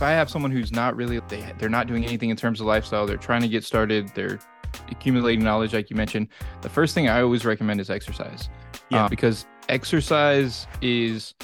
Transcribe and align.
if 0.00 0.04
I 0.04 0.12
have 0.12 0.30
someone 0.30 0.50
who's 0.50 0.72
not 0.72 0.96
really 0.96 1.20
they 1.28 1.44
they're 1.58 1.68
not 1.68 1.86
doing 1.86 2.06
anything 2.06 2.30
in 2.30 2.36
terms 2.36 2.58
of 2.58 2.66
lifestyle, 2.66 3.04
they're 3.04 3.18
trying 3.18 3.42
to 3.42 3.48
get 3.48 3.64
started, 3.64 4.08
they're 4.14 4.38
accumulating 4.88 5.44
knowledge 5.44 5.74
like 5.74 5.90
you 5.90 5.96
mentioned. 5.96 6.28
The 6.62 6.70
first 6.70 6.94
thing 6.94 7.10
I 7.10 7.20
always 7.20 7.44
recommend 7.44 7.82
is 7.82 7.90
exercise. 7.90 8.48
Yeah. 8.88 9.04
Uh, 9.04 9.08
because 9.10 9.44
exercise 9.68 10.66
is 10.80 11.34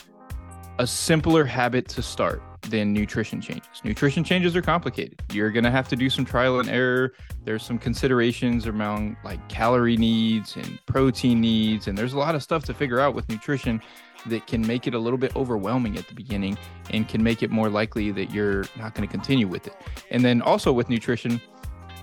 a 0.78 0.86
simpler 0.86 1.44
habit 1.44 1.86
to 1.88 2.00
start 2.00 2.42
than 2.62 2.92
nutrition 2.92 3.40
changes. 3.40 3.82
Nutrition 3.84 4.24
changes 4.24 4.56
are 4.56 4.62
complicated. 4.62 5.22
You're 5.32 5.50
going 5.50 5.64
to 5.64 5.70
have 5.70 5.88
to 5.88 5.96
do 5.96 6.10
some 6.10 6.24
trial 6.24 6.60
and 6.60 6.68
error. 6.68 7.12
There's 7.44 7.62
some 7.62 7.78
considerations 7.78 8.66
around 8.66 9.16
like 9.24 9.46
calorie 9.48 9.96
needs 9.96 10.56
and 10.56 10.78
protein 10.86 11.40
needs 11.40 11.88
and 11.88 11.96
there's 11.96 12.12
a 12.12 12.18
lot 12.18 12.34
of 12.34 12.42
stuff 12.42 12.64
to 12.64 12.74
figure 12.74 13.00
out 13.00 13.14
with 13.14 13.28
nutrition 13.28 13.80
that 14.26 14.46
can 14.46 14.66
make 14.66 14.86
it 14.86 14.94
a 14.94 14.98
little 14.98 15.18
bit 15.18 15.34
overwhelming 15.36 15.96
at 15.96 16.08
the 16.08 16.14
beginning 16.14 16.58
and 16.90 17.08
can 17.08 17.22
make 17.22 17.42
it 17.42 17.50
more 17.50 17.68
likely 17.68 18.10
that 18.10 18.30
you're 18.30 18.64
not 18.76 18.94
going 18.94 19.06
to 19.06 19.12
continue 19.12 19.46
with 19.46 19.66
it. 19.66 19.74
And 20.10 20.24
then 20.24 20.42
also 20.42 20.72
with 20.72 20.88
nutrition, 20.88 21.40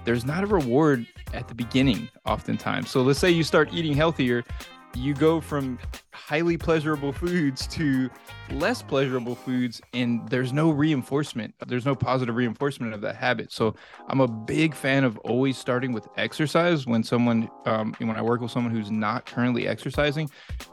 there's 0.06 0.26
not 0.26 0.44
a 0.44 0.48
reward 0.48 1.06
at 1.34 1.48
the 1.48 1.56
beginning 1.56 2.10
oftentimes. 2.26 2.90
So 2.90 3.02
let's 3.02 3.20
say 3.20 3.30
you 3.30 3.44
start 3.44 3.74
eating 3.74 3.94
healthier, 3.94 4.44
you 4.96 5.14
go 5.14 5.42
from 5.42 5.80
highly 6.12 6.58
pleasurable 6.58 7.12
foods 7.12 7.68
to 7.68 8.10
less 8.52 8.82
pleasurable 8.82 9.36
foods 9.36 9.82
and 9.94 10.28
there's 10.30 10.54
no 10.54 10.70
reinforcement. 10.70 11.54
There's 11.68 11.86
no 11.86 11.96
positive 11.96 12.36
reinforcement 12.36 12.94
of 12.94 13.02
that 13.02 13.16
habit. 13.16 13.52
So 13.52 13.76
i'm 14.08 14.22
a 14.22 14.28
big 14.28 14.74
fan 14.76 15.04
of 15.04 15.18
always 15.20 15.58
starting 15.58 15.92
with 15.92 16.08
exercise 16.18 16.86
when 16.86 17.04
someone 17.04 17.50
um, 17.66 17.94
when 18.00 18.16
i 18.16 18.22
work 18.22 18.42
with 18.42 18.52
someone 18.52 18.74
who's 18.74 18.92
not 18.92 19.26
currently 19.26 19.68
exercising. 19.68 20.30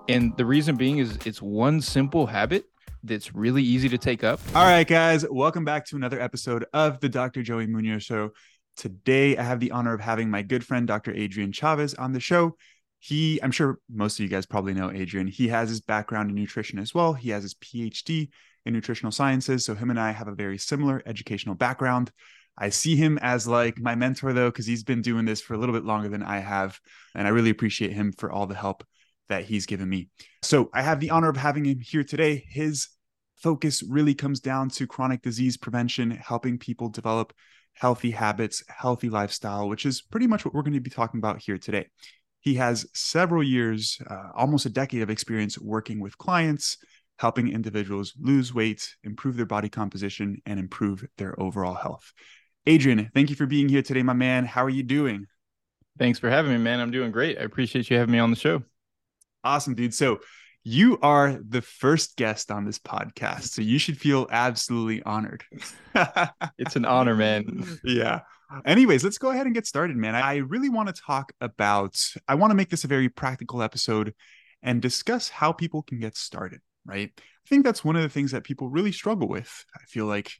And 0.08 0.36
the 0.36 0.44
reason 0.44 0.76
being 0.76 0.98
is 0.98 1.18
it's 1.24 1.42
one 1.42 1.80
simple 1.80 2.26
habit 2.26 2.66
that's 3.02 3.34
really 3.34 3.62
easy 3.62 3.88
to 3.88 3.98
take 3.98 4.22
up. 4.22 4.40
All 4.54 4.64
right 4.64 4.86
guys 4.86 5.24
welcome 5.30 5.64
back 5.64 5.86
to 5.86 5.96
another 5.96 6.20
episode 6.20 6.66
of 6.72 7.00
the 7.00 7.08
dr 7.08 7.42
joey 7.42 7.66
munoz 7.66 8.02
show. 8.02 8.32
Today 8.76 9.36
i 9.36 9.42
have 9.42 9.60
the 9.60 9.70
honor 9.70 9.94
of 9.94 10.00
having 10.00 10.30
my 10.30 10.42
good 10.42 10.64
friend 10.64 10.86
dr 10.86 11.12
adrian 11.12 11.52
chavez 11.52 11.94
on 11.94 12.12
the 12.12 12.20
show 12.20 12.56
he 13.00 13.40
i'm 13.42 13.50
sure 13.50 13.78
most 13.90 14.18
of 14.18 14.22
you 14.22 14.28
guys 14.28 14.46
probably 14.46 14.74
know 14.74 14.92
adrian. 14.92 15.26
He 15.26 15.48
has 15.48 15.68
his 15.68 15.80
background 15.80 16.30
in 16.30 16.36
nutrition 16.36 16.78
as 16.78 16.94
well. 16.94 17.14
He 17.14 17.30
has 17.30 17.42
his 17.42 17.54
phd 17.54 18.28
in 18.66 18.72
nutritional 18.72 19.10
sciences. 19.10 19.64
So 19.64 19.74
him 19.74 19.90
and 19.90 19.98
i 19.98 20.12
have 20.12 20.28
a 20.28 20.34
very 20.34 20.58
similar 20.58 21.02
educational 21.06 21.54
background. 21.56 22.12
I 22.58 22.68
see 22.68 22.94
him 22.94 23.18
as 23.22 23.48
like 23.48 23.80
my 23.80 23.94
mentor 23.94 24.32
though 24.32 24.50
because 24.50 24.66
he's 24.66 24.84
been 24.84 25.02
doing 25.02 25.24
this 25.24 25.40
for 25.40 25.54
a 25.54 25.58
little 25.58 25.74
bit 25.74 25.84
longer 25.84 26.08
than 26.08 26.22
i 26.22 26.38
have. 26.38 26.78
And 27.14 27.26
i 27.26 27.30
really 27.30 27.50
appreciate 27.50 27.92
him 27.92 28.12
for 28.12 28.30
all 28.30 28.46
the 28.46 28.54
help 28.54 28.84
that 29.30 29.44
he's 29.44 29.66
given 29.66 29.88
me. 29.88 30.08
So 30.42 30.70
i 30.74 30.82
have 30.82 31.00
the 31.00 31.10
honor 31.10 31.30
of 31.30 31.36
having 31.36 31.64
him 31.64 31.80
here 31.80 32.04
today. 32.04 32.44
His 32.48 32.88
focus 33.42 33.82
really 33.82 34.14
comes 34.14 34.40
down 34.40 34.68
to 34.68 34.86
chronic 34.86 35.22
disease 35.22 35.56
prevention 35.56 36.10
helping 36.10 36.58
people 36.58 36.90
develop 36.90 37.32
healthy 37.72 38.10
habits 38.10 38.62
healthy 38.68 39.08
lifestyle 39.08 39.68
which 39.68 39.86
is 39.86 40.02
pretty 40.02 40.26
much 40.26 40.44
what 40.44 40.52
we're 40.52 40.62
going 40.62 40.74
to 40.74 40.80
be 40.80 40.90
talking 40.90 41.18
about 41.18 41.40
here 41.40 41.56
today 41.56 41.86
he 42.40 42.54
has 42.54 42.86
several 42.94 43.42
years, 43.42 43.98
uh, 44.08 44.30
almost 44.34 44.66
a 44.66 44.70
decade 44.70 45.02
of 45.02 45.10
experience 45.10 45.58
working 45.58 46.00
with 46.00 46.16
clients, 46.18 46.78
helping 47.18 47.48
individuals 47.48 48.14
lose 48.18 48.54
weight, 48.54 48.94
improve 49.04 49.36
their 49.36 49.46
body 49.46 49.68
composition, 49.68 50.40
and 50.46 50.58
improve 50.58 51.04
their 51.18 51.38
overall 51.40 51.74
health. 51.74 52.12
Adrian, 52.66 53.10
thank 53.14 53.30
you 53.30 53.36
for 53.36 53.46
being 53.46 53.68
here 53.68 53.82
today, 53.82 54.02
my 54.02 54.12
man. 54.12 54.44
How 54.44 54.64
are 54.64 54.70
you 54.70 54.82
doing? 54.82 55.26
Thanks 55.98 56.18
for 56.18 56.30
having 56.30 56.52
me, 56.52 56.58
man. 56.58 56.80
I'm 56.80 56.90
doing 56.90 57.10
great. 57.10 57.38
I 57.38 57.42
appreciate 57.42 57.90
you 57.90 57.96
having 57.98 58.12
me 58.12 58.18
on 58.18 58.30
the 58.30 58.36
show. 58.36 58.62
Awesome, 59.44 59.74
dude. 59.74 59.94
So, 59.94 60.20
you 60.62 60.98
are 61.00 61.38
the 61.46 61.62
first 61.62 62.16
guest 62.16 62.50
on 62.50 62.64
this 62.64 62.78
podcast, 62.78 63.44
so 63.44 63.62
you 63.62 63.78
should 63.78 63.98
feel 63.98 64.26
absolutely 64.30 65.02
honored. 65.02 65.44
it's 66.58 66.76
an 66.76 66.84
honor, 66.84 67.14
man. 67.14 67.64
Yeah. 67.82 68.20
Anyways, 68.66 69.04
let's 69.04 69.18
go 69.18 69.30
ahead 69.30 69.46
and 69.46 69.54
get 69.54 69.66
started, 69.66 69.96
man. 69.96 70.14
I 70.14 70.36
really 70.36 70.68
want 70.68 70.94
to 70.94 71.02
talk 71.02 71.32
about, 71.40 71.98
I 72.26 72.34
want 72.34 72.50
to 72.50 72.56
make 72.56 72.68
this 72.68 72.84
a 72.84 72.88
very 72.88 73.08
practical 73.08 73.62
episode 73.62 74.14
and 74.62 74.82
discuss 74.82 75.28
how 75.28 75.52
people 75.52 75.82
can 75.82 76.00
get 76.00 76.16
started, 76.16 76.60
right? 76.84 77.10
I 77.16 77.48
think 77.48 77.64
that's 77.64 77.84
one 77.84 77.96
of 77.96 78.02
the 78.02 78.08
things 78.08 78.32
that 78.32 78.44
people 78.44 78.68
really 78.68 78.92
struggle 78.92 79.28
with. 79.28 79.64
I 79.74 79.84
feel 79.86 80.06
like 80.06 80.32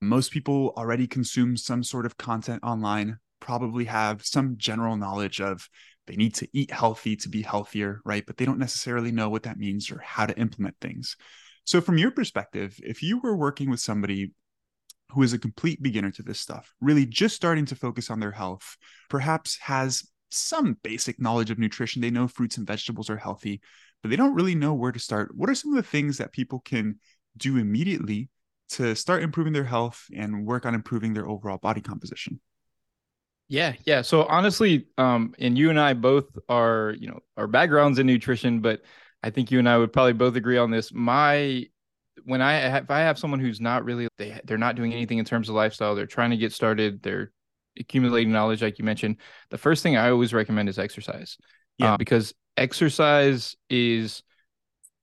most 0.00 0.30
people 0.30 0.72
already 0.76 1.06
consume 1.06 1.56
some 1.56 1.82
sort 1.82 2.06
of 2.06 2.16
content 2.16 2.62
online, 2.62 3.18
probably 3.40 3.84
have 3.86 4.24
some 4.24 4.56
general 4.56 4.96
knowledge 4.96 5.40
of 5.40 5.68
they 6.08 6.16
need 6.16 6.34
to 6.36 6.48
eat 6.52 6.70
healthy 6.72 7.14
to 7.16 7.28
be 7.28 7.42
healthier, 7.42 8.00
right? 8.04 8.24
But 8.26 8.36
they 8.36 8.44
don't 8.44 8.58
necessarily 8.58 9.12
know 9.12 9.28
what 9.28 9.44
that 9.44 9.58
means 9.58 9.90
or 9.90 9.98
how 9.98 10.26
to 10.26 10.38
implement 10.38 10.76
things. 10.80 11.16
So, 11.64 11.80
from 11.80 11.98
your 11.98 12.10
perspective, 12.10 12.80
if 12.82 13.02
you 13.02 13.18
were 13.18 13.36
working 13.36 13.70
with 13.70 13.78
somebody 13.78 14.32
who 15.12 15.22
is 15.22 15.32
a 15.32 15.38
complete 15.38 15.82
beginner 15.82 16.10
to 16.12 16.22
this 16.22 16.40
stuff, 16.40 16.72
really 16.80 17.06
just 17.06 17.36
starting 17.36 17.66
to 17.66 17.76
focus 17.76 18.10
on 18.10 18.20
their 18.20 18.32
health, 18.32 18.76
perhaps 19.08 19.58
has 19.58 20.02
some 20.30 20.76
basic 20.82 21.20
knowledge 21.20 21.50
of 21.50 21.58
nutrition. 21.58 22.02
They 22.02 22.10
know 22.10 22.26
fruits 22.26 22.56
and 22.56 22.66
vegetables 22.66 23.08
are 23.10 23.16
healthy, 23.16 23.60
but 24.02 24.10
they 24.10 24.16
don't 24.16 24.34
really 24.34 24.54
know 24.54 24.74
where 24.74 24.92
to 24.92 24.98
start. 24.98 25.34
What 25.34 25.50
are 25.50 25.54
some 25.54 25.72
of 25.72 25.76
the 25.76 25.88
things 25.88 26.18
that 26.18 26.32
people 26.32 26.60
can 26.60 26.98
do 27.36 27.56
immediately 27.56 28.30
to 28.70 28.94
start 28.94 29.22
improving 29.22 29.52
their 29.52 29.64
health 29.64 30.04
and 30.14 30.46
work 30.46 30.66
on 30.66 30.74
improving 30.74 31.14
their 31.14 31.28
overall 31.28 31.58
body 31.58 31.80
composition? 31.80 32.40
Yeah, 33.48 33.74
yeah. 33.84 34.02
So 34.02 34.24
honestly, 34.24 34.86
um, 34.98 35.34
and 35.38 35.56
you 35.56 35.70
and 35.70 35.80
I 35.80 35.94
both 35.94 36.26
are, 36.48 36.94
you 36.98 37.08
know, 37.08 37.20
our 37.36 37.46
backgrounds 37.46 37.98
in 37.98 38.06
nutrition, 38.06 38.60
but 38.60 38.82
I 39.22 39.30
think 39.30 39.50
you 39.50 39.58
and 39.58 39.68
I 39.68 39.78
would 39.78 39.92
probably 39.92 40.12
both 40.12 40.36
agree 40.36 40.58
on 40.58 40.70
this. 40.70 40.92
My 40.92 41.66
when 42.24 42.42
I 42.42 42.54
have, 42.54 42.84
if 42.84 42.90
I 42.90 43.00
have 43.00 43.18
someone 43.18 43.40
who's 43.40 43.60
not 43.60 43.84
really 43.84 44.08
they 44.18 44.38
they're 44.44 44.58
not 44.58 44.76
doing 44.76 44.92
anything 44.92 45.18
in 45.18 45.24
terms 45.24 45.48
of 45.48 45.54
lifestyle, 45.54 45.94
they're 45.94 46.06
trying 46.06 46.30
to 46.30 46.36
get 46.36 46.52
started, 46.52 47.02
they're 47.02 47.32
accumulating 47.78 48.32
knowledge 48.32 48.62
like 48.62 48.78
you 48.78 48.84
mentioned. 48.84 49.16
The 49.50 49.58
first 49.58 49.82
thing 49.82 49.96
I 49.96 50.10
always 50.10 50.34
recommend 50.34 50.68
is 50.68 50.78
exercise. 50.78 51.38
Yeah, 51.78 51.94
uh, 51.94 51.96
because 51.96 52.34
exercise 52.56 53.56
is 53.70 54.22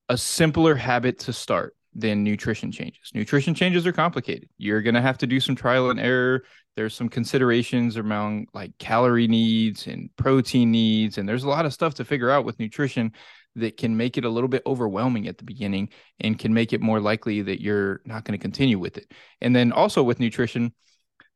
a 0.08 0.16
simpler 0.16 0.76
habit 0.76 1.18
to 1.20 1.32
start 1.32 1.74
than 1.94 2.22
nutrition 2.22 2.70
changes. 2.70 3.10
Nutrition 3.14 3.54
changes 3.54 3.86
are 3.86 3.92
complicated. 3.92 4.48
You're 4.58 4.82
going 4.82 4.94
to 4.94 5.00
have 5.00 5.18
to 5.18 5.26
do 5.26 5.40
some 5.40 5.56
trial 5.56 5.90
and 5.90 5.98
error. 5.98 6.44
There's 6.76 6.94
some 6.94 7.08
considerations 7.08 7.96
around 7.96 8.48
like 8.52 8.76
calorie 8.78 9.28
needs 9.28 9.86
and 9.86 10.10
protein 10.16 10.70
needs 10.70 11.18
and 11.18 11.28
there's 11.28 11.44
a 11.44 11.48
lot 11.48 11.66
of 11.66 11.72
stuff 11.72 11.94
to 11.94 12.04
figure 12.04 12.30
out 12.30 12.44
with 12.44 12.58
nutrition 12.60 13.12
that 13.56 13.78
can 13.78 13.96
make 13.96 14.18
it 14.18 14.24
a 14.24 14.28
little 14.28 14.48
bit 14.48 14.62
overwhelming 14.66 15.26
at 15.26 15.38
the 15.38 15.44
beginning 15.44 15.88
and 16.20 16.38
can 16.38 16.52
make 16.52 16.72
it 16.74 16.80
more 16.82 17.00
likely 17.00 17.40
that 17.42 17.62
you're 17.62 18.02
not 18.04 18.24
going 18.24 18.38
to 18.38 18.42
continue 18.42 18.78
with 18.78 18.98
it. 18.98 19.10
And 19.40 19.56
then 19.56 19.72
also 19.72 20.02
with 20.02 20.20
nutrition, 20.20 20.74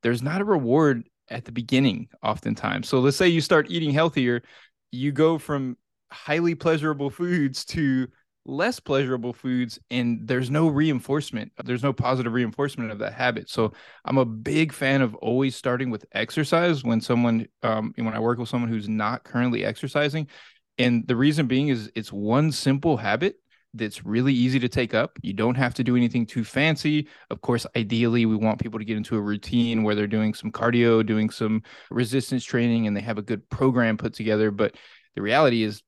there's 0.02 0.22
not 0.22 0.42
a 0.42 0.44
reward 0.44 1.08
at 1.30 1.46
the 1.46 1.52
beginning 1.52 2.08
oftentimes. 2.22 2.88
So 2.88 3.00
let's 3.00 3.16
say 3.16 3.28
you 3.28 3.40
start 3.40 3.70
eating 3.70 3.90
healthier, 3.90 4.42
you 4.92 5.12
go 5.12 5.38
from 5.38 5.76
highly 6.12 6.54
pleasurable 6.54 7.08
foods 7.08 7.64
to 7.64 8.08
less 8.46 8.80
pleasurable 8.80 9.32
foods 9.32 9.78
and 9.90 10.26
there's 10.26 10.50
no 10.50 10.66
reinforcement 10.66 11.52
there's 11.64 11.82
no 11.82 11.92
positive 11.92 12.32
reinforcement 12.32 12.90
of 12.90 12.98
that 12.98 13.12
habit 13.12 13.50
so 13.50 13.72
i'm 14.06 14.16
a 14.16 14.24
big 14.24 14.72
fan 14.72 15.02
of 15.02 15.14
always 15.16 15.54
starting 15.54 15.90
with 15.90 16.06
exercise 16.12 16.82
when 16.82 17.00
someone 17.00 17.46
um, 17.62 17.92
when 17.96 18.14
i 18.14 18.18
work 18.18 18.38
with 18.38 18.48
someone 18.48 18.70
who's 18.70 18.88
not 18.88 19.24
currently 19.24 19.64
exercising 19.64 20.26
and 20.78 21.06
the 21.06 21.16
reason 21.16 21.46
being 21.46 21.68
is 21.68 21.90
it's 21.94 22.12
one 22.12 22.50
simple 22.50 22.96
habit 22.96 23.36
that's 23.74 24.04
really 24.04 24.32
easy 24.32 24.58
to 24.58 24.68
take 24.68 24.94
up. 24.94 25.18
You 25.22 25.32
don't 25.32 25.54
have 25.54 25.74
to 25.74 25.84
do 25.84 25.96
anything 25.96 26.26
too 26.26 26.44
fancy. 26.44 27.06
Of 27.30 27.40
course, 27.40 27.66
ideally, 27.76 28.26
we 28.26 28.36
want 28.36 28.60
people 28.60 28.78
to 28.78 28.84
get 28.84 28.96
into 28.96 29.16
a 29.16 29.20
routine 29.20 29.82
where 29.82 29.94
they're 29.94 30.06
doing 30.06 30.34
some 30.34 30.50
cardio, 30.50 31.06
doing 31.06 31.30
some 31.30 31.62
resistance 31.90 32.44
training, 32.44 32.86
and 32.86 32.96
they 32.96 33.00
have 33.00 33.18
a 33.18 33.22
good 33.22 33.48
program 33.50 33.96
put 33.96 34.14
together. 34.14 34.50
But 34.50 34.74
the 35.14 35.22
reality 35.22 35.62
is, 35.62 35.82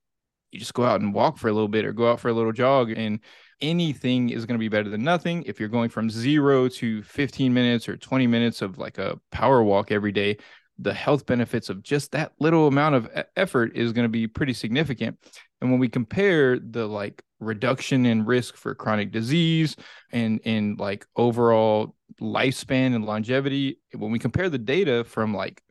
you 0.53 0.59
just 0.59 0.73
go 0.73 0.83
out 0.83 1.01
and 1.01 1.13
walk 1.13 1.37
for 1.37 1.47
a 1.47 1.53
little 1.53 1.67
bit 1.67 1.85
or 1.85 1.93
go 1.93 2.11
out 2.11 2.19
for 2.19 2.29
a 2.29 2.33
little 2.33 2.51
jog, 2.51 2.91
and 2.91 3.19
anything 3.61 4.29
is 4.29 4.45
going 4.45 4.55
to 4.55 4.59
be 4.59 4.69
better 4.69 4.89
than 4.89 5.03
nothing. 5.03 5.43
If 5.43 5.59
you're 5.59 5.69
going 5.69 5.89
from 5.89 6.09
zero 6.09 6.67
to 6.67 7.01
15 7.03 7.53
minutes 7.53 7.87
or 7.87 7.97
20 7.97 8.27
minutes 8.27 8.61
of 8.61 8.77
like 8.77 8.97
a 8.97 9.19
power 9.31 9.63
walk 9.63 9.91
every 9.91 10.11
day, 10.11 10.37
the 10.79 10.93
health 10.93 11.25
benefits 11.25 11.69
of 11.69 11.83
just 11.83 12.11
that 12.11 12.33
little 12.39 12.67
amount 12.67 12.95
of 12.95 13.09
effort 13.35 13.75
is 13.75 13.93
going 13.93 14.05
to 14.05 14.09
be 14.09 14.27
pretty 14.27 14.53
significant. 14.53 15.17
And 15.61 15.71
when 15.71 15.79
we 15.79 15.87
compare 15.87 16.59
the 16.59 16.87
like 16.87 17.23
reduction 17.39 18.05
in 18.05 18.25
risk 18.25 18.55
for 18.55 18.73
chronic 18.75 19.11
disease 19.11 19.75
and 20.11 20.39
in 20.43 20.75
like 20.77 21.05
overall 21.15 21.95
lifespan 22.19 22.95
and 22.95 23.05
longevity, 23.05 23.79
when 23.95 24.11
we 24.11 24.19
compare 24.19 24.49
the 24.49 24.57
data 24.57 25.03
from 25.03 25.33
like 25.33 25.61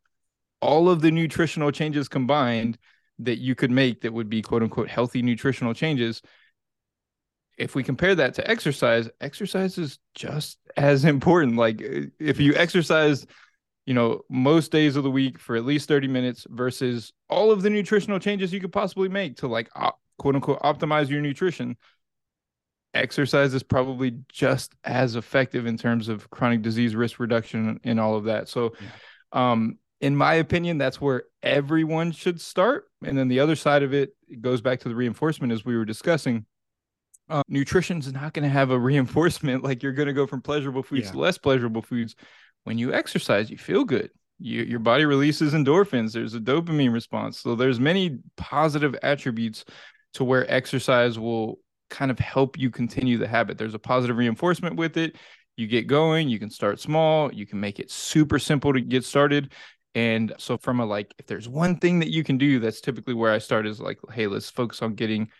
all 0.61 0.89
of 0.89 1.03
the 1.03 1.11
nutritional 1.11 1.73
changes 1.73 2.09
combined 2.09 2.79
that 3.25 3.39
you 3.39 3.55
could 3.55 3.71
make 3.71 4.03
that 4.03 4.13
would 4.13 4.29
be 4.29 4.43
quote 4.43 4.63
unquote 4.63 4.89
healthy 4.89 5.23
nutritional 5.23 5.75
changes, 5.75 6.23
if 7.59 7.75
we 7.75 7.83
compare 7.83 8.15
that 8.15 8.35
to 8.35 8.51
exercise, 8.51 9.09
exercise 9.21 9.79
is 9.79 9.99
just 10.15 10.59
as 10.77 11.05
important. 11.17 11.57
Like 11.57 11.81
if 11.81 12.41
you 12.41 12.55
exercise 12.55 13.27
you 13.87 13.95
know, 13.95 14.23
most 14.31 14.71
days 14.71 14.97
of 14.97 15.03
the 15.03 15.11
week 15.11 15.39
for 15.39 15.57
at 15.57 15.65
least 15.65 15.89
30 15.89 16.09
minutes 16.09 16.47
versus 16.49 17.13
all 17.29 17.51
of 17.51 17.63
the 17.63 17.71
nutritional 17.71 18.19
changes 18.19 18.53
you 18.53 18.61
could 18.61 18.73
possibly 18.73 19.09
make 19.09 19.37
to 19.39 19.49
like 19.49 19.69
op- 19.75 20.01
quote 20.19 20.35
unquote 20.35 20.61
optimize 20.61 21.09
your 21.09 21.21
nutrition. 21.21 21.77
exercise 22.95 23.55
is 23.55 23.63
probably 23.63 24.19
just 24.29 24.75
as 24.85 25.17
effective 25.17 25.67
in 25.67 25.77
terms 25.77 26.09
of 26.09 26.29
chronic 26.31 26.63
disease 26.63 26.95
risk 26.95 27.19
reduction 27.19 27.81
and 27.85 27.99
all 27.99 28.17
of 28.17 28.25
that. 28.25 28.49
So, 28.49 28.73
yeah. 28.81 29.53
um, 29.53 29.79
in 30.03 30.17
my 30.17 30.35
opinion, 30.35 30.79
that's 30.79 31.01
where 31.01 31.25
everyone 31.45 32.11
should 32.11 32.41
start. 32.41 32.87
And 33.05 33.17
then 33.17 33.29
the 33.29 33.39
other 33.39 33.55
side 33.55 33.85
of 33.85 33.95
it, 33.95 34.11
it 34.29 34.43
goes 34.43 34.61
back 34.61 34.81
to 34.81 34.89
the 34.89 34.97
reinforcement 34.97 35.53
as 35.53 35.65
we 35.65 35.77
were 35.77 35.85
discussing. 35.85 36.45
Uh, 37.31 37.43
nutrition 37.49 37.99
is 37.99 38.13
not 38.13 38.35
going 38.35 38.43
to 38.43 38.49
have 38.49 38.71
a 38.71 38.79
reinforcement 38.79 39.63
like 39.63 39.83
you're 39.83 39.93
going 39.93 40.09
to 40.09 40.13
go 40.13 40.27
from 40.27 40.43
pleasurable 40.43 40.83
foods 40.83 41.07
yeah. 41.07 41.13
to 41.13 41.19
less 41.19 41.39
pleasurable 41.39 41.83
foods. 41.83 42.17
When 42.65 42.79
you 42.79 42.93
exercise, 42.93 43.49
you 43.49 43.57
feel 43.57 43.85
good. 43.85 44.11
You, 44.41 44.65
your 44.65 44.81
body 44.81 45.05
releases 45.05 45.55
endorphins. 45.55 46.13
There's 46.13 46.35
a 46.35 46.41
dopamine 46.41 46.93
response. 46.93 47.39
So 47.39 47.55
there's 47.55 47.79
many 47.79 48.19
positive 48.37 48.97
attributes 49.05 49.65
to 50.15 50.25
where 50.25 50.51
exercise 50.53 51.17
will 51.17 51.61
kind 51.91 52.11
of 52.11 52.19
help 52.19 52.59
you 52.59 52.71
continue 52.71 53.19
the 53.19 53.29
habit. 53.29 53.57
There's 53.57 53.75
a 53.75 53.79
positive 53.79 54.17
reinforcement 54.17 54.75
with 54.75 54.97
it. 54.97 55.17
You 55.57 55.69
get 55.69 55.87
going, 55.87 56.29
you 56.29 56.41
can 56.41 56.51
start 56.51 56.81
small, 56.81 57.33
you 57.33 57.47
can 57.47 57.61
make 57.61 57.79
it 57.79 57.91
super 57.91 58.39
simple 58.39 58.73
to 58.73 58.81
get 58.81 59.05
started. 59.05 59.53
And 59.95 60.33
so, 60.39 60.57
from 60.57 60.81
a 60.81 60.87
like, 60.87 61.13
if 61.19 61.27
there's 61.27 61.49
one 61.49 61.77
thing 61.77 61.99
that 61.99 62.11
you 62.11 62.25
can 62.25 62.39
do, 62.39 62.59
that's 62.59 62.81
typically 62.81 63.15
where 63.15 63.33
I 63.33 63.39
start 63.39 63.67
is 63.67 63.81
like, 63.81 63.99
hey, 64.13 64.27
let's 64.27 64.49
focus 64.49 64.81
on 64.83 64.95
getting 64.95 65.31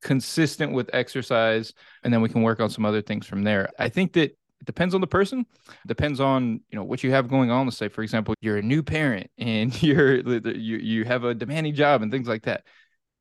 consistent 0.00 0.72
with 0.72 0.88
exercise, 0.92 1.72
and 2.04 2.12
then 2.12 2.22
we 2.22 2.28
can 2.28 2.42
work 2.42 2.60
on 2.60 2.70
some 2.70 2.84
other 2.84 3.02
things 3.02 3.26
from 3.26 3.42
there. 3.42 3.68
I 3.78 3.88
think 3.88 4.12
that 4.14 4.30
it 4.60 4.64
depends 4.64 4.94
on 4.94 5.00
the 5.00 5.06
person. 5.06 5.44
Depends 5.86 6.20
on 6.20 6.60
you 6.70 6.76
know 6.76 6.84
what 6.84 7.04
you 7.04 7.10
have 7.10 7.28
going 7.28 7.50
on. 7.50 7.66
Let's 7.66 7.76
say 7.76 7.88
for 7.88 8.02
example 8.02 8.34
you're 8.40 8.58
a 8.58 8.62
new 8.62 8.82
parent 8.82 9.30
and 9.38 9.80
you're 9.82 10.16
you, 10.16 10.78
you 10.78 11.04
have 11.04 11.24
a 11.24 11.34
demanding 11.34 11.74
job 11.74 12.02
and 12.02 12.10
things 12.10 12.28
like 12.28 12.44
that 12.44 12.64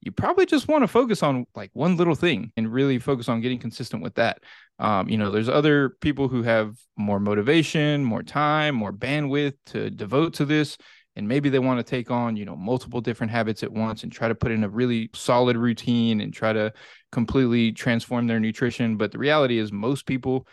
you 0.08 0.12
probably 0.14 0.46
just 0.46 0.70
want 0.70 0.84
to 0.84 0.88
focus 0.88 1.22
on 1.22 1.46
like 1.54 1.70
one 1.74 1.98
little 1.98 2.16
thing 2.16 2.50
and 2.56 2.72
really 2.72 2.98
focus 2.98 3.28
on 3.28 3.42
getting 3.42 3.60
consistent 3.60 4.02
with 4.02 4.16
that. 4.16 4.42
Um, 4.80 5.10
you 5.10 5.18
know, 5.18 5.32
there's 5.32 5.50
other 5.50 5.90
people 6.00 6.30
who 6.30 6.44
have 6.44 6.78
more 6.98 7.20
motivation, 7.20 8.06
more 8.06 8.24
time, 8.24 8.74
more 8.74 8.94
bandwidth 8.94 9.56
to 9.68 9.90
devote 9.90 10.36
to 10.36 10.46
this. 10.46 10.78
And 11.18 11.28
maybe 11.28 11.50
they 11.50 11.60
want 11.60 11.80
to 11.80 11.84
take 11.84 12.10
on, 12.10 12.38
you 12.38 12.46
know, 12.46 12.56
multiple 12.56 13.02
different 13.02 13.32
habits 13.32 13.64
at 13.64 13.72
once 13.74 14.04
and 14.04 14.12
try 14.12 14.30
to 14.30 14.36
put 14.36 14.54
in 14.54 14.64
a 14.64 14.70
really 14.70 15.10
solid 15.14 15.58
routine 15.58 16.22
and 16.22 16.34
try 16.34 16.54
to 16.54 16.72
completely 17.12 17.74
transform 17.74 18.28
their 18.28 18.40
nutrition. 18.40 18.96
But 18.96 19.12
the 19.12 19.18
reality 19.18 19.58
is, 19.58 19.74
most 19.74 20.06
people, 20.06 20.48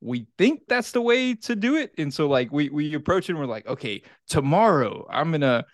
we 0.00 0.26
think 0.38 0.62
that's 0.68 0.92
the 0.92 1.02
way 1.02 1.34
to 1.34 1.54
do 1.54 1.76
it. 1.76 1.90
And 1.98 2.14
so, 2.14 2.28
like, 2.28 2.50
we, 2.50 2.70
we 2.70 2.94
approach 2.94 3.28
it 3.28 3.32
and 3.32 3.40
we're 3.40 3.46
like, 3.46 3.66
okay, 3.66 4.02
tomorrow 4.26 5.06
I'm 5.10 5.32
going 5.32 5.42
to, 5.42 5.66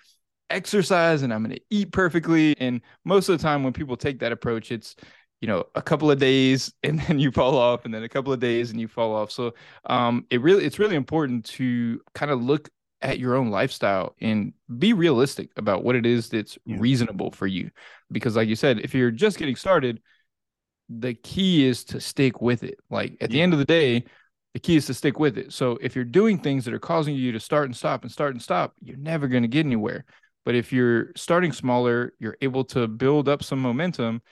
exercise 0.52 1.22
and 1.22 1.32
I'm 1.32 1.42
going 1.42 1.56
to 1.56 1.62
eat 1.70 1.92
perfectly. 1.92 2.54
And 2.58 2.80
most 3.04 3.28
of 3.28 3.38
the 3.38 3.42
time, 3.42 3.64
when 3.64 3.72
people 3.72 3.96
take 3.96 4.20
that 4.20 4.32
approach, 4.32 4.70
it's 4.72 4.96
you 5.40 5.48
know 5.48 5.64
a 5.74 5.82
couple 5.82 6.10
of 6.10 6.18
days 6.18 6.72
and 6.82 7.00
then 7.00 7.18
you 7.18 7.30
fall 7.30 7.56
off, 7.56 7.84
and 7.84 7.92
then 7.92 8.02
a 8.02 8.08
couple 8.08 8.32
of 8.32 8.40
days 8.40 8.70
and 8.70 8.80
you 8.80 8.88
fall 8.88 9.14
off. 9.14 9.30
So 9.30 9.54
um, 9.86 10.26
it 10.30 10.40
really 10.40 10.64
it's 10.64 10.78
really 10.78 10.96
important 10.96 11.44
to 11.46 12.00
kind 12.14 12.30
of 12.30 12.42
look 12.42 12.68
at 13.02 13.18
your 13.18 13.34
own 13.34 13.50
lifestyle 13.50 14.14
and 14.20 14.52
be 14.78 14.92
realistic 14.92 15.50
about 15.56 15.82
what 15.82 15.96
it 15.96 16.06
is 16.06 16.28
that's 16.28 16.56
yeah. 16.64 16.76
reasonable 16.78 17.32
for 17.32 17.46
you. 17.46 17.70
Because, 18.10 18.36
like 18.36 18.48
you 18.48 18.56
said, 18.56 18.78
if 18.80 18.94
you're 18.94 19.10
just 19.10 19.38
getting 19.38 19.56
started, 19.56 20.00
the 20.88 21.14
key 21.14 21.66
is 21.66 21.84
to 21.84 22.00
stick 22.00 22.40
with 22.40 22.62
it. 22.62 22.78
Like 22.90 23.16
at 23.20 23.30
yeah. 23.30 23.34
the 23.34 23.42
end 23.42 23.52
of 23.52 23.58
the 23.58 23.64
day, 23.64 24.04
the 24.54 24.60
key 24.60 24.76
is 24.76 24.86
to 24.86 24.94
stick 24.94 25.18
with 25.18 25.38
it. 25.38 25.52
So 25.52 25.78
if 25.80 25.96
you're 25.96 26.04
doing 26.04 26.38
things 26.38 26.64
that 26.64 26.74
are 26.74 26.78
causing 26.78 27.14
you 27.14 27.32
to 27.32 27.40
start 27.40 27.66
and 27.66 27.76
stop 27.76 28.02
and 28.02 28.12
start 28.12 28.32
and 28.32 28.42
stop, 28.42 28.74
you're 28.80 28.96
never 28.96 29.26
going 29.26 29.42
to 29.42 29.48
get 29.48 29.66
anywhere. 29.66 30.04
But 30.44 30.54
if 30.54 30.72
you're 30.72 31.12
starting 31.16 31.52
smaller, 31.52 32.12
you're 32.18 32.36
able 32.40 32.64
to 32.66 32.88
build 32.88 33.28
up 33.28 33.42
some 33.42 33.60
momentum. 33.60 34.22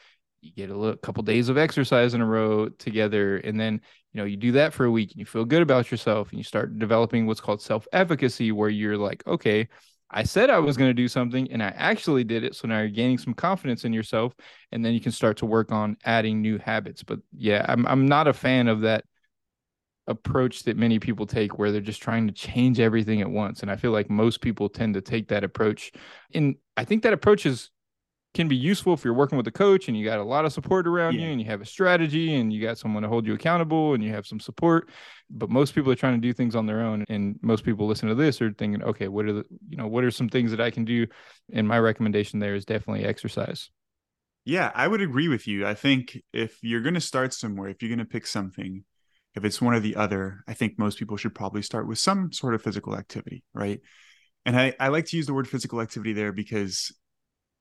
You 0.42 0.52
get 0.52 0.70
a 0.70 0.76
little, 0.76 0.96
couple 0.96 1.22
days 1.22 1.48
of 1.48 1.58
exercise 1.58 2.14
in 2.14 2.20
a 2.20 2.26
row 2.26 2.68
together, 2.68 3.36
and 3.38 3.60
then 3.60 3.80
you 4.12 4.18
know 4.18 4.24
you 4.24 4.36
do 4.36 4.52
that 4.52 4.72
for 4.72 4.86
a 4.86 4.90
week, 4.90 5.12
and 5.12 5.20
you 5.20 5.26
feel 5.26 5.44
good 5.44 5.62
about 5.62 5.90
yourself, 5.90 6.30
and 6.30 6.38
you 6.38 6.44
start 6.44 6.78
developing 6.78 7.26
what's 7.26 7.40
called 7.40 7.60
self-efficacy, 7.60 8.50
where 8.50 8.70
you're 8.70 8.96
like, 8.96 9.22
okay, 9.26 9.68
I 10.10 10.24
said 10.24 10.50
I 10.50 10.58
was 10.58 10.76
going 10.76 10.90
to 10.90 10.94
do 10.94 11.08
something, 11.08 11.52
and 11.52 11.62
I 11.62 11.68
actually 11.76 12.24
did 12.24 12.42
it. 12.42 12.56
So 12.56 12.66
now 12.66 12.78
you're 12.78 12.88
gaining 12.88 13.18
some 13.18 13.34
confidence 13.34 13.84
in 13.84 13.92
yourself, 13.92 14.34
and 14.72 14.84
then 14.84 14.94
you 14.94 15.00
can 15.00 15.12
start 15.12 15.36
to 15.36 15.46
work 15.46 15.70
on 15.70 15.96
adding 16.04 16.40
new 16.40 16.58
habits. 16.58 17.02
But 17.02 17.20
yeah, 17.36 17.64
I'm 17.68 17.86
I'm 17.86 18.08
not 18.08 18.26
a 18.26 18.32
fan 18.32 18.66
of 18.66 18.80
that 18.80 19.04
approach 20.06 20.64
that 20.64 20.76
many 20.76 20.98
people 20.98 21.26
take 21.26 21.58
where 21.58 21.70
they're 21.70 21.80
just 21.80 22.02
trying 22.02 22.26
to 22.26 22.32
change 22.32 22.80
everything 22.80 23.20
at 23.20 23.30
once. 23.30 23.62
And 23.62 23.70
i 23.70 23.76
feel 23.76 23.92
like 23.92 24.10
most 24.10 24.40
people 24.40 24.68
tend 24.68 24.94
to 24.94 25.00
take 25.00 25.28
that 25.28 25.44
approach. 25.44 25.92
And 26.34 26.56
i 26.76 26.84
think 26.84 27.02
that 27.02 27.12
approach 27.12 27.46
is 27.46 27.70
can 28.32 28.46
be 28.46 28.56
useful 28.56 28.92
if 28.92 29.04
you're 29.04 29.14
working 29.14 29.36
with 29.36 29.46
a 29.48 29.52
coach 29.52 29.88
and 29.88 29.96
you 29.96 30.04
got 30.04 30.20
a 30.20 30.24
lot 30.24 30.44
of 30.44 30.52
support 30.52 30.86
around 30.86 31.14
yeah. 31.14 31.22
you 31.22 31.32
and 31.32 31.40
you 31.40 31.46
have 31.46 31.60
a 31.60 31.66
strategy 31.66 32.36
and 32.36 32.52
you 32.52 32.62
got 32.62 32.78
someone 32.78 33.02
to 33.02 33.08
hold 33.08 33.26
you 33.26 33.34
accountable 33.34 33.94
and 33.94 34.04
you 34.04 34.10
have 34.10 34.24
some 34.24 34.38
support. 34.38 34.88
But 35.28 35.50
most 35.50 35.74
people 35.74 35.90
are 35.90 35.96
trying 35.96 36.14
to 36.14 36.20
do 36.20 36.32
things 36.32 36.54
on 36.54 36.66
their 36.66 36.80
own. 36.80 37.04
And 37.08 37.40
most 37.42 37.64
people 37.64 37.88
listen 37.88 38.08
to 38.08 38.14
this 38.14 38.40
are 38.40 38.52
thinking 38.52 38.82
okay 38.82 39.08
what 39.08 39.26
are 39.26 39.32
the 39.32 39.44
you 39.68 39.76
know 39.76 39.88
what 39.88 40.04
are 40.04 40.10
some 40.10 40.28
things 40.28 40.52
that 40.52 40.60
i 40.60 40.70
can 40.70 40.84
do? 40.84 41.06
And 41.52 41.66
my 41.66 41.78
recommendation 41.78 42.38
there 42.38 42.54
is 42.54 42.64
definitely 42.64 43.04
exercise. 43.04 43.70
Yeah 44.44 44.70
i 44.74 44.86
would 44.86 45.00
agree 45.00 45.28
with 45.28 45.48
you. 45.48 45.66
I 45.66 45.74
think 45.74 46.20
if 46.32 46.58
you're 46.62 46.82
going 46.82 46.94
to 46.94 47.00
start 47.00 47.34
somewhere 47.34 47.68
if 47.68 47.82
you're 47.82 47.94
going 47.94 47.98
to 47.98 48.04
pick 48.04 48.26
something 48.26 48.84
if 49.34 49.44
it's 49.44 49.60
one 49.60 49.74
or 49.74 49.80
the 49.80 49.96
other, 49.96 50.42
I 50.48 50.54
think 50.54 50.78
most 50.78 50.98
people 50.98 51.16
should 51.16 51.34
probably 51.34 51.62
start 51.62 51.86
with 51.86 51.98
some 51.98 52.32
sort 52.32 52.54
of 52.54 52.62
physical 52.62 52.96
activity, 52.96 53.44
right? 53.54 53.80
And 54.44 54.58
I, 54.58 54.74
I 54.80 54.88
like 54.88 55.06
to 55.06 55.16
use 55.16 55.26
the 55.26 55.34
word 55.34 55.48
physical 55.48 55.80
activity 55.80 56.12
there 56.12 56.32
because 56.32 56.92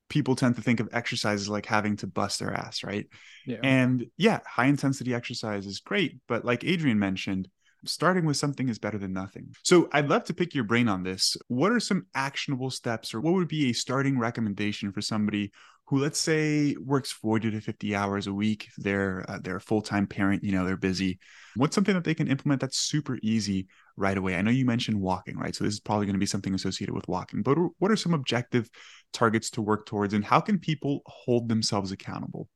people 0.10 0.36
tend 0.36 0.56
to 0.56 0.62
think 0.62 0.80
of 0.80 0.89
exercise 0.92 1.42
as 1.42 1.50
like 1.50 1.66
having 1.66 1.95
to 1.98 2.07
bust 2.07 2.39
their 2.39 2.54
ass, 2.54 2.83
right? 2.83 3.07
Yeah. 3.45 3.60
And 3.63 4.07
yeah, 4.18 4.39
high 4.45 4.66
intensity 4.66 5.13
exercise 5.13 5.66
is 5.66 5.80
great, 5.80 6.19
but 6.27 6.44
like 6.44 6.63
Adrian 6.63 6.98
mentioned, 6.98 7.48
starting 7.86 8.25
with 8.25 8.38
something 8.38 8.68
is 8.68 8.80
better 8.80 8.98
than 8.98 9.13
nothing. 9.13 9.54
So 9.63 9.88
I'd 9.94 10.10
love 10.10 10.25
to 10.25 10.33
pick 10.33 10.54
your 10.54 10.63
brain 10.63 10.88
on 10.89 11.04
this. 11.04 11.38
What 11.48 11.72
are 11.72 11.80
some 11.80 12.07
actionable 12.15 12.72
steps 12.72 13.13
or 13.13 13.22
what 13.22 13.33
would 13.33 13.48
be 13.48 13.69
a 13.69 13.74
starting 13.74 14.18
recommendation 14.19 14.92
for 14.92 15.01
somebody 15.01 15.51
who 15.89 15.97
let's 15.97 16.19
say 16.19 16.75
works 16.80 17.12
40 17.12 17.50
to 17.50 17.62
50 17.62 17.95
hours 17.95 18.27
a 18.27 18.33
week 18.33 18.69
they're 18.77 19.25
uh, 19.27 19.39
they're 19.41 19.56
a 19.56 19.62
full-time 19.62 20.06
parent 20.06 20.44
you 20.44 20.51
know 20.51 20.63
they're 20.63 20.77
busy 20.77 21.19
what's 21.56 21.74
something 21.74 21.95
that 21.95 22.03
they 22.03 22.13
can 22.13 22.27
implement 22.27 22.62
that's 22.62 22.77
super 22.77 23.18
easy 23.24 23.68
right 23.97 24.18
away? 24.18 24.36
I 24.36 24.41
know 24.41 24.51
you 24.51 24.65
mentioned 24.65 25.01
walking 25.01 25.38
right? 25.38 25.53
So 25.56 25.63
this 25.63 25.74
is 25.74 25.80
probably 25.80 26.06
going 26.06 26.13
to 26.13 26.19
be 26.19 26.25
something 26.25 26.53
associated 26.53 26.94
with 26.94 27.07
walking 27.07 27.41
but 27.41 27.57
what 27.80 27.91
are 27.91 27.95
some 27.95 28.13
objective 28.13 28.69
targets 29.13 29.50
to 29.51 29.62
work 29.62 29.88
towards 29.88 30.13
and 30.13 30.24
how 30.24 30.39
can 30.39 30.59
people 30.59 31.01
hold 31.07 31.50
themselves 31.50 31.91
accountable? 31.91 32.47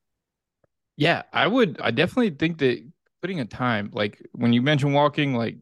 Yeah 0.95 1.24
i 1.33 1.47
would 1.47 1.81
i 1.81 1.89
definitely 1.89 2.30
think 2.30 2.59
that 2.59 2.88
putting 3.21 3.39
a 3.39 3.45
time 3.45 3.89
like 3.94 4.21
when 4.33 4.53
you 4.53 4.62
mentioned 4.62 4.94
walking 4.94 5.33
like 5.33 5.57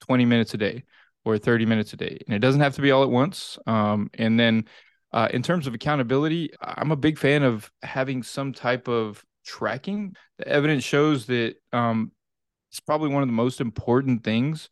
20 0.00 0.24
minutes 0.24 0.54
a 0.54 0.56
day 0.56 0.84
or 1.26 1.36
30 1.36 1.66
minutes 1.66 1.92
a 1.92 1.96
day 1.96 2.18
and 2.26 2.34
it 2.34 2.38
doesn't 2.38 2.62
have 2.62 2.74
to 2.76 2.80
be 2.80 2.90
all 2.90 3.02
at 3.02 3.10
once 3.10 3.58
um, 3.66 4.08
and 4.14 4.40
then 4.40 4.64
uh, 5.12 5.28
in 5.32 5.42
terms 5.42 5.66
of 5.66 5.74
accountability, 5.74 6.50
I'm 6.60 6.92
a 6.92 6.96
big 6.96 7.18
fan 7.18 7.42
of 7.42 7.70
having 7.82 8.22
some 8.22 8.52
type 8.52 8.88
of 8.88 9.24
tracking. 9.44 10.14
The 10.38 10.48
evidence 10.48 10.84
shows 10.84 11.26
that 11.26 11.56
um, 11.72 12.12
it's 12.70 12.80
probably 12.80 13.08
one 13.08 13.22
of 13.22 13.28
the 13.28 13.34
most 13.34 13.60
important 13.60 14.22
things 14.22 14.68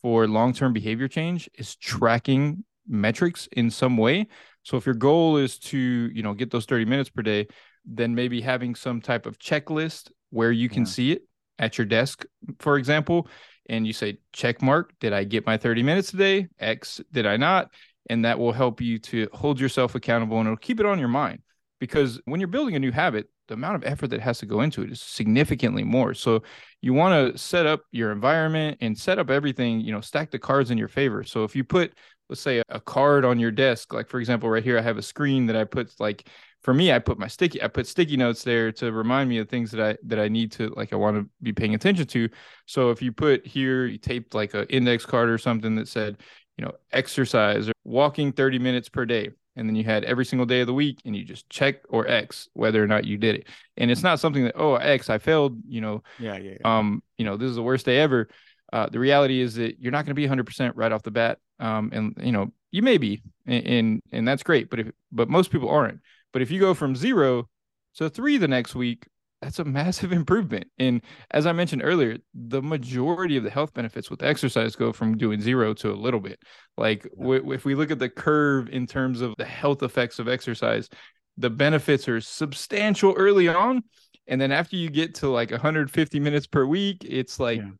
for 0.00 0.26
long-term 0.26 0.72
behavior 0.72 1.08
change 1.08 1.48
is 1.58 1.76
tracking 1.76 2.64
metrics 2.88 3.48
in 3.52 3.70
some 3.70 3.96
way. 3.96 4.28
So 4.62 4.76
if 4.76 4.86
your 4.86 4.94
goal 4.94 5.36
is 5.36 5.58
to, 5.58 5.78
you 5.78 6.22
know, 6.22 6.34
get 6.34 6.50
those 6.50 6.66
30 6.66 6.86
minutes 6.86 7.10
per 7.10 7.22
day, 7.22 7.48
then 7.84 8.14
maybe 8.14 8.40
having 8.40 8.74
some 8.74 9.00
type 9.00 9.26
of 9.26 9.38
checklist 9.38 10.10
where 10.30 10.52
you 10.52 10.68
can 10.68 10.82
yeah. 10.82 10.88
see 10.88 11.12
it 11.12 11.22
at 11.58 11.78
your 11.78 11.84
desk, 11.84 12.24
for 12.58 12.76
example, 12.76 13.28
and 13.68 13.86
you 13.86 13.92
say 13.92 14.18
check 14.32 14.62
mark, 14.62 14.92
did 15.00 15.12
I 15.12 15.24
get 15.24 15.46
my 15.46 15.56
30 15.56 15.82
minutes 15.82 16.10
today? 16.10 16.48
X, 16.58 17.00
did 17.12 17.26
I 17.26 17.36
not? 17.36 17.70
And 18.10 18.24
that 18.24 18.38
will 18.38 18.52
help 18.52 18.80
you 18.80 18.98
to 18.98 19.28
hold 19.32 19.60
yourself 19.60 19.94
accountable 19.94 20.38
and 20.38 20.46
it'll 20.46 20.56
keep 20.56 20.80
it 20.80 20.86
on 20.86 20.98
your 20.98 21.08
mind. 21.08 21.40
Because 21.78 22.20
when 22.26 22.40
you're 22.40 22.48
building 22.48 22.76
a 22.76 22.78
new 22.78 22.92
habit 22.92 23.28
the 23.48 23.54
amount 23.54 23.74
of 23.74 23.84
effort 23.84 24.08
that 24.08 24.20
has 24.20 24.38
to 24.38 24.46
go 24.46 24.60
into 24.60 24.82
it 24.82 24.90
is 24.90 25.00
significantly 25.00 25.84
more. 25.84 26.14
So 26.14 26.42
you 26.80 26.94
want 26.94 27.34
to 27.34 27.38
set 27.38 27.66
up 27.66 27.82
your 27.90 28.12
environment 28.12 28.78
and 28.80 28.96
set 28.96 29.18
up 29.18 29.30
everything 29.30 29.80
you 29.80 29.92
know 29.92 30.00
stack 30.00 30.30
the 30.30 30.38
cards 30.38 30.70
in 30.70 30.78
your 30.78 30.88
favor. 30.88 31.24
So 31.24 31.44
if 31.44 31.54
you 31.56 31.64
put 31.64 31.92
let's 32.28 32.40
say 32.40 32.62
a 32.70 32.80
card 32.80 33.26
on 33.26 33.38
your 33.38 33.50
desk 33.50 33.92
like 33.92 34.08
for 34.08 34.18
example 34.18 34.48
right 34.48 34.64
here 34.64 34.78
i 34.78 34.80
have 34.80 34.96
a 34.96 35.02
screen 35.02 35.44
that 35.44 35.54
i 35.54 35.64
put 35.64 35.92
like 35.98 36.26
for 36.62 36.72
me 36.72 36.90
i 36.90 36.98
put 36.98 37.18
my 37.18 37.26
sticky 37.26 37.62
i 37.62 37.68
put 37.68 37.86
sticky 37.86 38.16
notes 38.16 38.42
there 38.42 38.72
to 38.72 38.90
remind 38.90 39.28
me 39.28 39.36
of 39.36 39.50
things 39.50 39.70
that 39.70 39.80
i 39.82 39.94
that 40.02 40.18
i 40.18 40.28
need 40.28 40.50
to 40.50 40.72
like 40.74 40.94
i 40.94 40.96
want 40.96 41.14
to 41.14 41.28
be 41.42 41.52
paying 41.52 41.74
attention 41.74 42.06
to. 42.06 42.28
So 42.64 42.90
if 42.90 43.02
you 43.02 43.12
put 43.12 43.46
here 43.46 43.84
you 43.84 43.98
taped 43.98 44.34
like 44.34 44.54
an 44.54 44.66
index 44.70 45.04
card 45.04 45.28
or 45.28 45.36
something 45.36 45.74
that 45.74 45.88
said 45.88 46.18
you 46.56 46.64
know, 46.64 46.72
exercise 46.92 47.68
or 47.68 47.72
walking 47.84 48.32
30 48.32 48.58
minutes 48.58 48.88
per 48.88 49.04
day. 49.04 49.30
And 49.56 49.68
then 49.68 49.76
you 49.76 49.84
had 49.84 50.04
every 50.04 50.24
single 50.24 50.46
day 50.46 50.60
of 50.60 50.66
the 50.66 50.74
week 50.74 51.00
and 51.04 51.14
you 51.14 51.24
just 51.24 51.48
check 51.50 51.82
or 51.88 52.08
X 52.08 52.48
whether 52.54 52.82
or 52.82 52.86
not 52.86 53.04
you 53.04 53.18
did 53.18 53.36
it. 53.36 53.48
And 53.76 53.90
it's 53.90 54.02
not 54.02 54.18
something 54.18 54.44
that, 54.44 54.54
oh, 54.56 54.76
X, 54.76 55.10
I 55.10 55.18
failed, 55.18 55.58
you 55.68 55.80
know, 55.80 56.02
yeah, 56.18 56.38
yeah, 56.38 56.56
yeah. 56.60 56.78
um, 56.78 57.02
you 57.18 57.24
know, 57.24 57.36
this 57.36 57.50
is 57.50 57.56
the 57.56 57.62
worst 57.62 57.84
day 57.84 57.98
ever. 57.98 58.28
Uh, 58.72 58.88
the 58.88 58.98
reality 58.98 59.40
is 59.40 59.56
that 59.56 59.78
you're 59.78 59.92
not 59.92 60.06
going 60.06 60.14
to 60.14 60.14
be 60.14 60.26
100% 60.26 60.72
right 60.74 60.92
off 60.92 61.02
the 61.02 61.10
bat. 61.10 61.38
Um, 61.60 61.90
and, 61.92 62.16
you 62.22 62.32
know, 62.32 62.50
you 62.70 62.80
may 62.80 62.96
be, 62.96 63.22
and, 63.46 63.66
and, 63.66 64.00
and 64.10 64.28
that's 64.28 64.42
great. 64.42 64.70
But 64.70 64.80
if, 64.80 64.90
but 65.12 65.28
most 65.28 65.50
people 65.50 65.68
aren't. 65.68 66.00
But 66.32 66.40
if 66.40 66.50
you 66.50 66.58
go 66.58 66.72
from 66.72 66.96
zero 66.96 67.48
to 67.96 68.08
three 68.08 68.38
the 68.38 68.48
next 68.48 68.74
week, 68.74 69.06
that's 69.42 69.58
a 69.58 69.64
massive 69.64 70.12
improvement. 70.12 70.68
And 70.78 71.02
as 71.32 71.46
I 71.46 71.52
mentioned 71.52 71.82
earlier, 71.84 72.18
the 72.32 72.62
majority 72.62 73.36
of 73.36 73.44
the 73.44 73.50
health 73.50 73.74
benefits 73.74 74.10
with 74.10 74.22
exercise 74.22 74.76
go 74.76 74.92
from 74.92 75.18
doing 75.18 75.40
zero 75.40 75.74
to 75.74 75.90
a 75.90 75.94
little 75.94 76.20
bit. 76.20 76.40
Like 76.78 77.06
w- 77.18 77.52
if 77.52 77.64
we 77.64 77.74
look 77.74 77.90
at 77.90 77.98
the 77.98 78.08
curve 78.08 78.68
in 78.70 78.86
terms 78.86 79.20
of 79.20 79.34
the 79.36 79.44
health 79.44 79.82
effects 79.82 80.18
of 80.18 80.28
exercise, 80.28 80.88
the 81.36 81.50
benefits 81.50 82.08
are 82.08 82.20
substantial 82.20 83.14
early 83.16 83.48
on. 83.48 83.82
And 84.28 84.40
then 84.40 84.52
after 84.52 84.76
you 84.76 84.88
get 84.88 85.16
to 85.16 85.28
like 85.28 85.50
150 85.50 86.20
minutes 86.20 86.46
per 86.46 86.64
week, 86.64 87.04
it's 87.04 87.40
like 87.40 87.58
yeah. 87.58 87.70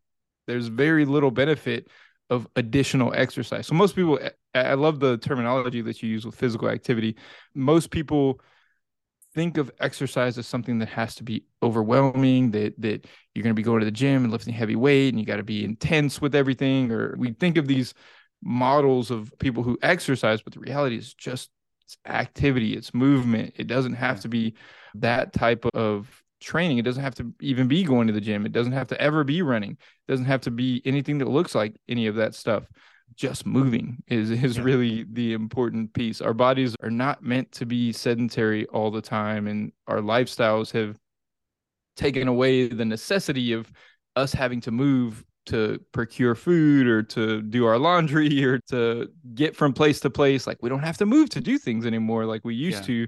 there's 0.46 0.66
very 0.66 1.04
little 1.04 1.30
benefit 1.30 1.86
of 2.28 2.48
additional 2.56 3.12
exercise. 3.14 3.66
So 3.66 3.74
most 3.74 3.94
people, 3.94 4.18
I 4.54 4.74
love 4.74 5.00
the 5.00 5.18
terminology 5.18 5.82
that 5.82 6.02
you 6.02 6.08
use 6.08 6.24
with 6.24 6.34
physical 6.34 6.68
activity. 6.68 7.16
Most 7.54 7.90
people 7.90 8.40
think 9.34 9.56
of 9.56 9.70
exercise 9.80 10.38
as 10.38 10.46
something 10.46 10.78
that 10.78 10.88
has 10.88 11.14
to 11.16 11.22
be 11.22 11.44
overwhelming 11.62 12.50
that 12.50 12.80
that 12.80 13.06
you're 13.34 13.42
going 13.42 13.54
to 13.54 13.54
be 13.54 13.62
going 13.62 13.80
to 13.80 13.84
the 13.84 13.90
gym 13.90 14.24
and 14.24 14.32
lifting 14.32 14.52
heavy 14.52 14.76
weight 14.76 15.08
and 15.08 15.18
you 15.18 15.26
got 15.26 15.36
to 15.36 15.42
be 15.42 15.64
intense 15.64 16.20
with 16.20 16.34
everything 16.34 16.90
or 16.90 17.14
we 17.16 17.32
think 17.32 17.56
of 17.56 17.66
these 17.66 17.94
models 18.42 19.10
of 19.10 19.32
people 19.38 19.62
who 19.62 19.78
exercise 19.82 20.42
but 20.42 20.52
the 20.52 20.60
reality 20.60 20.96
is 20.96 21.14
just 21.14 21.50
it's 21.84 21.96
activity 22.06 22.74
it's 22.74 22.94
movement. 22.94 23.54
It 23.56 23.66
doesn't 23.66 23.94
have 23.94 24.20
to 24.20 24.28
be 24.28 24.54
that 24.94 25.32
type 25.32 25.64
of 25.74 26.22
training. 26.40 26.78
It 26.78 26.84
doesn't 26.84 27.02
have 27.02 27.14
to 27.16 27.32
even 27.40 27.68
be 27.68 27.84
going 27.84 28.08
to 28.08 28.12
the 28.12 28.20
gym. 28.20 28.44
It 28.44 28.52
doesn't 28.52 28.72
have 28.72 28.88
to 28.88 29.00
ever 29.00 29.24
be 29.24 29.42
running. 29.42 29.72
It 29.72 30.10
doesn't 30.10 30.26
have 30.26 30.42
to 30.42 30.50
be 30.50 30.82
anything 30.84 31.18
that 31.18 31.28
looks 31.28 31.54
like 31.54 31.76
any 31.88 32.08
of 32.08 32.16
that 32.16 32.34
stuff 32.34 32.64
just 33.16 33.46
moving 33.46 34.02
is 34.08 34.30
is 34.30 34.56
yeah. 34.56 34.62
really 34.62 35.04
the 35.12 35.32
important 35.32 35.92
piece. 35.92 36.20
Our 36.20 36.34
bodies 36.34 36.76
are 36.82 36.90
not 36.90 37.22
meant 37.22 37.52
to 37.52 37.66
be 37.66 37.92
sedentary 37.92 38.66
all 38.66 38.90
the 38.90 39.02
time 39.02 39.46
and 39.46 39.72
our 39.86 39.98
lifestyles 39.98 40.72
have 40.72 40.98
taken 41.96 42.28
away 42.28 42.68
the 42.68 42.84
necessity 42.84 43.52
of 43.52 43.70
us 44.16 44.32
having 44.32 44.60
to 44.62 44.70
move 44.70 45.24
to 45.44 45.80
procure 45.92 46.34
food 46.34 46.86
or 46.86 47.02
to 47.02 47.42
do 47.42 47.66
our 47.66 47.78
laundry 47.78 48.44
or 48.44 48.58
to 48.68 49.08
get 49.34 49.56
from 49.56 49.72
place 49.72 50.00
to 50.00 50.10
place 50.10 50.46
like 50.46 50.58
we 50.62 50.68
don't 50.68 50.80
have 50.80 50.96
to 50.96 51.06
move 51.06 51.28
to 51.28 51.40
do 51.40 51.58
things 51.58 51.84
anymore 51.84 52.24
like 52.24 52.44
we 52.44 52.54
used 52.54 52.88
yeah. 52.88 53.06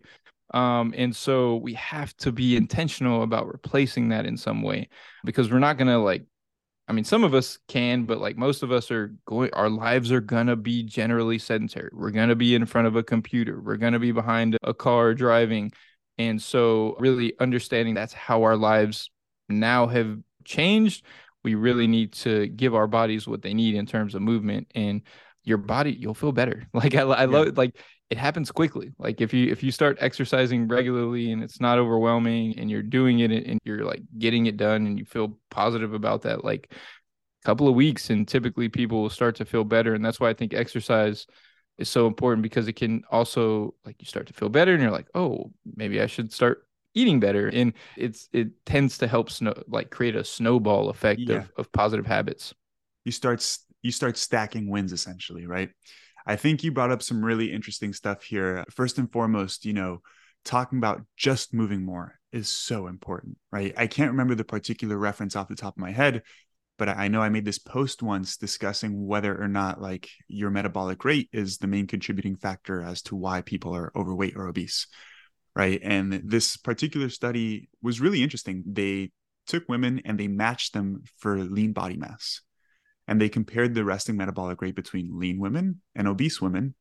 to 0.52 0.58
um 0.58 0.92
and 0.96 1.14
so 1.14 1.56
we 1.56 1.72
have 1.74 2.14
to 2.16 2.32
be 2.32 2.56
intentional 2.56 3.22
about 3.22 3.46
replacing 3.46 4.08
that 4.08 4.26
in 4.26 4.36
some 4.36 4.62
way 4.62 4.88
because 5.24 5.50
we're 5.50 5.58
not 5.58 5.78
going 5.78 5.88
to 5.88 5.98
like 5.98 6.24
I 6.86 6.92
mean, 6.92 7.04
some 7.04 7.24
of 7.24 7.32
us 7.32 7.58
can, 7.66 8.04
but 8.04 8.18
like 8.20 8.36
most 8.36 8.62
of 8.62 8.70
us 8.70 8.90
are 8.90 9.14
going, 9.24 9.50
our 9.54 9.70
lives 9.70 10.12
are 10.12 10.20
going 10.20 10.48
to 10.48 10.56
be 10.56 10.82
generally 10.82 11.38
sedentary. 11.38 11.90
We're 11.92 12.10
going 12.10 12.28
to 12.28 12.36
be 12.36 12.54
in 12.54 12.66
front 12.66 12.86
of 12.86 12.96
a 12.96 13.02
computer. 13.02 13.60
We're 13.60 13.78
going 13.78 13.94
to 13.94 13.98
be 13.98 14.12
behind 14.12 14.58
a 14.62 14.74
car 14.74 15.14
driving. 15.14 15.72
And 16.18 16.40
so, 16.40 16.96
really 16.98 17.32
understanding 17.40 17.94
that's 17.94 18.12
how 18.12 18.42
our 18.42 18.56
lives 18.56 19.10
now 19.48 19.86
have 19.86 20.18
changed, 20.44 21.04
we 21.42 21.54
really 21.54 21.86
need 21.86 22.12
to 22.12 22.48
give 22.48 22.74
our 22.74 22.86
bodies 22.86 23.26
what 23.26 23.42
they 23.42 23.54
need 23.54 23.74
in 23.74 23.86
terms 23.86 24.14
of 24.14 24.22
movement. 24.22 24.70
And 24.74 25.02
your 25.42 25.58
body, 25.58 25.92
you'll 25.92 26.14
feel 26.14 26.32
better. 26.32 26.66
Like, 26.74 26.94
I, 26.94 27.02
I 27.02 27.20
yeah. 27.22 27.30
love 27.30 27.56
like 27.56 27.76
it 28.14 28.18
happens 28.18 28.52
quickly. 28.52 28.92
Like 28.96 29.20
if 29.20 29.34
you 29.34 29.50
if 29.50 29.60
you 29.64 29.72
start 29.72 29.98
exercising 30.00 30.68
regularly 30.68 31.32
and 31.32 31.42
it's 31.42 31.60
not 31.60 31.80
overwhelming 31.80 32.56
and 32.56 32.70
you're 32.70 32.80
doing 32.80 33.18
it 33.18 33.32
and 33.32 33.58
you're 33.64 33.84
like 33.84 34.02
getting 34.20 34.46
it 34.46 34.56
done 34.56 34.86
and 34.86 34.96
you 35.00 35.04
feel 35.04 35.36
positive 35.50 35.94
about 35.94 36.22
that 36.22 36.44
like 36.44 36.68
a 36.70 37.44
couple 37.44 37.66
of 37.66 37.74
weeks 37.74 38.10
and 38.10 38.28
typically 38.28 38.68
people 38.68 39.02
will 39.02 39.10
start 39.10 39.34
to 39.36 39.44
feel 39.44 39.64
better. 39.64 39.94
And 39.94 40.04
that's 40.04 40.20
why 40.20 40.30
i 40.30 40.32
think 40.32 40.54
exercise 40.54 41.26
is 41.76 41.88
so 41.88 42.06
important 42.06 42.44
because 42.44 42.68
it 42.68 42.74
can 42.74 43.02
also 43.10 43.74
like 43.84 43.96
you 43.98 44.06
start 44.06 44.28
to 44.28 44.32
feel 44.32 44.48
better 44.48 44.74
and 44.74 44.80
you're 44.80 44.92
like 44.92 45.08
oh 45.16 45.50
maybe 45.74 46.00
i 46.00 46.06
should 46.06 46.32
start 46.32 46.68
eating 46.94 47.18
better. 47.18 47.48
And 47.48 47.72
it's 47.96 48.28
it 48.32 48.64
tends 48.64 48.96
to 48.98 49.08
help 49.08 49.28
snow 49.28 49.54
like 49.66 49.90
create 49.90 50.14
a 50.14 50.22
snowball 50.22 50.88
effect 50.88 51.18
yeah. 51.18 51.38
of, 51.38 51.50
of 51.56 51.72
positive 51.72 52.06
habits. 52.06 52.54
You 53.04 53.10
start 53.10 53.44
you 53.82 53.90
start 53.90 54.16
stacking 54.16 54.70
wins 54.70 54.92
essentially 54.92 55.46
right 55.46 55.70
I 56.26 56.36
think 56.36 56.64
you 56.64 56.72
brought 56.72 56.90
up 56.90 57.02
some 57.02 57.24
really 57.24 57.52
interesting 57.52 57.92
stuff 57.92 58.22
here. 58.22 58.64
First 58.70 58.98
and 58.98 59.10
foremost, 59.10 59.64
you 59.64 59.72
know, 59.72 60.00
talking 60.44 60.78
about 60.78 61.02
just 61.16 61.52
moving 61.52 61.84
more 61.84 62.18
is 62.32 62.48
so 62.48 62.86
important, 62.86 63.38
right? 63.52 63.74
I 63.76 63.86
can't 63.86 64.10
remember 64.10 64.34
the 64.34 64.44
particular 64.44 64.96
reference 64.96 65.36
off 65.36 65.48
the 65.48 65.54
top 65.54 65.76
of 65.76 65.80
my 65.80 65.92
head, 65.92 66.22
but 66.78 66.88
I 66.88 67.08
know 67.08 67.20
I 67.20 67.28
made 67.28 67.44
this 67.44 67.58
post 67.58 68.02
once 68.02 68.36
discussing 68.36 69.06
whether 69.06 69.40
or 69.40 69.48
not 69.48 69.80
like 69.80 70.08
your 70.28 70.50
metabolic 70.50 71.04
rate 71.04 71.28
is 71.32 71.58
the 71.58 71.66
main 71.66 71.86
contributing 71.86 72.36
factor 72.36 72.80
as 72.82 73.02
to 73.02 73.16
why 73.16 73.42
people 73.42 73.74
are 73.74 73.92
overweight 73.94 74.34
or 74.36 74.48
obese, 74.48 74.86
right? 75.54 75.80
And 75.82 76.22
this 76.24 76.56
particular 76.56 77.10
study 77.10 77.68
was 77.82 78.00
really 78.00 78.22
interesting. 78.22 78.64
They 78.66 79.12
took 79.46 79.68
women 79.68 80.00
and 80.04 80.18
they 80.18 80.28
matched 80.28 80.72
them 80.72 81.04
for 81.18 81.36
lean 81.38 81.72
body 81.72 81.96
mass 81.96 82.40
and 83.06 83.20
they 83.20 83.28
compared 83.28 83.74
the 83.74 83.84
resting 83.84 84.16
metabolic 84.16 84.62
rate 84.62 84.74
between 84.74 85.18
lean 85.18 85.38
women 85.38 85.80
and 85.94 86.08
obese 86.08 86.40
women 86.40 86.74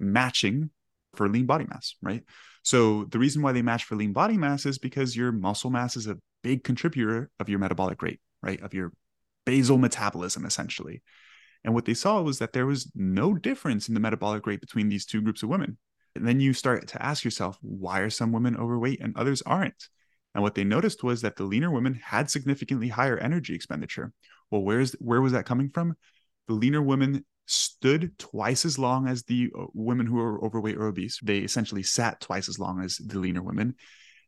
matching 0.00 0.70
for 1.14 1.28
lean 1.28 1.46
body 1.46 1.66
mass, 1.68 1.94
right? 2.02 2.22
So 2.62 3.04
the 3.04 3.18
reason 3.18 3.42
why 3.42 3.52
they 3.52 3.62
match 3.62 3.84
for 3.84 3.96
lean 3.96 4.12
body 4.12 4.36
mass 4.36 4.66
is 4.66 4.78
because 4.78 5.16
your 5.16 5.32
muscle 5.32 5.70
mass 5.70 5.96
is 5.96 6.06
a 6.06 6.18
big 6.42 6.64
contributor 6.64 7.30
of 7.40 7.48
your 7.48 7.58
metabolic 7.58 8.02
rate, 8.02 8.20
right? 8.42 8.60
Of 8.62 8.74
your 8.74 8.92
basal 9.44 9.78
metabolism 9.78 10.44
essentially. 10.44 11.02
And 11.64 11.74
what 11.74 11.84
they 11.84 11.94
saw 11.94 12.20
was 12.22 12.38
that 12.38 12.52
there 12.52 12.66
was 12.66 12.90
no 12.94 13.34
difference 13.34 13.88
in 13.88 13.94
the 13.94 14.00
metabolic 14.00 14.46
rate 14.46 14.60
between 14.60 14.88
these 14.88 15.06
two 15.06 15.20
groups 15.20 15.42
of 15.42 15.48
women. 15.48 15.78
And 16.14 16.26
then 16.26 16.40
you 16.40 16.52
start 16.52 16.86
to 16.88 17.02
ask 17.02 17.24
yourself, 17.24 17.58
why 17.60 18.00
are 18.00 18.10
some 18.10 18.32
women 18.32 18.56
overweight 18.56 19.00
and 19.00 19.16
others 19.16 19.42
aren't? 19.42 19.88
And 20.34 20.42
what 20.42 20.54
they 20.54 20.64
noticed 20.64 21.02
was 21.02 21.22
that 21.22 21.36
the 21.36 21.44
leaner 21.44 21.70
women 21.70 21.94
had 21.94 22.30
significantly 22.30 22.88
higher 22.88 23.18
energy 23.18 23.54
expenditure, 23.54 24.12
well, 24.50 24.62
where's 24.62 24.92
where 24.92 25.20
was 25.20 25.32
that 25.32 25.46
coming 25.46 25.68
from? 25.68 25.94
The 26.46 26.54
leaner 26.54 26.82
women 26.82 27.24
stood 27.46 28.16
twice 28.18 28.64
as 28.64 28.78
long 28.78 29.08
as 29.08 29.22
the 29.22 29.50
uh, 29.58 29.64
women 29.72 30.06
who 30.06 30.18
are 30.20 30.44
overweight 30.44 30.76
or 30.76 30.86
obese. 30.86 31.18
They 31.22 31.38
essentially 31.38 31.82
sat 31.82 32.20
twice 32.20 32.48
as 32.48 32.58
long 32.58 32.82
as 32.82 32.96
the 32.96 33.18
leaner 33.18 33.42
women. 33.42 33.74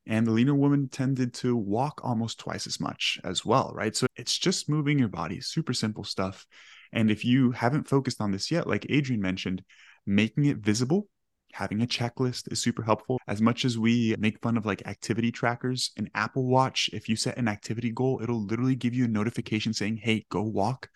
And 0.06 0.26
the 0.26 0.30
leaner 0.32 0.54
women 0.54 0.88
tended 0.88 1.34
to 1.34 1.54
walk 1.54 2.00
almost 2.02 2.38
twice 2.38 2.66
as 2.66 2.80
much 2.80 3.20
as 3.22 3.44
well, 3.44 3.72
right? 3.74 3.94
So 3.94 4.06
it's 4.16 4.38
just 4.38 4.68
moving 4.68 4.98
your 4.98 5.08
body, 5.08 5.40
super 5.40 5.74
simple 5.74 6.04
stuff. 6.04 6.46
And 6.92 7.10
if 7.10 7.24
you 7.24 7.52
haven't 7.52 7.88
focused 7.88 8.20
on 8.20 8.32
this 8.32 8.50
yet, 8.50 8.66
like 8.66 8.86
Adrian 8.88 9.20
mentioned, 9.20 9.62
making 10.06 10.46
it 10.46 10.56
visible 10.56 11.06
having 11.52 11.82
a 11.82 11.86
checklist 11.86 12.50
is 12.52 12.60
super 12.60 12.82
helpful. 12.82 13.18
As 13.26 13.40
much 13.40 13.64
as 13.64 13.78
we 13.78 14.14
make 14.18 14.40
fun 14.40 14.56
of 14.56 14.66
like 14.66 14.86
activity 14.86 15.32
trackers, 15.32 15.92
an 15.96 16.10
Apple 16.14 16.46
Watch, 16.46 16.90
if 16.92 17.08
you 17.08 17.16
set 17.16 17.36
an 17.36 17.48
activity 17.48 17.90
goal, 17.90 18.20
it'll 18.22 18.44
literally 18.44 18.74
give 18.74 18.94
you 18.94 19.04
a 19.04 19.08
notification 19.08 19.72
saying, 19.72 19.98
hey, 19.98 20.26
go 20.30 20.42
walk. 20.42 20.88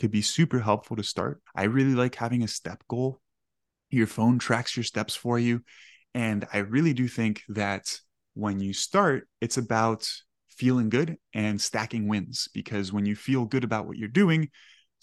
Could 0.00 0.10
be 0.10 0.22
super 0.22 0.58
helpful 0.60 0.96
to 0.96 1.02
start. 1.02 1.40
I 1.54 1.64
really 1.64 1.94
like 1.94 2.14
having 2.14 2.42
a 2.42 2.48
step 2.48 2.82
goal. 2.88 3.20
Your 3.90 4.06
phone 4.06 4.38
tracks 4.38 4.76
your 4.76 4.84
steps 4.84 5.14
for 5.14 5.38
you. 5.38 5.62
And 6.14 6.46
I 6.52 6.58
really 6.58 6.92
do 6.92 7.08
think 7.08 7.42
that 7.48 7.86
when 8.34 8.60
you 8.60 8.72
start, 8.72 9.28
it's 9.40 9.58
about 9.58 10.10
feeling 10.48 10.88
good 10.88 11.16
and 11.34 11.60
stacking 11.60 12.08
wins 12.08 12.48
because 12.52 12.92
when 12.92 13.06
you 13.06 13.16
feel 13.16 13.44
good 13.44 13.64
about 13.64 13.86
what 13.86 13.96
you're 13.96 14.08
doing, 14.08 14.48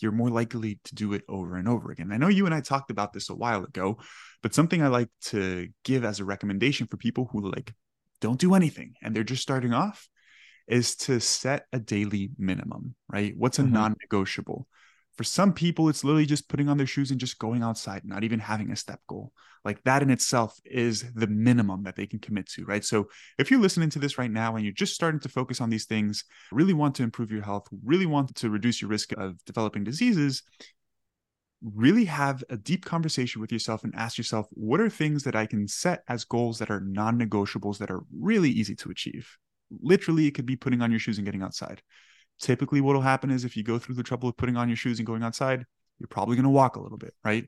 you're 0.01 0.11
more 0.11 0.29
likely 0.29 0.79
to 0.85 0.95
do 0.95 1.13
it 1.13 1.23
over 1.27 1.55
and 1.55 1.67
over 1.67 1.91
again. 1.91 2.11
I 2.11 2.17
know 2.17 2.27
you 2.27 2.45
and 2.45 2.55
I 2.55 2.61
talked 2.61 2.91
about 2.91 3.13
this 3.13 3.29
a 3.29 3.35
while 3.35 3.63
ago, 3.63 3.97
but 4.41 4.53
something 4.53 4.81
I 4.81 4.87
like 4.87 5.09
to 5.25 5.69
give 5.83 6.05
as 6.05 6.19
a 6.19 6.25
recommendation 6.25 6.87
for 6.87 6.97
people 6.97 7.29
who 7.31 7.51
like 7.51 7.73
don't 8.21 8.39
do 8.39 8.53
anything 8.53 8.93
and 9.01 9.15
they're 9.15 9.23
just 9.23 9.41
starting 9.41 9.73
off 9.73 10.07
is 10.67 10.95
to 10.95 11.19
set 11.19 11.65
a 11.73 11.79
daily 11.79 12.29
minimum, 12.37 12.95
right? 13.07 13.33
What's 13.35 13.59
a 13.59 13.63
mm-hmm. 13.63 13.73
non 13.73 13.95
negotiable? 14.01 14.67
For 15.19 15.25
some 15.25 15.51
people, 15.51 15.89
it's 15.89 16.05
literally 16.05 16.25
just 16.25 16.47
putting 16.47 16.69
on 16.69 16.77
their 16.77 16.87
shoes 16.87 17.11
and 17.11 17.19
just 17.19 17.39
going 17.39 17.61
outside, 17.61 18.05
not 18.05 18.23
even 18.23 18.39
having 18.39 18.71
a 18.71 18.75
step 18.77 19.01
goal. 19.05 19.33
Like 19.65 19.83
that 19.83 20.01
in 20.01 20.11
itself 20.11 20.57
is 20.63 21.11
the 21.11 21.27
minimum 21.27 21.83
that 21.83 21.97
they 21.97 22.07
can 22.07 22.19
commit 22.19 22.47
to, 22.51 22.63
right? 22.63 22.85
So 22.85 23.09
if 23.37 23.51
you're 23.51 23.59
listening 23.59 23.89
to 23.89 23.99
this 23.99 24.17
right 24.17 24.31
now 24.31 24.55
and 24.55 24.63
you're 24.63 24.71
just 24.71 24.95
starting 24.95 25.19
to 25.19 25.27
focus 25.27 25.59
on 25.59 25.69
these 25.69 25.83
things, 25.83 26.23
really 26.53 26.71
want 26.71 26.95
to 26.95 27.03
improve 27.03 27.33
your 27.33 27.41
health, 27.41 27.67
really 27.83 28.05
want 28.05 28.33
to 28.33 28.49
reduce 28.49 28.81
your 28.81 28.89
risk 28.89 29.11
of 29.17 29.43
developing 29.43 29.83
diseases, 29.83 30.41
really 31.61 32.05
have 32.05 32.41
a 32.49 32.55
deep 32.55 32.85
conversation 32.85 33.41
with 33.41 33.51
yourself 33.51 33.83
and 33.83 33.93
ask 33.97 34.17
yourself, 34.17 34.47
what 34.51 34.79
are 34.79 34.89
things 34.89 35.23
that 35.23 35.35
I 35.35 35.47
can 35.47 35.67
set 35.67 36.01
as 36.07 36.23
goals 36.23 36.59
that 36.59 36.71
are 36.71 36.79
non 36.79 37.19
negotiables 37.19 37.79
that 37.79 37.91
are 37.91 38.03
really 38.17 38.51
easy 38.51 38.75
to 38.75 38.89
achieve? 38.89 39.37
Literally, 39.81 40.27
it 40.27 40.31
could 40.31 40.45
be 40.45 40.55
putting 40.55 40.81
on 40.81 40.91
your 40.91 40.99
shoes 41.01 41.17
and 41.17 41.25
getting 41.25 41.43
outside 41.43 41.81
typically 42.39 42.81
what 42.81 42.95
will 42.95 43.01
happen 43.01 43.31
is 43.31 43.45
if 43.45 43.55
you 43.57 43.63
go 43.63 43.79
through 43.79 43.95
the 43.95 44.03
trouble 44.03 44.29
of 44.29 44.37
putting 44.37 44.57
on 44.57 44.69
your 44.69 44.75
shoes 44.75 44.99
and 44.99 45.07
going 45.07 45.23
outside, 45.23 45.65
you're 45.99 46.07
probably 46.07 46.35
going 46.35 46.43
to 46.43 46.49
walk 46.49 46.75
a 46.75 46.81
little 46.81 46.97
bit, 46.97 47.13
right? 47.23 47.47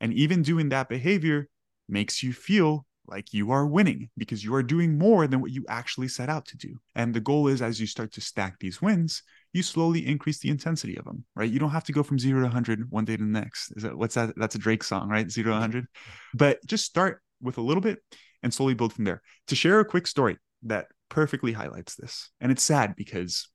And 0.00 0.12
even 0.14 0.42
doing 0.42 0.70
that 0.70 0.88
behavior 0.88 1.48
makes 1.88 2.22
you 2.22 2.32
feel 2.32 2.86
like 3.06 3.32
you 3.32 3.50
are 3.50 3.66
winning 3.66 4.08
because 4.16 4.42
you 4.44 4.54
are 4.54 4.62
doing 4.62 4.96
more 4.96 5.26
than 5.26 5.40
what 5.40 5.50
you 5.50 5.64
actually 5.68 6.08
set 6.08 6.28
out 6.28 6.46
to 6.46 6.56
do. 6.56 6.76
And 6.94 7.12
the 7.12 7.20
goal 7.20 7.48
is 7.48 7.60
as 7.60 7.80
you 7.80 7.86
start 7.86 8.12
to 8.12 8.20
stack 8.20 8.58
these 8.58 8.80
wins, 8.80 9.22
you 9.52 9.62
slowly 9.62 10.06
increase 10.06 10.38
the 10.38 10.48
intensity 10.48 10.96
of 10.96 11.04
them, 11.04 11.24
right? 11.34 11.50
You 11.50 11.58
don't 11.58 11.70
have 11.70 11.84
to 11.84 11.92
go 11.92 12.02
from 12.02 12.18
zero 12.18 12.40
to 12.40 12.46
100 12.46 12.90
one 12.90 13.04
day 13.04 13.16
to 13.16 13.22
the 13.22 13.28
next. 13.28 13.72
Is 13.72 13.82
that 13.82 13.96
what's 13.96 14.14
that? 14.14 14.34
That's 14.36 14.54
a 14.54 14.58
Drake 14.58 14.84
song, 14.84 15.08
right? 15.08 15.28
Zero 15.28 15.46
to 15.46 15.52
100. 15.52 15.86
But 16.34 16.64
just 16.66 16.84
start 16.84 17.20
with 17.42 17.58
a 17.58 17.62
little 17.62 17.80
bit 17.80 17.98
and 18.42 18.54
slowly 18.54 18.74
build 18.74 18.92
from 18.92 19.04
there. 19.04 19.22
To 19.48 19.56
share 19.56 19.80
a 19.80 19.84
quick 19.84 20.06
story 20.06 20.38
that 20.62 20.86
perfectly 21.08 21.52
highlights 21.52 21.96
this. 21.96 22.30
And 22.40 22.52
it's 22.52 22.62
sad 22.62 22.94
because 22.96 23.48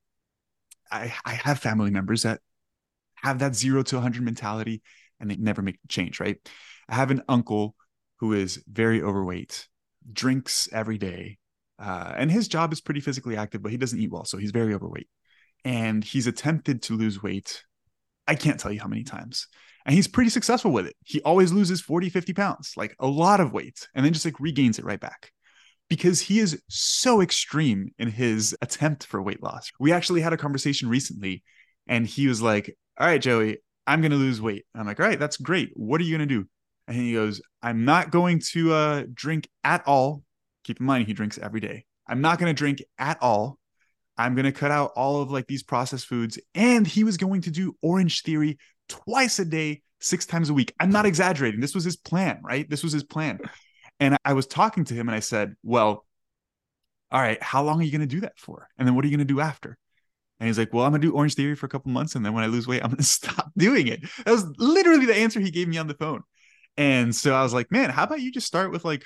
I, 0.90 1.12
I 1.24 1.34
have 1.34 1.58
family 1.58 1.90
members 1.90 2.22
that 2.22 2.40
have 3.16 3.38
that 3.40 3.54
zero 3.54 3.82
to 3.82 3.96
100 3.96 4.22
mentality 4.22 4.82
and 5.20 5.30
they 5.30 5.36
never 5.36 5.62
make 5.62 5.78
change, 5.88 6.20
right? 6.20 6.36
I 6.88 6.94
have 6.94 7.10
an 7.10 7.22
uncle 7.28 7.74
who 8.20 8.32
is 8.32 8.62
very 8.70 9.02
overweight, 9.02 9.68
drinks 10.12 10.68
every 10.72 10.98
day, 10.98 11.38
uh, 11.78 12.14
and 12.16 12.30
his 12.30 12.48
job 12.48 12.72
is 12.72 12.80
pretty 12.80 13.00
physically 13.00 13.36
active, 13.36 13.62
but 13.62 13.72
he 13.72 13.78
doesn't 13.78 13.98
eat 13.98 14.10
well. 14.10 14.24
So 14.24 14.38
he's 14.38 14.50
very 14.50 14.74
overweight. 14.74 15.08
And 15.64 16.04
he's 16.04 16.26
attempted 16.26 16.82
to 16.82 16.96
lose 16.96 17.22
weight. 17.22 17.64
I 18.26 18.34
can't 18.34 18.58
tell 18.60 18.72
you 18.72 18.80
how 18.80 18.88
many 18.88 19.02
times. 19.02 19.48
And 19.84 19.94
he's 19.94 20.08
pretty 20.08 20.30
successful 20.30 20.72
with 20.72 20.86
it. 20.86 20.96
He 21.04 21.20
always 21.22 21.52
loses 21.52 21.80
40, 21.80 22.08
50 22.08 22.32
pounds, 22.32 22.72
like 22.76 22.94
a 22.98 23.06
lot 23.06 23.40
of 23.40 23.52
weight, 23.52 23.88
and 23.94 24.04
then 24.04 24.12
just 24.12 24.24
like 24.24 24.40
regains 24.40 24.78
it 24.78 24.84
right 24.84 25.00
back 25.00 25.32
because 25.88 26.20
he 26.20 26.40
is 26.40 26.60
so 26.68 27.20
extreme 27.20 27.90
in 27.98 28.08
his 28.08 28.56
attempt 28.60 29.06
for 29.06 29.22
weight 29.22 29.42
loss. 29.42 29.70
We 29.78 29.92
actually 29.92 30.20
had 30.20 30.32
a 30.32 30.36
conversation 30.36 30.88
recently 30.88 31.42
and 31.86 32.06
he 32.06 32.26
was 32.26 32.42
like, 32.42 32.76
All 32.98 33.06
right, 33.06 33.20
Joey, 33.20 33.58
I'm 33.86 34.00
going 34.00 34.12
to 34.12 34.16
lose 34.16 34.40
weight. 34.40 34.64
And 34.74 34.80
I'm 34.80 34.86
like, 34.86 35.00
All 35.00 35.06
right, 35.06 35.18
that's 35.18 35.36
great. 35.36 35.70
What 35.74 36.00
are 36.00 36.04
you 36.04 36.16
going 36.16 36.28
to 36.28 36.34
do? 36.34 36.48
And 36.88 36.96
he 36.96 37.12
goes, 37.14 37.40
I'm 37.62 37.84
not 37.84 38.10
going 38.10 38.40
to 38.52 38.72
uh, 38.72 39.04
drink 39.12 39.48
at 39.64 39.86
all. 39.86 40.22
Keep 40.64 40.80
in 40.80 40.86
mind, 40.86 41.06
he 41.06 41.12
drinks 41.12 41.38
every 41.38 41.60
day. 41.60 41.84
I'm 42.08 42.20
not 42.20 42.38
going 42.38 42.54
to 42.54 42.58
drink 42.58 42.82
at 42.98 43.18
all. 43.20 43.58
I'm 44.16 44.34
going 44.34 44.44
to 44.44 44.52
cut 44.52 44.70
out 44.70 44.92
all 44.96 45.20
of 45.20 45.30
like 45.30 45.46
these 45.46 45.62
processed 45.62 46.06
foods. 46.06 46.38
And 46.54 46.86
he 46.86 47.04
was 47.04 47.16
going 47.16 47.42
to 47.42 47.50
do 47.50 47.76
Orange 47.82 48.22
Theory 48.22 48.58
twice 48.88 49.38
a 49.38 49.44
day, 49.44 49.82
six 50.00 50.26
times 50.26 50.48
a 50.48 50.54
week. 50.54 50.72
I'm 50.80 50.90
not 50.90 51.06
exaggerating. 51.06 51.60
This 51.60 51.74
was 51.74 51.84
his 51.84 51.96
plan, 51.96 52.40
right? 52.42 52.68
This 52.68 52.82
was 52.82 52.92
his 52.92 53.04
plan. 53.04 53.40
And 54.00 54.16
I 54.24 54.34
was 54.34 54.46
talking 54.46 54.84
to 54.84 54.94
him 54.94 55.08
and 55.08 55.16
I 55.16 55.20
said, 55.20 55.54
Well, 55.62 56.04
all 57.10 57.20
right, 57.20 57.42
how 57.42 57.62
long 57.62 57.80
are 57.80 57.84
you 57.84 57.92
going 57.92 58.00
to 58.00 58.06
do 58.06 58.20
that 58.20 58.38
for? 58.38 58.68
And 58.76 58.86
then 58.86 58.94
what 58.94 59.04
are 59.04 59.08
you 59.08 59.16
going 59.16 59.26
to 59.26 59.32
do 59.32 59.40
after? 59.40 59.78
And 60.38 60.46
he's 60.46 60.58
like, 60.58 60.72
Well, 60.72 60.84
I'm 60.84 60.92
going 60.92 61.00
to 61.00 61.08
do 61.08 61.14
Orange 61.14 61.34
Theory 61.34 61.54
for 61.54 61.66
a 61.66 61.68
couple 61.68 61.90
months. 61.92 62.14
And 62.14 62.24
then 62.24 62.34
when 62.34 62.44
I 62.44 62.48
lose 62.48 62.66
weight, 62.66 62.82
I'm 62.82 62.90
going 62.90 62.96
to 62.98 63.04
stop 63.04 63.50
doing 63.56 63.88
it. 63.88 64.00
That 64.24 64.32
was 64.32 64.44
literally 64.58 65.06
the 65.06 65.16
answer 65.16 65.40
he 65.40 65.50
gave 65.50 65.68
me 65.68 65.78
on 65.78 65.86
the 65.86 65.94
phone. 65.94 66.22
And 66.76 67.14
so 67.14 67.34
I 67.34 67.42
was 67.42 67.54
like, 67.54 67.70
Man, 67.70 67.90
how 67.90 68.04
about 68.04 68.20
you 68.20 68.32
just 68.32 68.46
start 68.46 68.70
with 68.70 68.84
like 68.84 69.04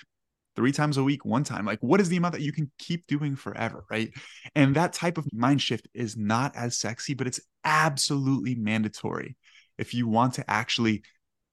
three 0.57 0.73
times 0.73 0.97
a 0.97 1.05
week, 1.05 1.25
one 1.25 1.45
time? 1.45 1.65
Like, 1.65 1.81
what 1.81 2.01
is 2.01 2.09
the 2.09 2.17
amount 2.17 2.35
that 2.35 2.43
you 2.43 2.53
can 2.53 2.71
keep 2.79 3.07
doing 3.07 3.37
forever? 3.37 3.85
Right. 3.91 4.11
And 4.55 4.75
that 4.75 4.93
type 4.93 5.19
of 5.19 5.33
mind 5.33 5.63
shift 5.63 5.89
is 5.95 6.17
not 6.17 6.57
as 6.57 6.79
sexy, 6.79 7.15
but 7.15 7.27
it's 7.27 7.41
absolutely 7.65 8.57
mandatory 8.57 9.37
if 9.79 9.95
you 9.95 10.09
want 10.09 10.35
to 10.35 10.51
actually 10.51 11.03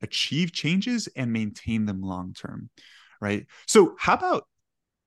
achieve 0.01 0.51
changes 0.51 1.08
and 1.15 1.32
maintain 1.32 1.86
them 1.86 2.01
long 2.01 2.34
term 2.34 2.70
right? 3.22 3.46
So 3.66 3.96
how 4.00 4.14
about 4.14 4.48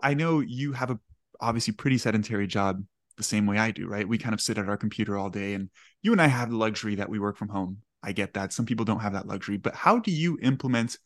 I 0.00 0.14
know 0.14 0.40
you 0.40 0.72
have 0.72 0.90
a 0.90 0.98
obviously 1.40 1.74
pretty 1.74 1.98
sedentary 1.98 2.46
job 2.46 2.82
the 3.16 3.22
same 3.22 3.46
way 3.46 3.58
I 3.58 3.70
do, 3.70 3.86
right? 3.86 4.08
We 4.08 4.18
kind 4.18 4.34
of 4.34 4.40
sit 4.40 4.58
at 4.58 4.68
our 4.68 4.76
computer 4.76 5.16
all 5.16 5.30
day 5.30 5.54
and 5.54 5.68
you 6.02 6.12
and 6.12 6.20
I 6.20 6.26
have 6.26 6.50
the 6.50 6.56
luxury 6.56 6.96
that 6.96 7.08
we 7.08 7.18
work 7.18 7.36
from 7.36 7.48
home. 7.48 7.78
I 8.02 8.12
get 8.12 8.34
that. 8.34 8.52
Some 8.52 8.66
people 8.66 8.84
don't 8.84 9.00
have 9.00 9.12
that 9.12 9.26
luxury, 9.26 9.58
but 9.58 9.74
how 9.74 9.98
do 9.98 10.10
you 10.10 10.38
implement 10.42 10.96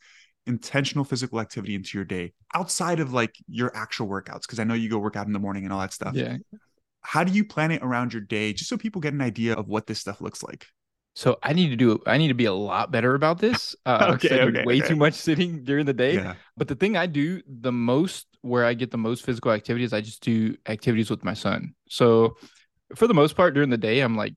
intentional 0.47 1.05
physical 1.05 1.41
activity 1.41 1.75
into 1.75 1.97
your 1.99 2.05
day 2.05 2.33
outside 2.55 3.01
of 3.01 3.13
like 3.13 3.35
your 3.49 3.77
actual 3.77 4.07
workouts? 4.07 4.43
Because 4.43 4.61
I 4.61 4.65
know 4.65 4.75
you 4.75 4.89
go 4.89 4.99
work 4.99 5.17
out 5.17 5.27
in 5.27 5.33
the 5.33 5.39
morning 5.39 5.65
and 5.65 5.73
all 5.73 5.81
that 5.81 5.93
stuff. 5.93 6.15
Yeah. 6.15 6.37
How 7.01 7.25
do 7.25 7.33
you 7.33 7.45
plan 7.45 7.71
it 7.71 7.83
around 7.83 8.13
your 8.13 8.23
day 8.23 8.53
just 8.53 8.71
so 8.71 8.77
people 8.77 9.01
get 9.01 9.13
an 9.13 9.21
idea 9.21 9.55
of 9.55 9.67
what 9.69 9.87
this 9.87 10.01
stuff 10.01 10.21
looks 10.21 10.43
like? 10.43 10.67
So 11.15 11.39
I 11.43 11.53
need 11.53 11.69
to 11.69 11.77
do 11.77 12.03
I 12.07 12.19
need 12.19 12.29
to 12.29 12.35
be 12.35 12.47
a 12.47 12.53
lot 12.53 12.91
better 12.91 13.15
about 13.15 13.39
this. 13.39 13.77
Uh, 13.87 14.13
okay, 14.15 14.41
okay, 14.41 14.65
way 14.65 14.79
okay. 14.79 14.89
too 14.89 14.97
much 14.97 15.13
sitting 15.13 15.63
during 15.63 15.85
the 15.85 15.93
day. 15.93 16.15
Yeah. 16.15 16.35
But 16.57 16.69
the 16.69 16.75
thing 16.75 16.97
I 16.97 17.05
do 17.07 17.43
the 17.47 17.71
most, 17.71 18.27
where 18.41 18.65
I 18.65 18.73
get 18.73 18.91
the 18.91 18.97
most 18.97 19.25
physical 19.25 19.53
activity, 19.53 19.85
is 19.85 19.93
I 19.93 20.01
just 20.01 20.23
do 20.23 20.57
activities 20.67 21.11
with 21.11 21.23
my 21.23 21.35
son. 21.35 21.75
So 21.87 22.37
for 22.95 23.07
the 23.07 23.13
most 23.13 23.37
part 23.37 23.53
during 23.53 23.69
the 23.69 23.77
day, 23.77 24.01
I'm 24.01 24.17
like 24.17 24.35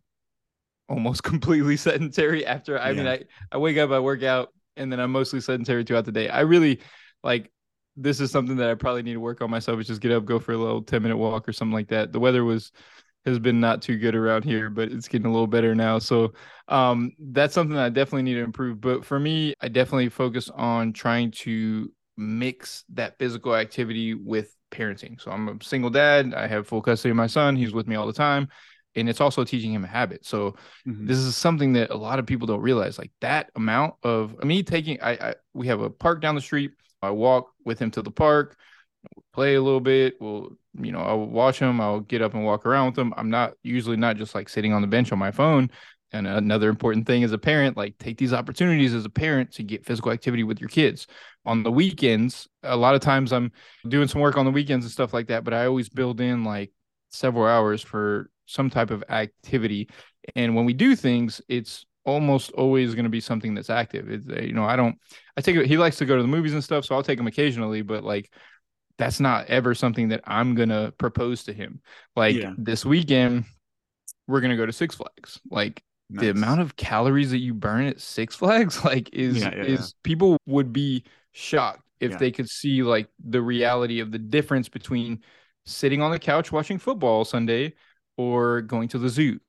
almost 0.89 1.23
completely 1.31 1.77
sedentary. 1.77 2.45
After 2.45 2.77
I 2.77 2.91
yeah. 2.91 2.97
mean, 2.97 3.07
I 3.07 3.23
I 3.53 3.57
wake 3.57 3.77
up, 3.77 3.91
I 3.91 3.99
work 3.99 4.21
out, 4.23 4.49
and 4.75 4.91
then 4.91 4.99
I'm 4.99 5.11
mostly 5.11 5.39
sedentary 5.39 5.85
throughout 5.85 6.05
the 6.05 6.11
day. 6.11 6.27
I 6.27 6.41
really 6.41 6.81
like 7.23 7.49
this 7.95 8.19
is 8.19 8.29
something 8.29 8.57
that 8.57 8.69
I 8.69 8.75
probably 8.75 9.03
need 9.03 9.13
to 9.13 9.19
work 9.19 9.41
on 9.41 9.49
myself. 9.49 9.79
Is 9.79 9.87
just 9.87 10.01
get 10.01 10.11
up, 10.11 10.25
go 10.25 10.39
for 10.39 10.51
a 10.51 10.57
little 10.57 10.81
ten 10.81 11.01
minute 11.01 11.17
walk 11.17 11.47
or 11.47 11.53
something 11.53 11.73
like 11.73 11.87
that. 11.87 12.11
The 12.11 12.19
weather 12.19 12.43
was 12.43 12.71
has 13.27 13.39
been 13.39 13.59
not 13.59 13.81
too 13.81 13.97
good 13.97 14.15
around 14.15 14.43
here, 14.43 14.69
but 14.69 14.91
it's 14.91 15.07
getting 15.07 15.27
a 15.27 15.31
little 15.31 15.47
better 15.47 15.75
now. 15.75 15.99
So 15.99 16.33
um, 16.67 17.11
that's 17.19 17.53
something 17.53 17.77
I 17.77 17.89
definitely 17.89 18.23
need 18.23 18.35
to 18.35 18.43
improve. 18.43 18.81
But 18.81 19.05
for 19.05 19.19
me, 19.19 19.53
I 19.61 19.67
definitely 19.67 20.09
focus 20.09 20.49
on 20.49 20.93
trying 20.93 21.31
to 21.31 21.91
mix 22.15 22.83
that 22.93 23.19
physical 23.19 23.55
activity 23.55 24.13
with 24.13 24.55
parenting. 24.71 25.21
So 25.21 25.31
I'm 25.31 25.49
a 25.49 25.63
single 25.63 25.89
dad. 25.89 26.33
I 26.33 26.47
have 26.47 26.67
full 26.67 26.81
custody 26.81 27.11
of 27.11 27.17
my 27.17 27.27
son. 27.27 27.55
He's 27.55 27.73
with 27.73 27.87
me 27.87 27.95
all 27.95 28.07
the 28.07 28.13
time. 28.13 28.47
And 28.95 29.07
it's 29.07 29.21
also 29.21 29.43
teaching 29.43 29.71
him 29.71 29.83
a 29.83 29.87
habit. 29.87 30.25
So 30.25 30.55
mm-hmm. 30.87 31.05
this 31.05 31.17
is 31.17 31.35
something 31.35 31.73
that 31.73 31.91
a 31.91 31.97
lot 31.97 32.17
of 32.17 32.25
people 32.25 32.47
don't 32.47 32.61
realize. 32.61 32.97
Like 32.97 33.11
that 33.21 33.51
amount 33.55 33.93
of 34.01 34.43
me 34.43 34.63
taking 34.63 34.99
I, 35.01 35.11
I 35.11 35.35
we 35.53 35.67
have 35.67 35.81
a 35.81 35.89
park 35.89 36.21
down 36.21 36.33
the 36.33 36.41
street. 36.41 36.71
I 37.01 37.11
walk 37.11 37.51
with 37.63 37.77
him 37.77 37.91
to 37.91 38.01
the 38.01 38.09
park 38.09 38.57
play 39.33 39.55
a 39.55 39.61
little 39.61 39.79
bit. 39.79 40.15
We'll, 40.19 40.57
you 40.79 40.91
know, 40.91 40.99
I'll 40.99 41.25
watch 41.25 41.59
them. 41.59 41.81
I'll 41.81 41.99
get 41.99 42.21
up 42.21 42.33
and 42.33 42.43
walk 42.45 42.65
around 42.65 42.87
with 42.87 42.95
them. 42.95 43.13
I'm 43.17 43.29
not 43.29 43.53
usually 43.63 43.97
not 43.97 44.17
just 44.17 44.35
like 44.35 44.49
sitting 44.49 44.73
on 44.73 44.81
the 44.81 44.87
bench 44.87 45.11
on 45.11 45.19
my 45.19 45.31
phone. 45.31 45.69
And 46.13 46.25
another 46.25 46.69
important 46.69 47.05
thing 47.05 47.23
as 47.23 47.33
a 47.33 47.37
parent, 47.37 47.75
like 47.75 47.97
take 47.97 48.17
these 48.17 48.31
opportunities 48.31 48.93
as 48.93 49.03
a 49.03 49.09
parent 49.09 49.51
to 49.53 49.63
get 49.63 49.85
physical 49.85 50.11
activity 50.11 50.43
with 50.43 50.61
your 50.61 50.69
kids. 50.69 51.05
On 51.45 51.63
the 51.63 51.71
weekends, 51.71 52.47
a 52.63 52.77
lot 52.77 52.95
of 52.95 53.01
times 53.01 53.33
I'm 53.33 53.51
doing 53.87 54.07
some 54.07 54.21
work 54.21 54.37
on 54.37 54.45
the 54.45 54.51
weekends 54.51 54.85
and 54.85 54.91
stuff 54.91 55.13
like 55.13 55.27
that, 55.27 55.43
but 55.43 55.53
I 55.53 55.65
always 55.65 55.89
build 55.89 56.21
in 56.21 56.45
like 56.45 56.71
several 57.09 57.45
hours 57.45 57.81
for 57.81 58.29
some 58.45 58.69
type 58.69 58.89
of 58.89 59.03
activity. 59.09 59.89
And 60.35 60.55
when 60.55 60.63
we 60.63 60.73
do 60.73 60.95
things, 60.95 61.41
it's 61.49 61.85
almost 62.05 62.51
always 62.51 62.95
going 62.95 63.03
to 63.03 63.09
be 63.09 63.19
something 63.19 63.53
that's 63.53 63.69
active. 63.69 64.09
It's, 64.09 64.27
you 64.27 64.53
know, 64.53 64.63
I 64.63 64.77
don't, 64.77 64.97
I 65.35 65.41
take 65.41 65.57
it, 65.57 65.65
he 65.65 65.77
likes 65.77 65.97
to 65.97 66.05
go 66.05 66.15
to 66.15 66.21
the 66.21 66.27
movies 66.27 66.53
and 66.53 66.63
stuff, 66.63 66.85
so 66.85 66.95
I'll 66.95 67.03
take 67.03 67.19
him 67.19 67.27
occasionally, 67.27 67.81
but 67.81 68.05
like 68.05 68.31
that's 68.97 69.19
not 69.19 69.47
ever 69.47 69.75
something 69.75 70.09
that 70.09 70.21
I'm 70.25 70.55
gonna 70.55 70.91
propose 70.97 71.43
to 71.45 71.53
him. 71.53 71.81
Like 72.15 72.35
yeah. 72.35 72.53
this 72.57 72.85
weekend, 72.85 73.45
we're 74.27 74.41
gonna 74.41 74.57
go 74.57 74.65
to 74.65 74.73
Six 74.73 74.95
Flags. 74.95 75.39
Like 75.49 75.81
nice. 76.09 76.21
the 76.21 76.29
amount 76.29 76.61
of 76.61 76.75
calories 76.75 77.31
that 77.31 77.39
you 77.39 77.53
burn 77.53 77.85
at 77.85 78.01
Six 78.01 78.35
Flags, 78.35 78.83
like 78.85 79.13
is 79.13 79.39
yeah, 79.39 79.55
yeah, 79.55 79.63
is 79.63 79.93
people 80.03 80.37
would 80.45 80.73
be 80.73 81.03
shocked 81.31 81.83
if 81.99 82.19
they 82.19 82.31
could 82.31 82.49
see 82.49 82.83
like 82.83 83.07
the 83.23 83.41
reality 83.41 83.99
of 83.99 84.11
the 84.11 84.19
difference 84.19 84.69
between 84.69 85.19
sitting 85.65 86.01
on 86.01 86.11
the 86.11 86.19
couch 86.19 86.51
watching 86.51 86.77
football 86.77 87.25
Sunday 87.25 87.73
or 88.17 88.61
going 88.61 88.87
to 88.89 88.99
the 88.99 89.09
zoo 89.09 89.39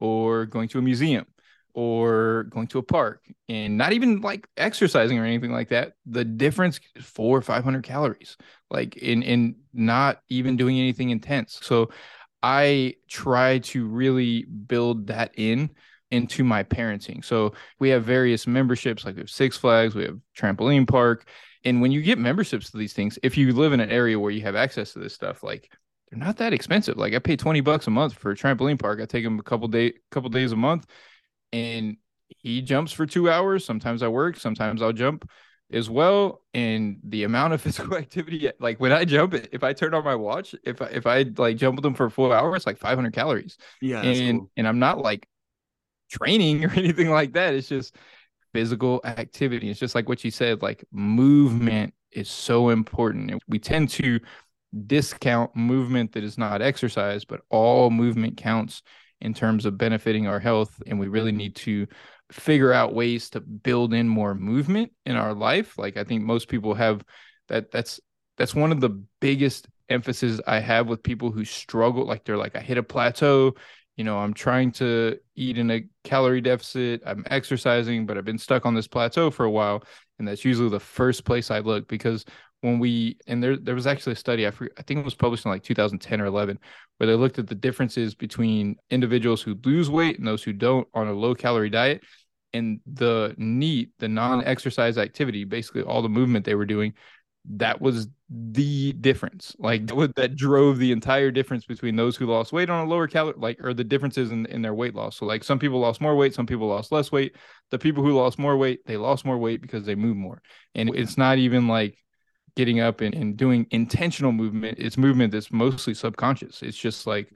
or 0.00 0.46
going 0.46 0.68
to 0.68 0.78
a 0.78 0.82
museum 0.82 1.26
or 1.74 2.44
going 2.50 2.66
to 2.66 2.78
a 2.78 2.82
park 2.82 3.22
and 3.48 3.76
not 3.76 3.92
even 3.92 4.20
like 4.20 4.46
exercising 4.56 5.18
or 5.18 5.24
anything 5.24 5.52
like 5.52 5.68
that 5.68 5.92
the 6.06 6.24
difference 6.24 6.80
is 6.96 7.04
four 7.04 7.36
or 7.36 7.42
five 7.42 7.64
hundred 7.64 7.82
calories 7.82 8.36
like 8.70 8.96
in 8.96 9.22
in 9.22 9.56
not 9.72 10.20
even 10.28 10.56
doing 10.56 10.78
anything 10.78 11.10
intense. 11.10 11.58
So 11.62 11.90
i 12.42 12.94
try 13.08 13.58
to 13.58 13.86
really 13.86 14.44
build 14.44 15.08
that 15.08 15.32
in 15.36 15.70
into 16.10 16.42
my 16.42 16.64
parenting. 16.64 17.24
So 17.24 17.52
we 17.78 17.90
have 17.90 18.04
various 18.04 18.46
memberships 18.46 19.04
like 19.04 19.16
we 19.16 19.20
have 19.20 19.30
six 19.30 19.56
flags 19.56 19.94
we 19.94 20.04
have 20.04 20.18
trampoline 20.36 20.88
park 20.88 21.28
and 21.64 21.80
when 21.80 21.92
you 21.92 22.02
get 22.02 22.18
memberships 22.18 22.70
to 22.70 22.78
these 22.78 22.94
things 22.94 23.18
if 23.22 23.36
you 23.36 23.52
live 23.52 23.72
in 23.72 23.80
an 23.80 23.90
area 23.90 24.18
where 24.18 24.30
you 24.30 24.42
have 24.42 24.56
access 24.56 24.92
to 24.94 24.98
this 24.98 25.14
stuff 25.14 25.42
like 25.42 25.70
they're 26.10 26.18
not 26.18 26.38
that 26.38 26.52
expensive. 26.52 26.96
Like 26.96 27.14
i 27.14 27.18
pay 27.18 27.36
20 27.36 27.60
bucks 27.60 27.86
a 27.86 27.90
month 27.90 28.14
for 28.14 28.32
a 28.32 28.36
trampoline 28.36 28.78
park. 28.78 29.00
I 29.00 29.06
take 29.06 29.24
them 29.24 29.38
a 29.38 29.42
couple 29.42 29.68
day 29.68 29.94
couple 30.10 30.30
days 30.30 30.52
a 30.52 30.56
month 30.56 30.86
and 31.52 31.96
he 32.28 32.62
jumps 32.62 32.92
for 32.92 33.06
two 33.06 33.30
hours. 33.30 33.64
Sometimes 33.64 34.02
I 34.02 34.08
work, 34.08 34.36
sometimes 34.36 34.82
I'll 34.82 34.92
jump 34.92 35.28
as 35.72 35.90
well. 35.90 36.42
And 36.54 36.98
the 37.04 37.24
amount 37.24 37.52
of 37.52 37.60
physical 37.62 37.96
activity, 37.96 38.50
like 38.60 38.80
when 38.80 38.92
I 38.92 39.04
jump, 39.04 39.34
if 39.34 39.62
I 39.64 39.72
turn 39.72 39.94
on 39.94 40.04
my 40.04 40.14
watch, 40.14 40.54
if 40.64 40.80
I, 40.80 40.86
if 40.86 41.06
I 41.06 41.24
like 41.36 41.56
jump 41.56 41.76
with 41.76 41.82
them 41.82 41.94
for 41.94 42.10
four 42.10 42.34
hours, 42.34 42.56
it's 42.56 42.66
like 42.66 42.78
500 42.78 43.12
calories. 43.12 43.56
Yeah, 43.80 44.02
and 44.02 44.40
cool. 44.40 44.50
and 44.56 44.68
I'm 44.68 44.78
not 44.78 44.98
like 44.98 45.26
training 46.10 46.64
or 46.66 46.70
anything 46.70 47.10
like 47.10 47.34
that. 47.34 47.54
It's 47.54 47.68
just 47.68 47.96
physical 48.52 49.00
activity. 49.04 49.70
It's 49.70 49.80
just 49.80 49.94
like 49.94 50.08
what 50.08 50.24
you 50.24 50.30
said, 50.30 50.62
like 50.62 50.84
movement 50.92 51.94
is 52.12 52.28
so 52.28 52.70
important. 52.70 53.30
And 53.30 53.40
we 53.48 53.58
tend 53.58 53.90
to 53.90 54.20
discount 54.86 55.54
movement 55.54 56.12
that 56.12 56.24
is 56.24 56.38
not 56.38 56.62
exercise, 56.62 57.24
but 57.24 57.40
all 57.50 57.90
movement 57.90 58.36
counts 58.36 58.82
in 59.20 59.34
terms 59.34 59.66
of 59.66 59.78
benefiting 59.78 60.26
our 60.26 60.40
health. 60.40 60.82
And 60.86 60.98
we 60.98 61.08
really 61.08 61.32
need 61.32 61.56
to 61.56 61.86
figure 62.32 62.72
out 62.72 62.94
ways 62.94 63.30
to 63.30 63.40
build 63.40 63.92
in 63.92 64.08
more 64.08 64.34
movement 64.34 64.92
in 65.04 65.16
our 65.16 65.34
life. 65.34 65.78
Like 65.78 65.96
I 65.96 66.04
think 66.04 66.22
most 66.22 66.48
people 66.48 66.74
have 66.74 67.02
that 67.48 67.70
that's 67.70 68.00
that's 68.36 68.54
one 68.54 68.72
of 68.72 68.80
the 68.80 69.02
biggest 69.20 69.68
emphasis 69.88 70.40
I 70.46 70.60
have 70.60 70.86
with 70.86 71.02
people 71.02 71.30
who 71.30 71.44
struggle. 71.44 72.06
Like 72.06 72.24
they're 72.24 72.36
like, 72.36 72.56
I 72.56 72.60
hit 72.60 72.78
a 72.78 72.82
plateau, 72.82 73.54
you 74.00 74.04
know, 74.04 74.16
I'm 74.16 74.32
trying 74.32 74.72
to 74.72 75.18
eat 75.36 75.58
in 75.58 75.70
a 75.70 75.84
calorie 76.04 76.40
deficit, 76.40 77.02
I'm 77.04 77.22
exercising, 77.26 78.06
but 78.06 78.16
I've 78.16 78.24
been 78.24 78.38
stuck 78.38 78.64
on 78.64 78.74
this 78.74 78.88
plateau 78.88 79.30
for 79.30 79.44
a 79.44 79.50
while. 79.50 79.84
And 80.18 80.26
that's 80.26 80.42
usually 80.42 80.70
the 80.70 80.80
first 80.80 81.26
place 81.26 81.50
I 81.50 81.58
look 81.58 81.86
because 81.86 82.24
when 82.62 82.78
we 82.78 83.18
and 83.26 83.42
there 83.42 83.58
there 83.58 83.74
was 83.74 83.86
actually 83.86 84.14
a 84.14 84.16
study 84.16 84.46
I, 84.46 84.52
forget, 84.52 84.72
I 84.78 84.82
think 84.84 85.00
it 85.00 85.04
was 85.04 85.14
published 85.14 85.44
in 85.44 85.50
like 85.50 85.62
2010 85.64 86.18
or 86.18 86.24
11 86.24 86.58
where 86.96 87.06
they 87.08 87.14
looked 87.14 87.38
at 87.38 87.46
the 87.46 87.54
differences 87.54 88.14
between 88.14 88.76
individuals 88.88 89.42
who 89.42 89.54
lose 89.66 89.90
weight 89.90 90.18
and 90.18 90.26
those 90.26 90.42
who 90.42 90.54
don't 90.54 90.88
on 90.94 91.06
a 91.06 91.12
low 91.12 91.34
calorie 91.34 91.68
diet 91.68 92.02
and 92.54 92.80
the 92.86 93.34
NEAT 93.36 93.90
the 93.98 94.08
non-exercise 94.08 94.96
activity 94.96 95.44
basically 95.44 95.82
all 95.82 96.00
the 96.00 96.08
movement 96.08 96.46
they 96.46 96.54
were 96.54 96.64
doing 96.64 96.94
that 97.48 97.80
was 97.80 98.08
the 98.28 98.92
difference. 98.92 99.56
Like 99.58 99.86
that 99.86 100.36
drove 100.36 100.78
the 100.78 100.92
entire 100.92 101.30
difference 101.30 101.64
between 101.64 101.96
those 101.96 102.16
who 102.16 102.26
lost 102.26 102.52
weight 102.52 102.70
on 102.70 102.86
a 102.86 102.88
lower 102.88 103.08
calorie 103.08 103.34
like 103.36 103.62
or 103.64 103.74
the 103.74 103.84
differences 103.84 104.30
in, 104.30 104.46
in 104.46 104.62
their 104.62 104.74
weight 104.74 104.94
loss. 104.94 105.16
So 105.16 105.26
like 105.26 105.42
some 105.42 105.58
people 105.58 105.80
lost 105.80 106.00
more 106.00 106.14
weight 106.14 106.34
some 106.34 106.46
people 106.46 106.68
lost 106.68 106.92
less 106.92 107.10
weight. 107.10 107.36
The 107.70 107.78
people 107.78 108.04
who 108.04 108.12
lost 108.12 108.38
more 108.38 108.56
weight 108.56 108.86
they 108.86 108.96
lost 108.96 109.24
more 109.24 109.38
weight 109.38 109.62
because 109.62 109.84
they 109.84 109.94
move 109.94 110.16
more. 110.16 110.42
And 110.74 110.94
it's 110.94 111.16
not 111.16 111.38
even 111.38 111.66
like 111.66 111.96
getting 112.56 112.80
up 112.80 113.00
and, 113.00 113.14
and 113.14 113.36
doing 113.36 113.66
intentional 113.70 114.32
movement. 114.32 114.78
It's 114.78 114.98
movement 114.98 115.32
that's 115.32 115.50
mostly 115.50 115.94
subconscious. 115.94 116.62
It's 116.62 116.76
just 116.76 117.06
like 117.06 117.32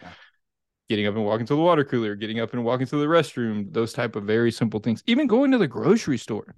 getting 0.88 1.06
up 1.06 1.14
and 1.14 1.24
walking 1.24 1.46
to 1.46 1.54
the 1.54 1.60
water 1.60 1.82
cooler 1.82 2.14
getting 2.14 2.40
up 2.40 2.52
and 2.52 2.62
walking 2.62 2.86
to 2.86 2.96
the 2.96 3.06
restroom 3.06 3.72
those 3.72 3.94
type 3.94 4.16
of 4.16 4.24
very 4.24 4.52
simple 4.52 4.80
things. 4.80 5.02
Even 5.06 5.26
going 5.26 5.50
to 5.50 5.58
the 5.58 5.66
grocery 5.66 6.18
store 6.18 6.54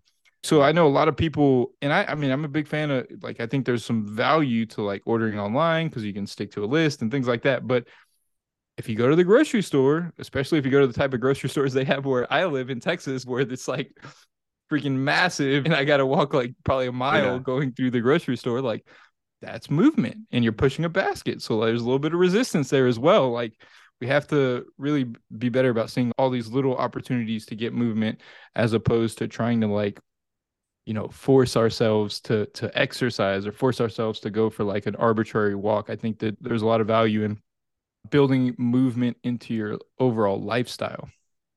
so 0.46 0.62
i 0.62 0.72
know 0.72 0.86
a 0.86 0.88
lot 0.88 1.08
of 1.08 1.16
people 1.16 1.72
and 1.82 1.92
i 1.92 2.04
i 2.04 2.14
mean 2.14 2.30
i'm 2.30 2.44
a 2.44 2.48
big 2.48 2.66
fan 2.66 2.90
of 2.90 3.06
like 3.22 3.40
i 3.40 3.46
think 3.46 3.64
there's 3.64 3.84
some 3.84 4.06
value 4.06 4.64
to 4.66 4.82
like 4.82 5.02
ordering 5.06 5.38
online 5.38 5.88
because 5.88 6.04
you 6.04 6.12
can 6.12 6.26
stick 6.26 6.50
to 6.50 6.64
a 6.64 6.66
list 6.66 7.02
and 7.02 7.10
things 7.10 7.28
like 7.28 7.42
that 7.42 7.66
but 7.66 7.86
if 8.76 8.88
you 8.88 8.94
go 8.94 9.08
to 9.08 9.16
the 9.16 9.24
grocery 9.24 9.62
store 9.62 10.12
especially 10.18 10.58
if 10.58 10.64
you 10.64 10.70
go 10.70 10.80
to 10.80 10.86
the 10.86 10.92
type 10.92 11.14
of 11.14 11.20
grocery 11.20 11.48
stores 11.50 11.72
they 11.72 11.84
have 11.84 12.04
where 12.04 12.30
i 12.32 12.44
live 12.44 12.70
in 12.70 12.80
texas 12.80 13.24
where 13.26 13.40
it's 13.40 13.68
like 13.68 13.92
freaking 14.70 14.92
massive 14.92 15.64
and 15.64 15.74
I 15.74 15.84
got 15.84 15.98
to 15.98 16.06
walk 16.06 16.34
like 16.34 16.54
probably 16.64 16.86
a 16.86 16.92
mile 16.92 17.34
yeah. 17.34 17.38
going 17.38 17.72
through 17.72 17.92
the 17.92 18.00
grocery 18.00 18.36
store, 18.36 18.60
like 18.60 18.86
that's 19.42 19.70
movement 19.70 20.16
and 20.32 20.42
you're 20.42 20.52
pushing 20.52 20.84
a 20.84 20.88
basket. 20.88 21.42
So 21.42 21.60
there's 21.60 21.82
a 21.82 21.84
little 21.84 21.98
bit 21.98 22.14
of 22.14 22.20
resistance 22.20 22.70
there 22.70 22.86
as 22.86 22.98
well. 22.98 23.30
Like 23.30 23.52
we 24.00 24.06
have 24.08 24.26
to 24.28 24.66
really 24.78 25.12
be 25.36 25.48
better 25.48 25.70
about 25.70 25.90
seeing 25.90 26.12
all 26.18 26.30
these 26.30 26.48
little 26.48 26.76
opportunities 26.76 27.46
to 27.46 27.54
get 27.54 27.72
movement 27.72 28.20
as 28.54 28.72
opposed 28.72 29.18
to 29.18 29.28
trying 29.28 29.60
to 29.60 29.68
like 29.68 30.00
you 30.86 30.94
know 30.94 31.08
force 31.08 31.56
ourselves 31.56 32.20
to 32.20 32.46
to 32.46 32.70
exercise 32.78 33.46
or 33.46 33.52
force 33.52 33.80
ourselves 33.80 34.20
to 34.20 34.30
go 34.30 34.48
for 34.48 34.64
like 34.64 34.86
an 34.86 34.96
arbitrary 34.96 35.54
walk 35.54 35.90
i 35.90 35.96
think 35.96 36.18
that 36.18 36.36
there's 36.40 36.62
a 36.62 36.66
lot 36.66 36.80
of 36.80 36.86
value 36.86 37.22
in 37.22 37.38
building 38.10 38.54
movement 38.56 39.16
into 39.24 39.52
your 39.52 39.78
overall 39.98 40.40
lifestyle 40.40 41.08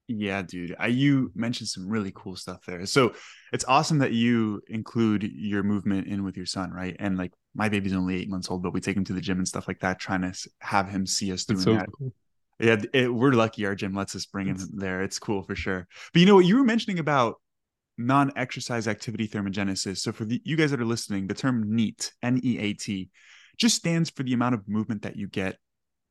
yeah, 0.09 0.41
dude. 0.41 0.75
I, 0.79 0.87
you 0.87 1.31
mentioned 1.35 1.69
some 1.69 1.87
really 1.87 2.11
cool 2.15 2.35
stuff 2.35 2.65
there. 2.65 2.83
So 2.87 3.13
it's 3.53 3.63
awesome 3.67 3.99
that 3.99 4.11
you 4.11 4.59
include 4.67 5.21
your 5.21 5.61
movement 5.61 6.07
in 6.07 6.23
with 6.23 6.35
your 6.35 6.47
son, 6.47 6.71
right? 6.71 6.95
And 6.97 7.15
like 7.15 7.31
my 7.53 7.69
baby's 7.69 7.93
only 7.93 8.19
eight 8.19 8.27
months 8.27 8.49
old, 8.49 8.63
but 8.63 8.73
we 8.73 8.81
take 8.81 8.97
him 8.97 9.03
to 9.05 9.13
the 9.13 9.21
gym 9.21 9.37
and 9.37 9.47
stuff 9.47 9.67
like 9.67 9.81
that, 9.81 9.99
trying 9.99 10.21
to 10.23 10.33
have 10.61 10.89
him 10.89 11.05
see 11.05 11.31
us 11.31 11.45
doing 11.45 11.59
so 11.59 11.73
that. 11.73 11.89
Cool. 11.95 12.11
Yeah, 12.59 12.81
it, 12.91 13.13
we're 13.13 13.33
lucky 13.33 13.67
our 13.67 13.75
gym 13.75 13.93
lets 13.93 14.15
us 14.15 14.25
bring 14.25 14.47
him 14.47 14.57
there. 14.73 15.03
It's 15.03 15.19
cool 15.19 15.43
for 15.43 15.55
sure. 15.55 15.87
But 16.11 16.19
you 16.19 16.25
know 16.25 16.35
what 16.35 16.45
you 16.45 16.57
were 16.57 16.63
mentioning 16.63 16.97
about 16.97 17.35
non-exercise 17.99 18.87
activity 18.87 19.27
thermogenesis. 19.27 19.97
So 19.97 20.11
for 20.11 20.25
the, 20.25 20.41
you 20.43 20.55
guys 20.55 20.71
that 20.71 20.81
are 20.81 20.85
listening, 20.85 21.27
the 21.27 21.33
term 21.33 21.75
NEAT, 21.75 22.13
N-E-A-T, 22.23 23.09
just 23.57 23.75
stands 23.75 24.09
for 24.09 24.23
the 24.23 24.33
amount 24.33 24.55
of 24.55 24.67
movement 24.67 25.03
that 25.03 25.17
you 25.17 25.27
get 25.27 25.57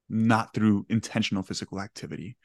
not 0.09 0.55
through 0.55 0.87
intentional 0.89 1.43
physical 1.43 1.81
activity 1.81 2.37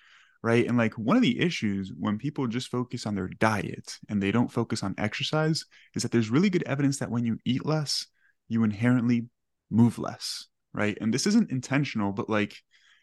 right? 0.44 0.68
And 0.68 0.78
like 0.78 0.94
one 0.96 1.16
of 1.16 1.24
the 1.24 1.40
issues 1.40 1.92
when 1.98 2.18
people 2.18 2.46
just 2.48 2.70
focus 2.70 3.08
on 3.08 3.16
their 3.16 3.30
diet 3.30 3.98
and 4.10 4.22
they 4.22 4.32
don't 4.32 4.52
focus 4.52 4.84
on 4.84 4.94
exercise 4.98 5.66
is 5.96 6.04
that 6.04 6.12
there's 6.12 6.30
really 6.30 6.50
good 6.50 6.64
evidence 6.64 7.00
that 7.00 7.10
when 7.10 7.26
you 7.26 7.40
eat 7.46 7.66
less, 7.66 8.08
you 8.50 8.64
inherently 8.66 9.28
move 9.72 9.98
less, 9.98 10.48
right? 10.74 10.98
And 11.00 11.14
this 11.14 11.26
isn't 11.28 11.50
intentional, 11.50 12.12
but 12.12 12.30
like, 12.30 12.58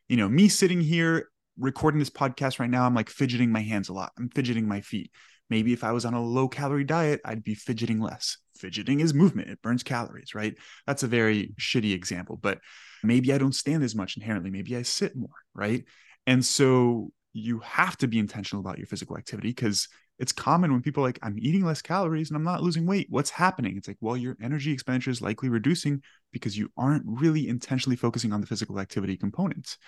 you 0.09 0.19
know, 0.19 0.29
me 0.29 0.49
sitting 0.49 0.83
here 0.83 1.31
recording 1.59 1.99
this 1.99 2.11
podcast 2.11 2.61
right 2.61 2.71
now, 2.71 2.85
I'm 2.85 2.95
like 2.95 3.09
fidgeting 3.09 3.51
my 3.51 3.63
hands 3.63 3.89
a 3.89 3.95
lot. 3.95 4.13
I'm 4.19 4.29
fidgeting 4.29 4.69
my 4.69 4.83
feet. 4.83 5.11
Maybe 5.51 5.73
if 5.73 5.85
I 5.85 5.93
was 5.93 6.05
on 6.05 6.15
a 6.15 6.23
low 6.23 6.49
calorie 6.49 6.85
diet, 6.85 7.21
I'd 7.25 7.43
be 7.43 7.55
fidgeting 7.55 8.01
less. 8.01 8.39
Fidgeting 8.57 9.01
is 9.01 9.13
movement, 9.13 9.51
it 9.51 9.61
burns 9.63 9.83
calories, 9.83 10.35
right? 10.35 10.55
That's 10.87 11.03
a 11.03 11.09
very 11.09 11.53
shitty 11.61 11.93
example, 11.93 12.39
but 12.41 12.61
maybe 13.03 13.33
I 13.33 13.39
don't 13.39 13.55
stand 13.55 13.83
as 13.83 13.95
much 13.95 14.17
inherently. 14.17 14.51
Maybe 14.51 14.77
I 14.77 14.83
sit 14.83 15.17
more, 15.17 15.29
right? 15.55 15.85
And 16.27 16.45
so 16.45 17.13
you 17.33 17.61
have 17.61 17.97
to 17.99 18.09
be 18.09 18.19
intentional 18.19 18.61
about 18.61 18.79
your 18.79 18.87
physical 18.87 19.17
activity 19.17 19.49
because 19.49 19.89
it's 20.19 20.33
common 20.33 20.73
when 20.73 20.83
people 20.83 21.03
like 21.03 21.19
i'm 21.23 21.37
eating 21.39 21.65
less 21.65 21.81
calories 21.81 22.29
and 22.29 22.37
i'm 22.37 22.45
not 22.45 22.63
losing 22.63 22.87
weight 22.87 23.07
what's 23.09 23.31
happening 23.31 23.77
it's 23.77 23.89
like 23.89 23.97
well 24.01 24.17
your 24.17 24.37
energy 24.43 24.73
expenditure 24.73 25.11
is 25.11 25.23
likely 25.23 25.49
reducing 25.49 26.03
because 26.33 26.59
you 26.59 26.71
aren't 26.77 27.05
really 27.07 27.49
intentionally 27.49 27.97
focusing 27.97 28.33
on 28.33 28.41
the 28.41 28.47
physical 28.47 28.81
activity 28.81 29.17
components 29.17 29.79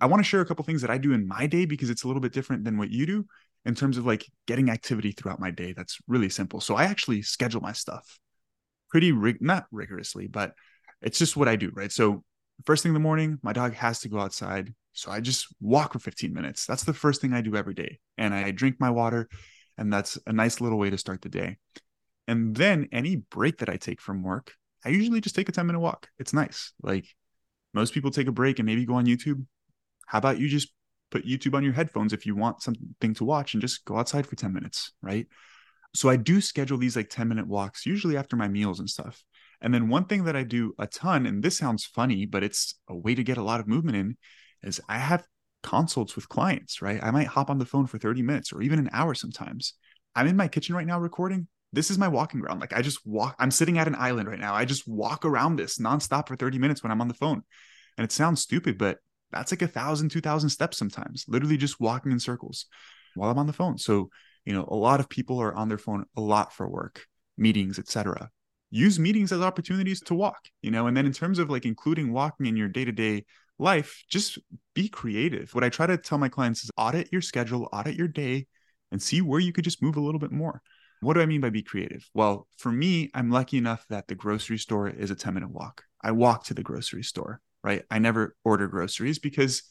i 0.00 0.06
want 0.06 0.20
to 0.20 0.28
share 0.28 0.40
a 0.40 0.44
couple 0.44 0.64
things 0.64 0.82
that 0.82 0.90
i 0.90 0.98
do 0.98 1.12
in 1.12 1.26
my 1.26 1.46
day 1.46 1.64
because 1.64 1.88
it's 1.88 2.04
a 2.04 2.06
little 2.06 2.22
bit 2.22 2.32
different 2.32 2.64
than 2.64 2.76
what 2.76 2.90
you 2.90 3.06
do 3.06 3.26
in 3.64 3.74
terms 3.74 3.96
of 3.96 4.06
like 4.06 4.26
getting 4.46 4.70
activity 4.70 5.12
throughout 5.12 5.40
my 5.40 5.50
day 5.50 5.72
that's 5.72 5.98
really 6.08 6.28
simple 6.28 6.60
so 6.60 6.74
i 6.74 6.84
actually 6.84 7.22
schedule 7.22 7.60
my 7.60 7.72
stuff 7.72 8.18
pretty 8.90 9.12
rig- 9.12 9.42
not 9.42 9.66
rigorously 9.70 10.26
but 10.26 10.52
it's 11.00 11.18
just 11.18 11.36
what 11.36 11.48
i 11.48 11.56
do 11.56 11.70
right 11.74 11.92
so 11.92 12.22
first 12.64 12.82
thing 12.82 12.90
in 12.90 12.94
the 12.94 13.00
morning 13.00 13.38
my 13.42 13.52
dog 13.52 13.74
has 13.74 14.00
to 14.00 14.08
go 14.08 14.18
outside 14.18 14.72
so 14.92 15.10
I 15.10 15.20
just 15.20 15.46
walk 15.60 15.94
for 15.94 15.98
15 15.98 16.32
minutes. 16.32 16.66
That's 16.66 16.84
the 16.84 16.92
first 16.92 17.20
thing 17.20 17.32
I 17.32 17.40
do 17.40 17.56
every 17.56 17.74
day. 17.74 17.98
And 18.18 18.34
I 18.34 18.50
drink 18.50 18.76
my 18.78 18.90
water, 18.90 19.28
and 19.78 19.92
that's 19.92 20.18
a 20.26 20.32
nice 20.32 20.60
little 20.60 20.78
way 20.78 20.90
to 20.90 20.98
start 20.98 21.22
the 21.22 21.28
day. 21.28 21.56
And 22.28 22.54
then 22.54 22.88
any 22.92 23.16
break 23.16 23.58
that 23.58 23.68
I 23.68 23.76
take 23.76 24.00
from 24.00 24.22
work, 24.22 24.52
I 24.84 24.90
usually 24.90 25.20
just 25.20 25.34
take 25.34 25.48
a 25.48 25.52
10 25.52 25.66
minute 25.66 25.80
walk. 25.80 26.08
It's 26.18 26.32
nice. 26.32 26.72
Like 26.82 27.06
most 27.74 27.94
people 27.94 28.10
take 28.10 28.28
a 28.28 28.32
break 28.32 28.58
and 28.58 28.66
maybe 28.66 28.84
go 28.84 28.94
on 28.94 29.06
YouTube. 29.06 29.44
How 30.06 30.18
about 30.18 30.38
you 30.38 30.48
just 30.48 30.72
put 31.12 31.26
YouTube 31.26 31.54
on 31.54 31.62
your 31.62 31.72
headphones 31.74 32.12
if 32.12 32.26
you 32.26 32.34
want 32.34 32.62
something 32.62 33.14
to 33.14 33.24
watch 33.24 33.54
and 33.54 33.60
just 33.60 33.84
go 33.84 33.96
outside 33.96 34.26
for 34.26 34.34
10 34.34 34.52
minutes, 34.52 34.92
right? 35.02 35.26
So 35.94 36.08
I 36.08 36.16
do 36.16 36.40
schedule 36.40 36.78
these 36.78 36.96
like 36.96 37.10
10 37.10 37.28
minute 37.28 37.46
walks, 37.46 37.86
usually 37.86 38.16
after 38.16 38.34
my 38.34 38.48
meals 38.48 38.80
and 38.80 38.88
stuff. 38.88 39.22
And 39.60 39.72
then 39.72 39.88
one 39.88 40.06
thing 40.06 40.24
that 40.24 40.34
I 40.34 40.42
do 40.42 40.74
a 40.78 40.86
ton, 40.86 41.26
and 41.26 41.42
this 41.42 41.58
sounds 41.58 41.84
funny, 41.84 42.26
but 42.26 42.42
it's 42.42 42.74
a 42.88 42.96
way 42.96 43.14
to 43.14 43.22
get 43.22 43.36
a 43.36 43.42
lot 43.42 43.60
of 43.60 43.68
movement 43.68 43.96
in, 43.96 44.16
is 44.62 44.80
I 44.88 44.98
have 44.98 45.24
consults 45.62 46.16
with 46.16 46.28
clients, 46.28 46.82
right? 46.82 47.00
I 47.02 47.10
might 47.10 47.28
hop 47.28 47.50
on 47.50 47.58
the 47.58 47.66
phone 47.66 47.86
for 47.86 47.98
30 47.98 48.22
minutes 48.22 48.52
or 48.52 48.62
even 48.62 48.78
an 48.78 48.90
hour 48.92 49.14
sometimes. 49.14 49.74
I'm 50.16 50.26
in 50.26 50.36
my 50.36 50.48
kitchen 50.48 50.74
right 50.74 50.86
now 50.86 50.98
recording. 50.98 51.46
This 51.72 51.90
is 51.90 51.98
my 51.98 52.08
walking 52.08 52.40
ground. 52.40 52.60
Like 52.60 52.72
I 52.72 52.82
just 52.82 53.06
walk, 53.06 53.36
I'm 53.38 53.50
sitting 53.50 53.78
at 53.78 53.86
an 53.86 53.94
island 53.94 54.28
right 54.28 54.40
now. 54.40 54.54
I 54.54 54.64
just 54.64 54.88
walk 54.88 55.24
around 55.24 55.56
this 55.56 55.78
nonstop 55.78 56.26
for 56.26 56.36
30 56.36 56.58
minutes 56.58 56.82
when 56.82 56.90
I'm 56.90 57.00
on 57.00 57.08
the 57.08 57.14
phone. 57.14 57.42
And 57.96 58.04
it 58.04 58.12
sounds 58.12 58.40
stupid, 58.40 58.78
but 58.78 58.98
that's 59.32 59.52
like 59.52 59.62
a 59.62 59.68
thousand, 59.68 60.10
two 60.10 60.20
thousand 60.20 60.50
steps 60.50 60.76
sometimes, 60.76 61.24
literally 61.28 61.56
just 61.56 61.80
walking 61.80 62.12
in 62.12 62.20
circles 62.20 62.66
while 63.14 63.30
I'm 63.30 63.38
on 63.38 63.46
the 63.46 63.52
phone. 63.52 63.78
So, 63.78 64.10
you 64.44 64.52
know, 64.52 64.66
a 64.68 64.76
lot 64.76 65.00
of 65.00 65.08
people 65.08 65.40
are 65.40 65.54
on 65.54 65.68
their 65.68 65.78
phone 65.78 66.04
a 66.16 66.20
lot 66.20 66.52
for 66.52 66.68
work, 66.68 67.06
meetings, 67.36 67.78
etc. 67.78 68.30
Use 68.70 68.98
meetings 68.98 69.32
as 69.32 69.40
opportunities 69.40 70.00
to 70.02 70.14
walk, 70.14 70.38
you 70.62 70.70
know, 70.70 70.86
and 70.86 70.96
then 70.96 71.06
in 71.06 71.12
terms 71.12 71.38
of 71.38 71.50
like 71.50 71.66
including 71.66 72.12
walking 72.12 72.46
in 72.46 72.56
your 72.56 72.68
day-to-day 72.68 73.24
life, 73.58 74.02
just 74.08 74.38
be 74.74 74.88
creative. 74.88 75.54
What 75.54 75.64
I 75.64 75.68
try 75.68 75.86
to 75.86 75.96
tell 75.96 76.18
my 76.18 76.28
clients 76.28 76.64
is 76.64 76.70
audit 76.76 77.10
your 77.12 77.20
schedule, 77.20 77.68
audit 77.72 77.96
your 77.96 78.08
day, 78.08 78.46
and 78.90 79.00
see 79.00 79.20
where 79.20 79.40
you 79.40 79.52
could 79.52 79.64
just 79.64 79.82
move 79.82 79.96
a 79.96 80.00
little 80.00 80.20
bit 80.20 80.32
more. 80.32 80.62
What 81.00 81.14
do 81.14 81.20
I 81.20 81.26
mean 81.26 81.40
by 81.40 81.50
be 81.50 81.62
creative? 81.62 82.08
Well, 82.14 82.46
for 82.58 82.70
me, 82.70 83.10
I'm 83.12 83.30
lucky 83.30 83.58
enough 83.58 83.84
that 83.88 84.06
the 84.06 84.14
grocery 84.14 84.58
store 84.58 84.88
is 84.88 85.10
a 85.10 85.16
10 85.16 85.34
minute 85.34 85.50
walk. 85.50 85.82
I 86.00 86.12
walk 86.12 86.44
to 86.44 86.54
the 86.54 86.62
grocery 86.62 87.02
store, 87.02 87.40
right? 87.62 87.84
I 87.90 87.98
never 87.98 88.34
order 88.44 88.68
groceries 88.68 89.18
because 89.18 89.62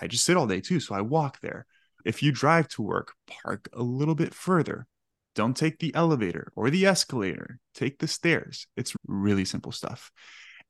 I 0.00 0.06
just 0.06 0.24
sit 0.24 0.36
all 0.36 0.46
day 0.46 0.60
too. 0.60 0.80
So 0.80 0.94
I 0.94 1.00
walk 1.00 1.40
there. 1.40 1.66
If 2.04 2.22
you 2.22 2.30
drive 2.32 2.68
to 2.68 2.82
work, 2.82 3.14
park 3.26 3.68
a 3.72 3.82
little 3.82 4.14
bit 4.14 4.34
further. 4.34 4.86
Don't 5.34 5.56
take 5.56 5.78
the 5.78 5.94
elevator 5.94 6.52
or 6.56 6.70
the 6.70 6.86
escalator, 6.86 7.58
take 7.74 7.98
the 7.98 8.08
stairs. 8.08 8.66
It's 8.76 8.94
really 9.06 9.44
simple 9.44 9.72
stuff. 9.72 10.10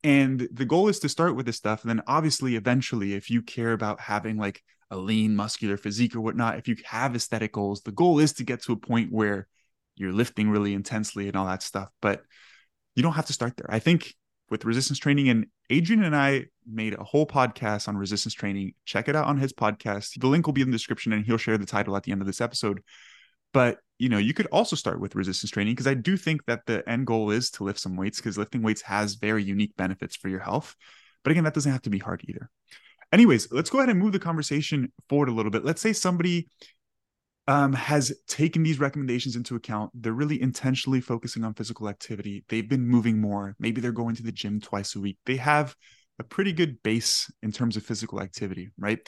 And 0.03 0.49
the 0.53 0.65
goal 0.65 0.89
is 0.89 0.99
to 1.01 1.09
start 1.09 1.37
with 1.37 1.47
this 1.47 1.57
stuff. 1.57 1.83
And 1.83 1.91
then 1.91 2.03
obviously, 2.07 2.57
eventually, 2.57 3.15
if 3.15 3.31
you 3.31 3.43
care 3.43 3.73
about 3.73 4.01
having 4.01 4.37
like 4.37 4.63
a 4.91 4.97
lean, 4.97 5.35
muscular 5.37 5.77
physique 5.77 6.15
or 6.15 6.21
whatnot, 6.21 6.59
if 6.59 6.69
you 6.69 6.77
have 6.85 7.15
aesthetic 7.15 7.53
goals, 7.53 7.83
the 7.83 7.93
goal 7.93 8.19
is 8.19 8.35
to 8.35 8.45
get 8.45 8.63
to 8.63 8.73
a 8.73 8.77
point 8.77 9.13
where 9.13 9.49
you're 9.97 10.13
lifting 10.13 10.51
really 10.51 10.75
intensely 10.75 11.29
and 11.29 11.37
all 11.37 11.47
that 11.47 11.63
stuff. 11.63 11.89
But 12.03 12.23
you 12.95 13.03
don't 13.03 13.15
have 13.15 13.27
to 13.27 13.33
start 13.33 13.57
there. 13.57 13.67
I 13.69 13.79
think 13.79 14.15
with 14.51 14.65
resistance 14.65 14.99
training, 14.99 15.29
and 15.29 15.47
Adrian 15.71 16.05
and 16.05 16.15
I 16.15 16.47
made 16.67 16.95
a 16.95 17.05
whole 17.05 17.27
podcast 17.27 17.89
on 17.89 17.97
resistance 17.97 18.35
training. 18.35 18.75
Check 18.85 19.09
it 19.09 19.17
out 19.17 19.27
on 19.27 19.39
his 19.39 19.53
podcast. 19.53 20.19
The 20.21 20.27
link 20.27 20.47
will 20.47 20.53
be 20.53 20.63
in 20.63 20.71
the 20.71 20.77
description 20.77 21.13
and 21.13 21.25
he'll 21.25 21.37
share 21.37 21.59
the 21.59 21.67
title 21.67 21.97
at 21.97 22.05
the 22.05 22.13
end 22.13 22.21
of 22.21 22.27
this 22.27 22.41
episode. 22.41 22.83
But 23.53 23.79
you 23.99 24.09
know, 24.09 24.19
you 24.19 24.35
could 24.35 24.47
also 24.47 24.77
start 24.77 25.01
with 25.01 25.15
resistance 25.15 25.51
training 25.51 25.75
because 25.75 25.87
I 25.87 25.95
do 25.95 26.17
think 26.17 26.45
that 26.47 26.67
the 26.67 26.87
end 26.89 27.07
goal 27.07 27.31
is 27.31 27.51
to 27.53 27.65
lift 27.65 27.81
some 27.81 27.97
weights 27.97 28.19
because 28.19 28.37
lifting 28.37 28.63
weights 28.63 28.83
has 28.83 29.15
very 29.15 29.43
unique 29.43 29.75
benefits 29.77 30.17
for 30.17 30.29
your 30.29 30.41
health. 30.41 30.77
But 31.25 31.31
again, 31.31 31.45
that 31.45 31.55
doesn't 31.55 31.73
have 31.73 31.83
to 31.83 31.91
be 31.91 31.99
hard 31.99 32.23
either. 32.29 32.51
Anyways, 33.13 33.51
let's 33.53 33.71
go 33.71 33.79
ahead 33.79 33.89
and 33.89 33.99
move 33.99 34.13
the 34.13 34.19
conversation 34.19 34.93
forward 35.09 35.29
a 35.29 35.33
little 35.33 35.51
bit. 35.51 35.65
Let's 35.65 35.81
say 35.81 35.93
somebody 35.93 36.49
um, 37.49 37.73
has 37.73 38.13
taken 38.27 38.63
these 38.63 38.81
recommendations 38.81 39.37
into 39.37 39.55
account. 39.55 39.91
They're 39.95 40.13
really 40.13 40.41
intentionally 40.41 41.01
focusing 41.01 41.45
on 41.45 41.55
physical 41.55 41.89
activity. 41.89 42.45
They've 42.49 42.69
been 42.69 42.87
moving 42.87 43.21
more. 43.21 43.55
Maybe 43.59 43.81
they're 43.81 43.93
going 43.93 44.17
to 44.17 44.23
the 44.23 44.33
gym 44.33 44.61
twice 44.61 44.97
a 44.97 45.01
week. 45.01 45.19
They 45.27 45.37
have 45.37 45.75
a 46.19 46.25
pretty 46.25 46.53
good 46.53 46.83
base 46.83 47.31
in 47.43 47.53
terms 47.53 47.77
of 47.77 47.85
physical 47.85 48.21
activity, 48.21 48.71
right? 48.79 48.99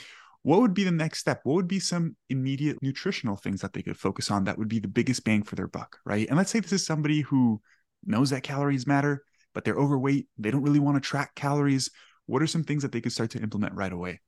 What 0.42 0.60
would 0.60 0.74
be 0.74 0.84
the 0.84 0.90
next 0.92 1.18
step? 1.18 1.40
What 1.42 1.54
would 1.54 1.68
be 1.68 1.80
some 1.80 2.16
immediate 2.28 2.78
nutritional 2.80 3.36
things 3.36 3.60
that 3.60 3.72
they 3.72 3.82
could 3.82 3.96
focus 3.96 4.30
on 4.30 4.44
that 4.44 4.56
would 4.56 4.68
be 4.68 4.78
the 4.78 4.88
biggest 4.88 5.24
bang 5.24 5.42
for 5.42 5.56
their 5.56 5.66
buck, 5.66 5.98
right? 6.04 6.28
And 6.28 6.36
let's 6.36 6.50
say 6.50 6.60
this 6.60 6.72
is 6.72 6.86
somebody 6.86 7.22
who 7.22 7.60
knows 8.06 8.30
that 8.30 8.44
calories 8.44 8.86
matter, 8.86 9.24
but 9.52 9.64
they're 9.64 9.74
overweight. 9.74 10.28
They 10.38 10.52
don't 10.52 10.62
really 10.62 10.78
want 10.78 10.96
to 10.96 11.06
track 11.06 11.34
calories. 11.34 11.90
What 12.26 12.42
are 12.42 12.46
some 12.46 12.62
things 12.62 12.82
that 12.82 12.92
they 12.92 13.00
could 13.00 13.12
start 13.12 13.30
to 13.30 13.42
implement 13.42 13.74
right 13.74 13.92
away? 13.92 14.20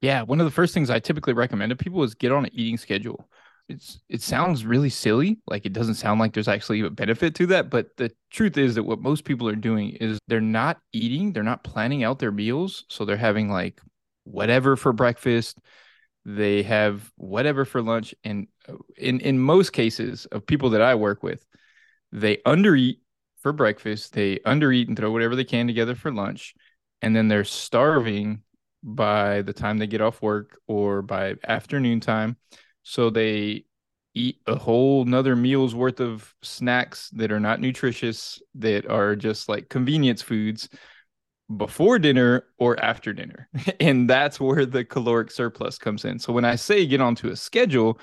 Yeah, 0.00 0.22
one 0.22 0.40
of 0.40 0.44
the 0.46 0.50
first 0.50 0.74
things 0.74 0.90
I 0.90 0.98
typically 0.98 1.32
recommend 1.32 1.70
to 1.70 1.76
people 1.76 2.02
is 2.02 2.14
get 2.14 2.32
on 2.32 2.44
an 2.44 2.50
eating 2.54 2.76
schedule. 2.76 3.28
It's 3.68 3.98
it 4.08 4.22
sounds 4.22 4.64
really 4.64 4.90
silly, 4.90 5.38
like 5.48 5.66
it 5.66 5.72
doesn't 5.72 5.94
sound 5.94 6.20
like 6.20 6.32
there's 6.32 6.46
actually 6.48 6.80
a 6.82 6.90
benefit 6.90 7.34
to 7.36 7.46
that, 7.48 7.68
but 7.68 7.96
the 7.96 8.12
truth 8.30 8.56
is 8.58 8.76
that 8.76 8.84
what 8.84 9.00
most 9.00 9.24
people 9.24 9.48
are 9.48 9.56
doing 9.56 9.90
is 9.90 10.18
they're 10.28 10.40
not 10.40 10.78
eating, 10.92 11.32
they're 11.32 11.42
not 11.42 11.64
planning 11.64 12.04
out 12.04 12.20
their 12.20 12.30
meals, 12.30 12.84
so 12.88 13.04
they're 13.04 13.16
having 13.16 13.50
like 13.50 13.80
whatever 14.22 14.76
for 14.76 14.92
breakfast, 14.92 15.58
they 16.24 16.62
have 16.64 17.10
whatever 17.16 17.64
for 17.64 17.82
lunch 17.82 18.14
and 18.24 18.48
uh, 18.68 18.74
in 18.96 19.20
in 19.20 19.38
most 19.38 19.72
cases 19.72 20.26
of 20.26 20.46
people 20.46 20.70
that 20.70 20.82
I 20.82 20.94
work 20.94 21.22
with, 21.22 21.46
they 22.12 22.38
undereat 22.46 22.98
for 23.40 23.52
breakfast, 23.52 24.12
they 24.14 24.38
undereat 24.40 24.88
and 24.88 24.96
throw 24.96 25.10
whatever 25.12 25.36
they 25.36 25.44
can 25.44 25.66
together 25.66 25.94
for 25.94 26.12
lunch, 26.12 26.54
and 27.02 27.16
then 27.16 27.28
they're 27.28 27.44
starving 27.44 28.42
by 28.82 29.42
the 29.42 29.52
time 29.52 29.78
they 29.78 29.86
get 29.86 30.00
off 30.00 30.22
work 30.22 30.58
or 30.66 31.02
by 31.02 31.34
afternoon 31.46 32.00
time. 32.00 32.36
So 32.82 33.10
they 33.10 33.64
eat 34.14 34.40
a 34.46 34.56
whole 34.56 35.04
nother 35.04 35.36
meal's 35.36 35.74
worth 35.74 36.00
of 36.00 36.34
snacks 36.42 37.10
that 37.10 37.30
are 37.30 37.40
not 37.40 37.60
nutritious, 37.60 38.40
that 38.54 38.86
are 38.88 39.14
just 39.14 39.48
like 39.48 39.68
convenience 39.68 40.22
foods 40.22 40.68
before 41.54 41.98
dinner 41.98 42.44
or 42.58 42.82
after 42.82 43.12
dinner. 43.12 43.48
and 43.80 44.08
that's 44.08 44.40
where 44.40 44.66
the 44.66 44.84
caloric 44.84 45.30
surplus 45.30 45.78
comes 45.78 46.04
in. 46.04 46.18
So 46.18 46.32
when 46.32 46.44
I 46.44 46.56
say 46.56 46.86
get 46.86 47.00
onto 47.00 47.28
a 47.28 47.36
schedule, 47.36 48.00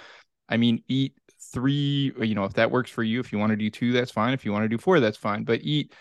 I 0.50 0.58
mean 0.58 0.84
eat 0.88 1.14
three, 1.52 2.14
you 2.20 2.36
know, 2.36 2.46
if 2.46 2.54
that 2.54 2.72
works 2.72 2.92
for 2.92 3.04
you, 3.04 3.20
if 3.20 3.32
you 3.32 3.40
want 3.40 3.52
to 3.52 3.58
do 3.58 3.70
two, 3.70 3.92
that's 3.92 4.12
fine. 4.12 4.34
If 4.34 4.46
you 4.46 4.52
want 4.52 4.64
to 4.64 4.70
do 4.70 4.78
four, 4.78 5.00
that's 5.00 5.18
fine. 5.18 5.44
But 5.44 5.62
eat 5.62 5.94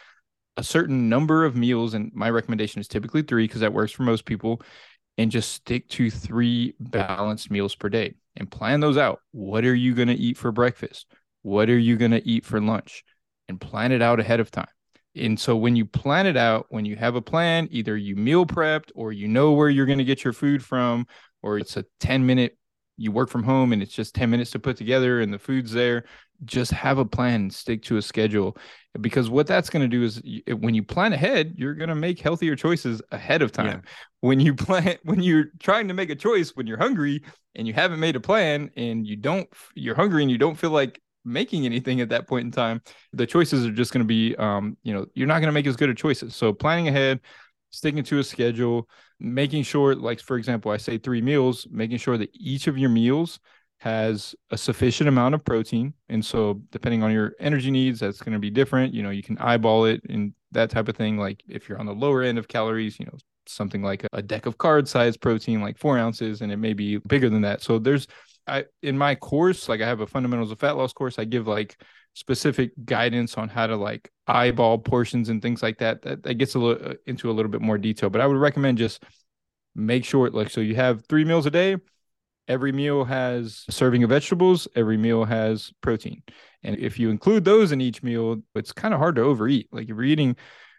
a 0.56 0.62
certain 0.62 1.08
number 1.08 1.44
of 1.44 1.56
meals, 1.56 1.94
and 1.94 2.10
my 2.14 2.30
recommendation 2.30 2.80
is 2.80 2.88
typically 2.88 3.22
three 3.22 3.44
because 3.44 3.60
that 3.60 3.72
works 3.72 3.92
for 3.92 4.02
most 4.02 4.24
people, 4.24 4.60
and 5.18 5.30
just 5.30 5.52
stick 5.52 5.88
to 5.88 6.10
three 6.10 6.74
balanced 6.80 7.50
meals 7.50 7.74
per 7.74 7.88
day 7.88 8.14
and 8.36 8.50
plan 8.50 8.80
those 8.80 8.96
out. 8.96 9.20
What 9.32 9.64
are 9.64 9.74
you 9.74 9.94
going 9.94 10.08
to 10.08 10.14
eat 10.14 10.36
for 10.38 10.52
breakfast? 10.52 11.06
What 11.42 11.68
are 11.68 11.78
you 11.78 11.96
going 11.96 12.12
to 12.12 12.26
eat 12.26 12.44
for 12.44 12.60
lunch? 12.60 13.04
And 13.48 13.60
plan 13.60 13.92
it 13.92 14.00
out 14.00 14.20
ahead 14.20 14.40
of 14.40 14.50
time. 14.50 14.68
And 15.14 15.38
so 15.38 15.56
when 15.56 15.76
you 15.76 15.84
plan 15.84 16.26
it 16.26 16.36
out, 16.36 16.66
when 16.70 16.86
you 16.86 16.96
have 16.96 17.16
a 17.16 17.20
plan, 17.22 17.68
either 17.70 17.96
you 17.96 18.16
meal 18.16 18.46
prepped 18.46 18.90
or 18.94 19.12
you 19.12 19.28
know 19.28 19.52
where 19.52 19.68
you're 19.68 19.86
going 19.86 19.98
to 19.98 20.04
get 20.04 20.24
your 20.24 20.32
food 20.32 20.64
from, 20.64 21.06
or 21.42 21.58
it's 21.58 21.76
a 21.76 21.84
10 22.00 22.24
minute, 22.24 22.56
you 22.96 23.12
work 23.12 23.28
from 23.28 23.42
home 23.42 23.72
and 23.72 23.82
it's 23.82 23.92
just 23.92 24.14
10 24.14 24.30
minutes 24.30 24.52
to 24.52 24.58
put 24.58 24.76
together 24.76 25.20
and 25.20 25.32
the 25.32 25.38
food's 25.38 25.72
there 25.72 26.04
just 26.44 26.70
have 26.72 26.98
a 26.98 27.04
plan, 27.04 27.50
stick 27.50 27.82
to 27.84 27.96
a 27.96 28.02
schedule. 28.02 28.56
Because 29.00 29.30
what 29.30 29.46
that's 29.46 29.70
going 29.70 29.88
to 29.88 29.88
do 29.88 30.04
is 30.04 30.22
when 30.58 30.74
you 30.74 30.82
plan 30.82 31.12
ahead, 31.12 31.54
you're 31.56 31.74
going 31.74 31.88
to 31.88 31.94
make 31.94 32.20
healthier 32.20 32.54
choices 32.56 33.00
ahead 33.10 33.40
of 33.42 33.52
time. 33.52 33.66
Yeah. 33.66 33.90
When 34.20 34.40
you 34.40 34.54
plan, 34.56 34.96
when 35.04 35.22
you're 35.22 35.46
trying 35.60 35.88
to 35.88 35.94
make 35.94 36.10
a 36.10 36.14
choice, 36.14 36.50
when 36.50 36.66
you're 36.66 36.78
hungry 36.78 37.22
and 37.54 37.66
you 37.66 37.72
haven't 37.72 38.00
made 38.00 38.16
a 38.16 38.20
plan 38.20 38.70
and 38.76 39.06
you 39.06 39.16
don't, 39.16 39.48
you're 39.74 39.94
hungry 39.94 40.22
and 40.22 40.30
you 40.30 40.38
don't 40.38 40.56
feel 40.56 40.70
like 40.70 41.00
making 41.24 41.64
anything 41.64 42.00
at 42.00 42.08
that 42.10 42.26
point 42.26 42.44
in 42.44 42.50
time, 42.50 42.82
the 43.12 43.26
choices 43.26 43.64
are 43.64 43.72
just 43.72 43.92
going 43.92 44.02
to 44.02 44.06
be, 44.06 44.34
um, 44.36 44.76
you 44.82 44.92
know, 44.92 45.06
you're 45.14 45.28
not 45.28 45.38
going 45.38 45.48
to 45.48 45.52
make 45.52 45.66
as 45.66 45.76
good 45.76 45.88
of 45.88 45.96
choices. 45.96 46.34
So 46.34 46.52
planning 46.52 46.88
ahead, 46.88 47.20
sticking 47.70 48.02
to 48.04 48.18
a 48.18 48.24
schedule, 48.24 48.88
making 49.20 49.62
sure, 49.62 49.94
like, 49.94 50.20
for 50.20 50.36
example, 50.36 50.70
I 50.70 50.76
say 50.76 50.98
three 50.98 51.22
meals, 51.22 51.66
making 51.70 51.98
sure 51.98 52.18
that 52.18 52.30
each 52.34 52.66
of 52.66 52.76
your 52.76 52.90
meals 52.90 53.38
has 53.82 54.32
a 54.50 54.56
sufficient 54.56 55.08
amount 55.08 55.34
of 55.34 55.44
protein. 55.44 55.92
And 56.08 56.24
so, 56.24 56.62
depending 56.70 57.02
on 57.02 57.10
your 57.10 57.32
energy 57.40 57.72
needs, 57.72 57.98
that's 57.98 58.20
going 58.20 58.32
to 58.32 58.38
be 58.38 58.48
different. 58.48 58.94
You 58.94 59.02
know, 59.02 59.10
you 59.10 59.24
can 59.24 59.36
eyeball 59.38 59.86
it 59.86 60.00
and 60.08 60.34
that 60.52 60.70
type 60.70 60.86
of 60.86 60.96
thing. 60.96 61.18
Like, 61.18 61.42
if 61.48 61.68
you're 61.68 61.80
on 61.80 61.86
the 61.86 61.94
lower 61.94 62.22
end 62.22 62.38
of 62.38 62.46
calories, 62.46 63.00
you 63.00 63.06
know, 63.06 63.18
something 63.46 63.82
like 63.82 64.06
a 64.12 64.22
deck 64.22 64.46
of 64.46 64.56
card 64.56 64.86
size 64.86 65.16
protein, 65.16 65.60
like 65.60 65.78
four 65.78 65.98
ounces, 65.98 66.42
and 66.42 66.52
it 66.52 66.58
may 66.58 66.74
be 66.74 66.98
bigger 66.98 67.28
than 67.28 67.42
that. 67.42 67.60
So, 67.60 67.80
there's, 67.80 68.06
I, 68.46 68.66
in 68.82 68.96
my 68.96 69.16
course, 69.16 69.68
like 69.68 69.80
I 69.80 69.86
have 69.86 70.00
a 70.00 70.06
fundamentals 70.06 70.52
of 70.52 70.60
fat 70.60 70.76
loss 70.76 70.92
course, 70.92 71.18
I 71.18 71.24
give 71.24 71.48
like 71.48 71.76
specific 72.14 72.70
guidance 72.84 73.36
on 73.36 73.48
how 73.48 73.66
to 73.66 73.74
like 73.74 74.12
eyeball 74.28 74.78
portions 74.78 75.28
and 75.28 75.42
things 75.42 75.60
like 75.60 75.78
that. 75.78 76.02
That, 76.02 76.22
that 76.22 76.34
gets 76.34 76.54
a 76.54 76.60
little 76.60 76.92
uh, 76.92 76.94
into 77.06 77.28
a 77.28 77.32
little 77.32 77.50
bit 77.50 77.60
more 77.60 77.78
detail, 77.78 78.10
but 78.10 78.20
I 78.20 78.28
would 78.28 78.36
recommend 78.36 78.78
just 78.78 79.02
make 79.74 80.04
sure 80.04 80.30
like 80.30 80.50
so 80.50 80.60
you 80.60 80.74
have 80.76 81.02
three 81.08 81.24
meals 81.24 81.46
a 81.46 81.50
day 81.50 81.76
every 82.48 82.72
meal 82.72 83.04
has 83.04 83.64
a 83.68 83.72
serving 83.72 84.02
of 84.02 84.10
vegetables, 84.10 84.68
every 84.74 84.96
meal 84.96 85.24
has 85.24 85.72
protein. 85.80 86.22
And 86.62 86.78
if 86.78 86.98
you 86.98 87.10
include 87.10 87.44
those 87.44 87.72
in 87.72 87.80
each 87.80 88.02
meal, 88.02 88.42
it's 88.54 88.72
kind 88.72 88.94
of 88.94 89.00
hard 89.00 89.16
to 89.16 89.22
overeat. 89.22 89.68
Like 89.72 89.84
if 89.84 89.88
you're 89.90 90.04
eating 90.04 90.36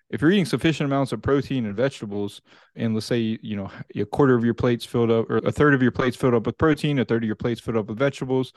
if 0.10 0.22
you're 0.22 0.32
eating 0.32 0.46
sufficient 0.46 0.86
amounts 0.86 1.12
of 1.12 1.24
protein 1.24 1.66
and 1.66 1.76
vegetables, 1.76 2.42
and 2.76 2.94
let's 2.94 3.08
say 3.08 3.40
you 3.42 3.56
know 3.56 3.72
a 3.96 4.06
quarter 4.06 4.36
of 4.36 4.46
your 4.46 4.54
plates 4.54 4.86
filled 4.86 5.10
up, 5.10 5.30
or 5.30 5.38
a 5.38 5.52
third 5.52 5.74
of 5.74 5.82
your 5.82 5.92
plates 5.92 6.16
filled 6.16 6.36
up 6.36 6.46
with 6.46 6.58
protein, 6.58 7.00
a 7.00 7.06
third 7.06 7.24
of 7.24 7.28
your 7.28 7.36
plates 7.36 7.60
filled 7.60 7.78
up 7.78 7.88
with 7.88 7.98
vegetables, 7.98 8.54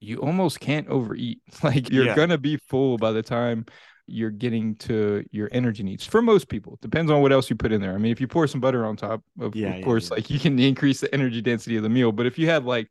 you 0.00 0.18
almost 0.18 0.60
can't 0.60 0.88
overeat. 0.88 1.40
Like 1.62 1.90
you're 1.90 2.06
yeah. 2.06 2.16
gonna 2.16 2.38
be 2.38 2.56
full 2.56 2.96
by 2.96 3.12
the 3.12 3.22
time 3.22 3.66
you're 4.06 4.30
getting 4.30 4.76
to 4.76 5.24
your 5.30 5.48
energy 5.52 5.82
needs 5.82 6.06
for 6.06 6.20
most 6.20 6.48
people. 6.48 6.78
Depends 6.82 7.10
on 7.10 7.22
what 7.22 7.32
else 7.32 7.48
you 7.48 7.56
put 7.56 7.72
in 7.72 7.80
there. 7.80 7.94
I 7.94 7.98
mean 7.98 8.12
if 8.12 8.20
you 8.20 8.28
pour 8.28 8.46
some 8.46 8.60
butter 8.60 8.84
on 8.84 8.96
top 8.96 9.22
of, 9.40 9.54
yeah, 9.56 9.68
of 9.68 9.78
yeah, 9.78 9.84
course 9.84 10.10
yeah. 10.10 10.16
like 10.16 10.30
you 10.30 10.38
can 10.38 10.58
increase 10.58 11.00
the 11.00 11.12
energy 11.14 11.40
density 11.40 11.76
of 11.76 11.82
the 11.82 11.88
meal. 11.88 12.12
But 12.12 12.26
if 12.26 12.38
you 12.38 12.48
have 12.48 12.64
like 12.64 12.90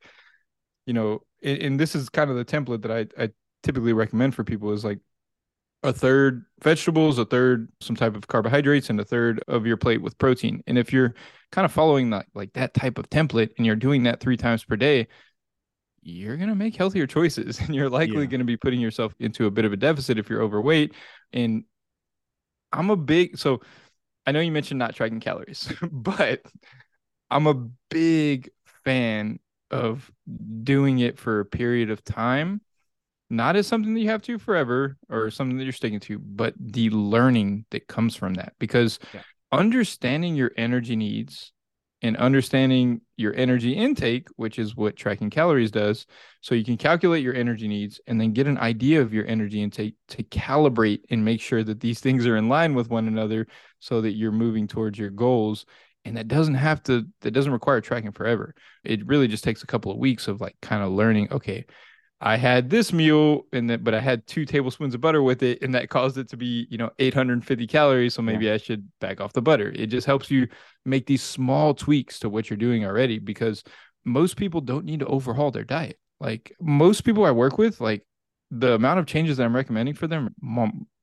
you 0.85 0.93
know 0.93 1.21
and, 1.43 1.61
and 1.61 1.79
this 1.79 1.95
is 1.95 2.09
kind 2.09 2.29
of 2.29 2.35
the 2.37 2.45
template 2.45 2.81
that 2.83 2.91
I, 2.91 3.23
I 3.23 3.29
typically 3.61 3.93
recommend 3.93 4.35
for 4.35 4.43
people 4.43 4.71
is 4.71 4.83
like 4.83 4.99
a 5.83 5.93
third 5.93 6.45
vegetables 6.61 7.19
a 7.19 7.25
third 7.25 7.69
some 7.81 7.95
type 7.95 8.15
of 8.15 8.27
carbohydrates 8.27 8.89
and 8.89 8.99
a 8.99 9.05
third 9.05 9.43
of 9.47 9.65
your 9.65 9.77
plate 9.77 10.01
with 10.01 10.17
protein. 10.17 10.63
And 10.65 10.77
if 10.77 10.93
you're 10.93 11.13
kind 11.51 11.65
of 11.65 11.71
following 11.71 12.09
that 12.11 12.25
like 12.33 12.53
that 12.53 12.73
type 12.73 12.97
of 12.97 13.09
template 13.09 13.51
and 13.57 13.65
you're 13.65 13.75
doing 13.75 14.03
that 14.03 14.19
three 14.19 14.37
times 14.37 14.63
per 14.63 14.75
day 14.75 15.07
you're 16.03 16.37
going 16.37 16.49
to 16.49 16.55
make 16.55 16.75
healthier 16.75 17.07
choices 17.07 17.59
and 17.61 17.73
you're 17.73 17.89
likely 17.89 18.21
yeah. 18.21 18.25
going 18.25 18.39
to 18.39 18.45
be 18.45 18.57
putting 18.57 18.79
yourself 18.79 19.13
into 19.19 19.45
a 19.45 19.51
bit 19.51 19.65
of 19.65 19.73
a 19.73 19.77
deficit 19.77 20.17
if 20.17 20.29
you're 20.29 20.41
overweight. 20.41 20.93
And 21.31 21.63
I'm 22.71 22.89
a 22.89 22.95
big, 22.95 23.37
so 23.37 23.61
I 24.25 24.31
know 24.31 24.39
you 24.39 24.51
mentioned 24.51 24.79
not 24.79 24.95
tracking 24.95 25.19
calories, 25.19 25.71
but 25.91 26.41
I'm 27.29 27.47
a 27.47 27.67
big 27.89 28.49
fan 28.83 29.39
of 29.71 30.11
doing 30.63 30.99
it 30.99 31.17
for 31.17 31.39
a 31.39 31.45
period 31.45 31.89
of 31.89 32.03
time, 32.03 32.61
not 33.29 33.55
as 33.55 33.65
something 33.65 33.93
that 33.93 34.01
you 34.01 34.09
have 34.09 34.21
to 34.23 34.37
forever 34.37 34.97
or 35.09 35.31
something 35.31 35.57
that 35.57 35.63
you're 35.63 35.73
sticking 35.73 35.99
to, 36.01 36.19
but 36.19 36.53
the 36.59 36.89
learning 36.91 37.65
that 37.71 37.87
comes 37.87 38.15
from 38.15 38.35
that. 38.35 38.53
Because 38.59 38.99
yeah. 39.13 39.21
understanding 39.51 40.35
your 40.35 40.51
energy 40.57 40.95
needs 40.95 41.52
and 42.03 42.17
understanding 42.17 42.99
your 43.15 43.33
energy 43.35 43.71
intake, 43.71 44.27
which 44.35 44.59
is 44.59 44.75
what 44.75 44.97
tracking 44.97 45.29
calories 45.29 45.71
does. 45.71 46.05
So 46.41 46.53
you 46.53 46.65
can 46.65 46.75
calculate 46.75 47.23
your 47.23 47.33
energy 47.33 47.69
needs 47.69 48.01
and 48.05 48.19
then 48.19 48.33
get 48.33 48.45
an 48.45 48.57
idea 48.57 49.01
of 49.01 49.13
your 49.13 49.25
energy 49.25 49.63
intake 49.63 49.95
to 50.09 50.23
calibrate 50.23 50.99
and 51.09 51.23
make 51.23 51.39
sure 51.39 51.63
that 51.63 51.79
these 51.79 51.99
things 52.01 52.27
are 52.27 52.35
in 52.35 52.49
line 52.49 52.75
with 52.75 52.89
one 52.89 53.07
another 53.07 53.47
so 53.79 54.01
that 54.01 54.11
you're 54.11 54.33
moving 54.33 54.67
towards 54.67 54.99
your 54.99 55.09
goals. 55.09 55.65
And 56.03 56.17
that 56.17 56.27
doesn't 56.27 56.55
have 56.55 56.83
to, 56.83 57.07
that 57.21 57.31
doesn't 57.31 57.53
require 57.53 57.79
tracking 57.79 58.11
forever. 58.11 58.53
It 58.83 59.07
really 59.07 59.29
just 59.29 59.45
takes 59.45 59.63
a 59.63 59.67
couple 59.67 59.89
of 59.89 59.97
weeks 59.97 60.27
of 60.27 60.41
like 60.41 60.57
kind 60.61 60.83
of 60.83 60.91
learning, 60.91 61.31
okay, 61.31 61.65
I 62.25 62.37
had 62.37 62.69
this 62.69 62.93
meal 62.93 63.45
and 63.51 63.69
that, 63.69 63.83
but 63.83 63.93
I 63.93 63.99
had 63.99 64.25
two 64.27 64.45
tablespoons 64.45 64.95
of 64.95 65.01
butter 65.01 65.21
with 65.21 65.43
it, 65.43 65.61
and 65.61 65.75
that 65.75 65.89
caused 65.89 66.17
it 66.17 66.29
to 66.29 66.37
be, 66.37 66.65
you 66.69 66.77
know, 66.77 66.89
850 66.97 67.67
calories. 67.67 68.13
So 68.13 68.21
maybe 68.21 68.45
yeah. 68.45 68.53
I 68.53 68.57
should 68.57 68.87
back 69.01 69.19
off 69.19 69.33
the 69.33 69.41
butter. 69.41 69.73
It 69.75 69.87
just 69.87 70.07
helps 70.07 70.31
you 70.31 70.47
make 70.85 71.05
these 71.05 71.21
small 71.21 71.73
tweaks 71.73 72.19
to 72.19 72.29
what 72.29 72.49
you're 72.49 72.55
doing 72.55 72.85
already 72.85 73.19
because 73.19 73.61
most 74.05 74.37
people 74.37 74.61
don't 74.61 74.85
need 74.85 75.01
to 75.01 75.05
overhaul 75.05 75.51
their 75.51 75.65
diet. 75.65 75.99
Like 76.21 76.53
most 76.61 77.01
people 77.01 77.25
I 77.25 77.31
work 77.31 77.57
with, 77.57 77.81
like 77.81 78.05
the 78.49 78.73
amount 78.75 78.99
of 78.99 79.05
changes 79.05 79.35
that 79.37 79.43
I'm 79.43 79.55
recommending 79.55 79.93
for 79.93 80.07
them 80.07 80.33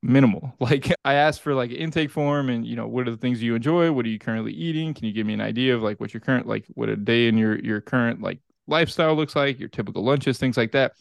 minimal. 0.03 0.55
Like 0.61 0.91
I 1.05 1.15
asked 1.15 1.43
for 1.43 1.55
like 1.55 1.71
an 1.71 1.77
intake 1.77 2.11
form 2.11 2.49
and 2.49 2.67
you 2.67 2.77
know 2.77 2.87
what 2.87 3.07
are 3.07 3.11
the 3.11 3.19
things 3.19 3.43
you 3.43 3.55
enjoy? 3.55 3.93
What 3.93 4.07
are 4.07 4.09
you 4.09 4.19
currently 4.19 4.53
eating? 4.53 4.95
Can 4.95 5.05
you 5.05 5.13
give 5.13 5.27
me 5.27 5.35
an 5.35 5.41
idea 5.43 5.75
of 5.75 5.83
like 5.83 6.01
what 6.01 6.15
your 6.15 6.21
current 6.23 6.47
like 6.47 6.65
what 6.75 6.89
a 6.89 6.97
day 6.97 7.29
in 7.29 7.37
your 7.37 7.59
your 7.59 7.83
current 7.83 8.23
like 8.23 8.39
lifestyle 8.71 9.15
looks 9.15 9.37
like, 9.37 9.59
your 9.59 9.69
typical 9.69 10.03
lunches, 10.03 10.39
things 10.39 10.57
like 10.57 10.73
that. 10.73 10.93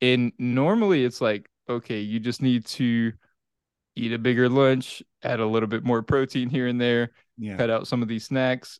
And 0.00 0.32
normally 0.38 1.04
it's 1.04 1.20
like, 1.20 1.48
okay, 1.68 2.00
you 2.00 2.20
just 2.20 2.40
need 2.42 2.66
to 2.66 3.12
eat 3.96 4.12
a 4.12 4.18
bigger 4.18 4.48
lunch, 4.48 5.02
add 5.22 5.40
a 5.40 5.46
little 5.46 5.68
bit 5.68 5.84
more 5.84 6.02
protein 6.02 6.48
here 6.48 6.66
and 6.68 6.80
there, 6.80 7.10
Yeah. 7.36 7.56
cut 7.56 7.70
out 7.70 7.88
some 7.88 8.00
of 8.02 8.08
these 8.08 8.24
snacks, 8.24 8.78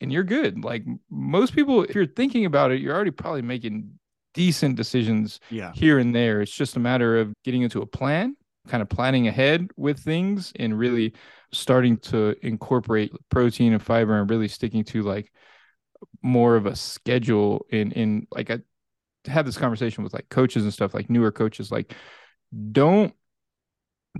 and 0.00 0.12
you're 0.12 0.24
good. 0.24 0.64
Like 0.64 0.84
most 1.10 1.54
people, 1.54 1.82
if 1.82 1.94
you're 1.94 2.06
thinking 2.06 2.44
about 2.44 2.70
it, 2.70 2.80
you're 2.80 2.94
already 2.94 3.10
probably 3.10 3.42
making 3.42 3.98
decent 4.32 4.76
decisions 4.76 5.40
Yeah. 5.50 5.72
here 5.74 5.98
and 5.98 6.14
there. 6.14 6.40
It's 6.40 6.54
just 6.54 6.76
a 6.76 6.80
matter 6.80 7.18
of 7.18 7.32
getting 7.44 7.62
into 7.62 7.82
a 7.82 7.86
plan, 7.86 8.36
kind 8.68 8.80
of 8.80 8.88
planning 8.88 9.26
ahead 9.26 9.68
with 9.76 9.98
things 9.98 10.52
and 10.56 10.78
really 10.78 11.14
starting 11.52 11.96
to 11.96 12.36
incorporate 12.46 13.12
protein 13.28 13.72
and 13.72 13.82
fiber 13.82 14.20
and 14.20 14.30
really 14.30 14.46
sticking 14.46 14.84
to 14.84 15.02
like 15.02 15.32
more 16.22 16.54
of 16.56 16.66
a 16.66 16.76
schedule 16.76 17.66
in 17.70 17.90
in 17.92 18.26
like 18.30 18.50
I 18.50 18.60
have 19.26 19.44
this 19.46 19.58
conversation 19.58 20.02
with 20.04 20.14
like 20.14 20.28
coaches 20.28 20.62
and 20.64 20.72
stuff 20.72 20.94
like 20.94 21.10
newer 21.10 21.30
coaches 21.30 21.70
like 21.70 21.94
don't 22.72 23.12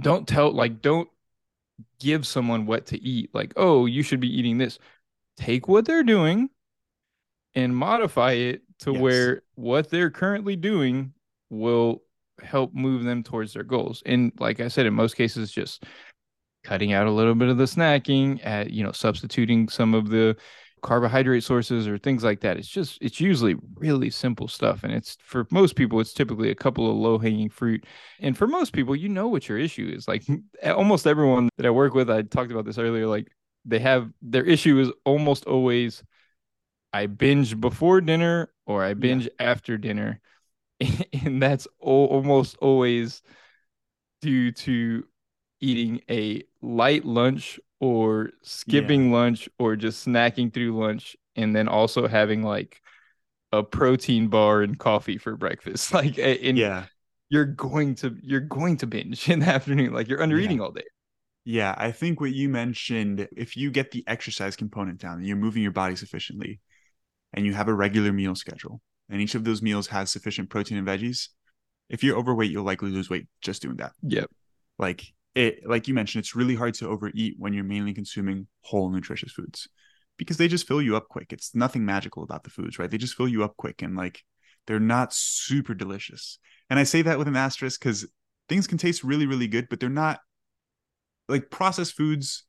don't 0.01 0.29
tell 0.29 0.53
like 0.53 0.81
don't 0.83 1.09
give 1.99 2.27
someone 2.27 2.67
what 2.67 2.87
to 2.87 3.03
eat. 3.03 3.31
Like 3.35 3.53
oh 3.57 3.87
you 3.87 4.03
should 4.03 4.21
be 4.21 4.39
eating 4.39 4.59
this. 4.59 4.79
Take 5.37 5.69
what 5.69 5.85
they're 5.87 6.03
doing 6.05 6.51
and 7.55 7.75
modify 7.77 8.33
it 8.33 8.63
to 8.81 8.93
Yes. 8.93 9.01
where 9.01 9.43
what 9.55 9.91
they're 9.91 10.11
currently 10.11 10.57
doing 10.57 11.13
will 11.49 12.03
help 12.43 12.73
move 12.75 13.05
them 13.05 13.23
towards 13.23 13.53
their 13.55 13.65
goals. 13.65 14.03
And 14.07 14.33
like 14.39 14.61
i 14.61 14.69
said 14.69 14.87
in 14.87 14.95
most 14.95 15.15
cases 15.17 15.51
just 15.51 15.85
cutting 16.63 16.93
out 16.93 17.07
a 17.07 17.11
little 17.11 17.35
bit 17.35 17.49
of 17.49 17.57
the 17.57 17.65
snacking 17.65 18.39
at 18.45 18.71
you 18.71 18.85
know 18.85 18.93
substituting 18.93 19.69
some 19.69 19.95
of 19.95 20.09
the 20.11 20.37
carbohydrate 20.83 21.45
sources 21.45 21.87
or 21.89 21.99
things 21.99 22.25
like 22.25 22.41
that. 22.41 22.57
It's 22.57 22.69
just 22.69 22.99
it's 23.01 23.21
usually 23.21 23.57
really 23.77 24.11
simple 24.11 24.49
stuff 24.49 24.83
and 24.85 24.93
it's 24.93 25.17
for 25.23 25.47
most 25.51 25.77
people 25.77 26.01
it's 26.01 26.13
typically 26.13 26.51
a 26.51 26.55
couple 26.55 26.91
of 26.91 26.97
low 26.97 27.19
hanging 27.19 27.51
fruit. 27.51 27.85
And 28.21 28.37
for 28.37 28.47
most 28.47 28.73
people 28.73 28.97
you 28.97 29.09
know 29.09 29.29
what 29.29 29.49
your 29.49 29.59
issue 29.59 29.93
is. 29.95 30.09
Like 30.09 30.25
almost 30.65 31.07
everyone 31.07 31.49
that 31.57 31.67
i 31.67 31.71
work 31.71 31.95
with 31.95 32.11
i 32.11 32.23
talked 32.23 32.53
about 32.53 32.65
this 32.65 32.79
earlier 32.79 33.07
like 33.07 33.29
they 33.65 33.79
have 33.79 34.11
their 34.23 34.45
issue 34.45 34.79
is 34.81 34.91
almost 35.05 35.45
always 35.47 36.03
i 36.93 37.07
binge 37.07 37.61
before 37.61 38.01
dinner 38.01 38.51
or 38.67 38.85
i 38.85 38.95
binge 38.95 39.29
after 39.39 39.79
dinner. 39.79 40.21
And 41.25 41.43
that's 41.43 41.67
al- 41.85 42.07
almost 42.17 42.57
always 42.59 43.23
due 44.23 44.53
to 44.53 45.05
eating 45.61 46.01
a 46.11 46.43
light 46.63 47.05
lunch 47.05 47.61
or 47.81 48.31
skipping 48.43 49.13
lunch 49.13 49.49
or 49.59 49.77
just 49.77 50.07
snacking 50.07 50.53
through 50.53 50.79
lunch 50.79 51.17
and 51.37 51.55
then 51.57 51.69
also 51.69 52.07
having 52.09 52.43
like 52.43 52.81
a 53.53 53.63
protein 53.63 54.29
bar 54.29 54.63
and 54.63 54.79
coffee 54.79 55.19
for 55.19 55.37
breakfast 55.37 55.95
like 55.95 56.19
and 56.19 56.63
Yeah. 56.63 56.89
you're 57.31 57.47
going 57.47 57.95
to 57.97 58.17
you're 58.23 58.41
going 58.41 58.77
to 58.79 58.87
binge 58.87 59.29
in 59.31 59.41
the 59.41 59.47
afternoon 59.49 59.93
like 59.95 60.09
you're 60.09 60.23
under 60.23 60.39
Yeah. 60.39 60.41
eating 60.41 60.61
all 60.61 60.73
day 60.73 60.83
Yeah, 61.45 61.75
I 61.79 61.93
think 61.93 62.21
what 62.21 62.33
you 62.33 62.49
mentioned, 62.49 63.29
if 63.37 63.57
you 63.57 63.71
get 63.71 63.91
the 63.91 64.05
exercise 64.07 64.57
component 64.57 65.01
down 65.01 65.19
and 65.19 65.27
you're 65.27 65.37
moving 65.37 65.63
your 65.63 65.73
body 65.73 65.97
sufficiently 65.97 66.61
and 67.35 67.47
you 67.47 67.55
have 67.55 67.69
a 67.69 67.75
regular 67.75 68.13
meal 68.13 68.35
schedule 68.37 68.83
and 69.11 69.21
each 69.21 69.35
of 69.37 69.45
those 69.45 69.63
meals 69.63 69.89
has 69.89 70.11
sufficient 70.11 70.51
protein 70.51 70.79
and 70.79 70.87
veggies, 70.89 71.29
if 71.91 72.05
you're 72.05 72.19
overweight, 72.19 72.51
you'll 72.51 72.65
likely 72.65 72.91
lose 72.91 73.11
weight 73.11 73.29
just 73.43 73.63
doing 73.63 73.77
that. 73.79 73.93
yep 74.03 74.31
Like 74.79 75.05
it 75.35 75.61
like 75.67 75.89
you 75.89 75.95
mentioned, 75.95 76.23
it's 76.23 76.37
really 76.37 76.55
hard 76.55 76.75
to 76.75 76.89
overeat 76.89 77.37
when 77.39 77.53
you're 77.53 77.65
mainly 77.65 77.95
consuming 77.95 78.47
whole 78.63 78.91
nutritious 78.91 79.33
foods 79.33 79.69
because 80.17 80.37
they 80.37 80.49
just 80.49 80.67
fill 80.67 80.83
you 80.83 80.97
up 80.97 81.09
quick. 81.09 81.33
It's 81.33 81.55
nothing 81.55 81.85
magical 81.85 82.23
about 82.23 82.45
the 82.45 82.51
foods, 82.51 82.79
right? 82.79 82.91
They 82.91 82.99
just 82.99 83.15
fill 83.15 83.29
you 83.29 83.45
up 83.45 83.57
quick 83.57 83.83
and 83.83 83.97
like 83.97 84.23
they're 84.67 84.81
not 84.81 85.13
super 85.13 85.75
delicious. 85.75 86.39
And 86.69 86.79
I 86.79 86.85
say 86.85 87.03
that 87.03 87.19
with 87.19 87.29
an 87.29 87.37
asterisk 87.37 87.81
because 87.81 88.07
things 88.49 88.67
can 88.67 88.79
taste 88.79 89.03
really, 89.03 89.27
really 89.27 89.49
good, 89.49 89.69
but 89.69 89.81
they're 89.81 89.89
not 89.89 90.21
like 91.29 91.51
processed 91.51 91.97
foods 91.97 92.45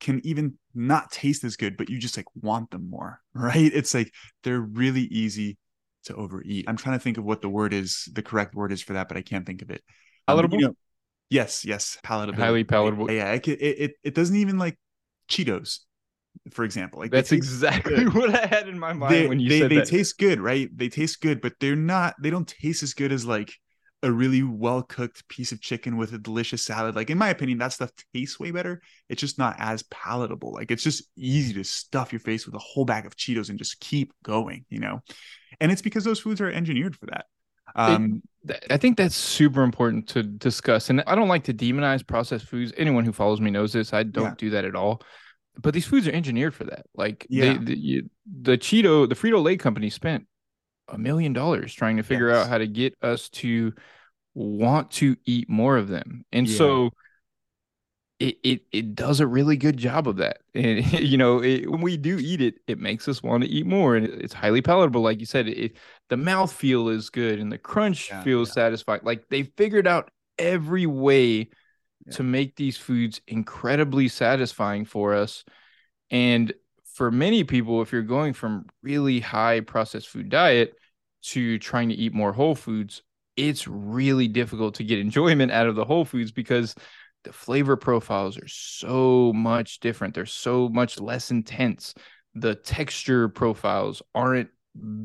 can 0.00 0.20
even 0.24 0.58
not 0.74 1.10
taste 1.10 1.42
as 1.44 1.56
good, 1.56 1.76
but 1.76 1.88
you 1.88 1.98
just 1.98 2.16
like 2.16 2.26
want 2.34 2.70
them 2.70 2.90
more, 2.90 3.20
right? 3.34 3.70
It's 3.72 3.94
like 3.94 4.12
they're 4.42 4.60
really 4.60 5.02
easy 5.02 5.58
to 6.04 6.14
overeat. 6.14 6.66
I'm 6.68 6.76
trying 6.76 6.98
to 6.98 7.02
think 7.02 7.18
of 7.18 7.24
what 7.24 7.40
the 7.40 7.48
word 7.48 7.72
is, 7.72 8.08
the 8.12 8.22
correct 8.22 8.54
word 8.54 8.72
is 8.72 8.82
for 8.82 8.92
that, 8.92 9.08
but 9.08 9.16
I 9.16 9.22
can't 9.22 9.46
think 9.46 9.62
of 9.62 9.70
it. 9.70 9.82
But, 10.28 10.52
you 10.52 10.58
know, 10.58 10.76
yes, 11.30 11.64
yes, 11.64 11.98
palatable. 12.02 12.40
Highly 12.42 12.64
palatable. 12.64 13.10
Yeah, 13.10 13.32
it, 13.32 13.46
it 13.48 13.60
it 13.60 13.92
it 14.02 14.14
doesn't 14.14 14.36
even 14.36 14.58
like 14.58 14.78
Cheetos, 15.28 15.80
for 16.50 16.64
example. 16.64 17.00
Like 17.00 17.10
that's 17.10 17.32
exactly 17.32 17.96
good. 17.96 18.14
what 18.14 18.34
i 18.34 18.46
had 18.46 18.68
in 18.68 18.78
my 18.78 18.92
mind 18.92 19.14
they, 19.14 19.26
when 19.26 19.40
you 19.40 19.48
they, 19.48 19.60
said 19.60 19.70
they 19.70 19.76
that 19.76 19.88
taste 19.88 20.18
good, 20.18 20.40
right? 20.40 20.68
They 20.76 20.88
taste 20.88 21.20
good, 21.20 21.40
but 21.40 21.54
they're 21.60 21.76
not. 21.76 22.14
They 22.20 22.30
don't 22.30 22.48
taste 22.48 22.82
as 22.82 22.94
good 22.94 23.12
as 23.12 23.26
like 23.26 23.52
a 24.02 24.12
really 24.12 24.42
well 24.42 24.82
cooked 24.82 25.26
piece 25.28 25.52
of 25.52 25.60
chicken 25.60 25.96
with 25.96 26.12
a 26.12 26.18
delicious 26.18 26.62
salad. 26.62 26.94
Like 26.94 27.10
in 27.10 27.18
my 27.18 27.30
opinion, 27.30 27.58
that 27.58 27.72
stuff 27.72 27.90
tastes 28.14 28.38
way 28.38 28.50
better. 28.50 28.80
It's 29.08 29.20
just 29.20 29.38
not 29.38 29.56
as 29.58 29.82
palatable. 29.84 30.52
Like 30.52 30.70
it's 30.70 30.82
just 30.82 31.04
easy 31.16 31.54
to 31.54 31.64
stuff 31.64 32.12
your 32.12 32.20
face 32.20 32.46
with 32.46 32.54
a 32.54 32.60
whole 32.60 32.84
bag 32.84 33.06
of 33.06 33.16
Cheetos 33.16 33.48
and 33.48 33.58
just 33.58 33.80
keep 33.80 34.12
going, 34.22 34.64
you 34.68 34.78
know. 34.78 35.00
And 35.60 35.72
it's 35.72 35.82
because 35.82 36.04
those 36.04 36.20
foods 36.20 36.40
are 36.40 36.50
engineered 36.50 36.96
for 36.96 37.06
that. 37.06 37.24
Um, 37.74 38.22
I 38.70 38.76
think 38.76 38.96
that's 38.96 39.14
super 39.16 39.62
important 39.62 40.06
to 40.08 40.22
discuss. 40.22 40.90
And 40.90 41.02
I 41.06 41.14
don't 41.14 41.28
like 41.28 41.44
to 41.44 41.54
demonize 41.54 42.06
processed 42.06 42.46
foods. 42.46 42.72
Anyone 42.76 43.04
who 43.04 43.12
follows 43.12 43.40
me 43.40 43.50
knows 43.50 43.72
this. 43.72 43.92
I 43.92 44.02
don't 44.02 44.24
Yeah. 44.24 44.34
do 44.38 44.50
that 44.50 44.64
at 44.64 44.74
all. 44.74 45.02
But 45.60 45.72
these 45.74 45.86
foods 45.86 46.06
are 46.06 46.12
engineered 46.12 46.54
for 46.54 46.64
that. 46.64 46.86
Like 46.94 47.26
Yeah. 47.30 47.54
they, 47.54 47.64
the, 47.64 47.78
you, 47.78 48.10
the 48.40 48.58
Cheeto, 48.58 49.08
the 49.08 49.14
Frito 49.14 49.42
Lay 49.42 49.56
company 49.56 49.90
spent 49.90 50.26
a 50.88 50.98
million 50.98 51.32
dollars 51.32 51.72
trying 51.74 51.96
to 51.96 52.02
figure 52.02 52.28
Yes. 52.28 52.44
out 52.44 52.50
how 52.50 52.58
to 52.58 52.66
get 52.66 52.94
us 53.02 53.28
to 53.30 53.72
want 54.34 54.90
to 54.92 55.16
eat 55.24 55.48
more 55.48 55.76
of 55.76 55.88
them. 55.88 56.24
And 56.30 56.46
Yeah. 56.46 56.56
so 56.58 56.90
it, 58.18 58.38
it 58.42 58.62
it 58.72 58.94
does 58.94 59.20
a 59.20 59.26
really 59.26 59.56
good 59.56 59.76
job 59.76 60.08
of 60.08 60.16
that. 60.16 60.38
And 60.54 60.90
you 60.92 61.18
know, 61.18 61.42
it, 61.42 61.70
when 61.70 61.80
we 61.82 61.96
do 61.96 62.18
eat 62.18 62.40
it, 62.40 62.56
it 62.66 62.78
makes 62.78 63.08
us 63.08 63.22
want 63.22 63.44
to 63.44 63.50
eat 63.50 63.66
more, 63.66 63.96
and 63.96 64.06
it- 64.06 64.22
it's 64.22 64.32
highly 64.34 64.62
palatable. 64.62 65.02
Like 65.02 65.20
you 65.20 65.26
said, 65.26 65.48
it 65.48 65.76
the 66.08 66.16
mouth 66.16 66.52
feel 66.52 66.88
is 66.88 67.10
good, 67.10 67.38
and 67.38 67.52
the 67.52 67.58
crunch 67.58 68.10
Yeah, 68.10 68.22
feels 68.22 68.48
yeah. 68.48 68.54
satisfying. 68.54 69.00
Like 69.04 69.28
they 69.28 69.44
figured 69.44 69.86
out 69.86 70.10
every 70.38 70.86
way 70.86 71.50
Yeah. 72.06 72.12
to 72.16 72.22
make 72.22 72.56
these 72.56 72.76
foods 72.78 73.20
incredibly 73.26 74.08
satisfying 74.08 74.84
for 74.84 75.14
us. 75.14 75.44
And 76.10 76.52
for 76.94 77.10
many 77.10 77.44
people, 77.44 77.82
if 77.82 77.92
you're 77.92 78.02
going 78.02 78.32
from 78.32 78.66
really 78.82 79.20
high 79.20 79.60
processed 79.60 80.08
food 80.08 80.28
diet 80.28 80.74
to 81.24 81.58
trying 81.58 81.88
to 81.90 81.94
eat 81.94 82.12
more 82.14 82.32
whole 82.32 82.54
foods, 82.54 83.02
it's 83.36 83.68
really 83.68 84.28
difficult 84.28 84.76
to 84.76 84.84
get 84.84 84.98
enjoyment 84.98 85.52
out 85.52 85.66
of 85.66 85.74
the 85.74 85.84
whole 85.84 86.04
foods 86.04 86.32
because 86.32 86.74
the 87.26 87.32
flavor 87.32 87.76
profiles 87.76 88.38
are 88.38 88.46
so 88.46 89.32
much 89.32 89.80
different. 89.80 90.14
They're 90.14 90.26
so 90.26 90.68
much 90.68 91.00
less 91.00 91.32
intense. 91.32 91.92
The 92.36 92.54
texture 92.54 93.28
profiles 93.28 94.00
aren't 94.14 94.50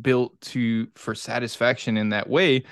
built 0.02 0.40
to 0.42 0.88
for 0.96 1.16
satisfaction 1.16 1.98
in 1.98 2.10
that 2.10 2.30
way 2.30 2.66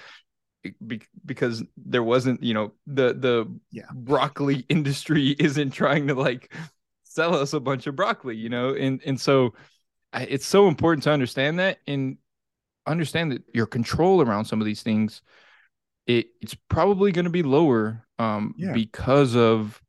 because 1.25 1.63
there 1.77 2.03
wasn't, 2.03 2.43
you 2.43 2.53
know, 2.53 2.73
the 2.85 3.13
the 3.13 3.59
Yeah. 3.71 3.85
broccoli 3.91 4.65
industry 4.69 5.29
isn't 5.39 5.71
trying 5.71 6.05
to 6.07 6.13
like 6.13 6.53
sell 7.03 7.33
us 7.33 7.53
a 7.53 7.59
bunch 7.59 7.87
of 7.87 7.95
broccoli, 7.95 8.35
you 8.35 8.49
know, 8.49 8.75
and 8.75 9.01
and 9.03 9.19
so 9.19 9.55
I, 10.13 10.25
it's 10.25 10.45
so 10.45 10.67
important 10.67 11.03
to 11.05 11.11
understand 11.11 11.57
that 11.57 11.79
and 11.87 12.17
understand 12.85 13.31
that 13.31 13.43
your 13.53 13.65
control 13.65 14.21
around 14.21 14.45
some 14.45 14.61
of 14.61 14.65
these 14.65 14.83
things 14.83 15.23
it, 16.09 16.27
it's 16.41 16.55
probably 16.69 17.11
going 17.13 17.25
to 17.25 17.31
be 17.31 17.43
lower 17.43 18.05
um 18.17 18.53
Yeah. 18.57 18.73
because 18.73 19.35
of 19.35 19.79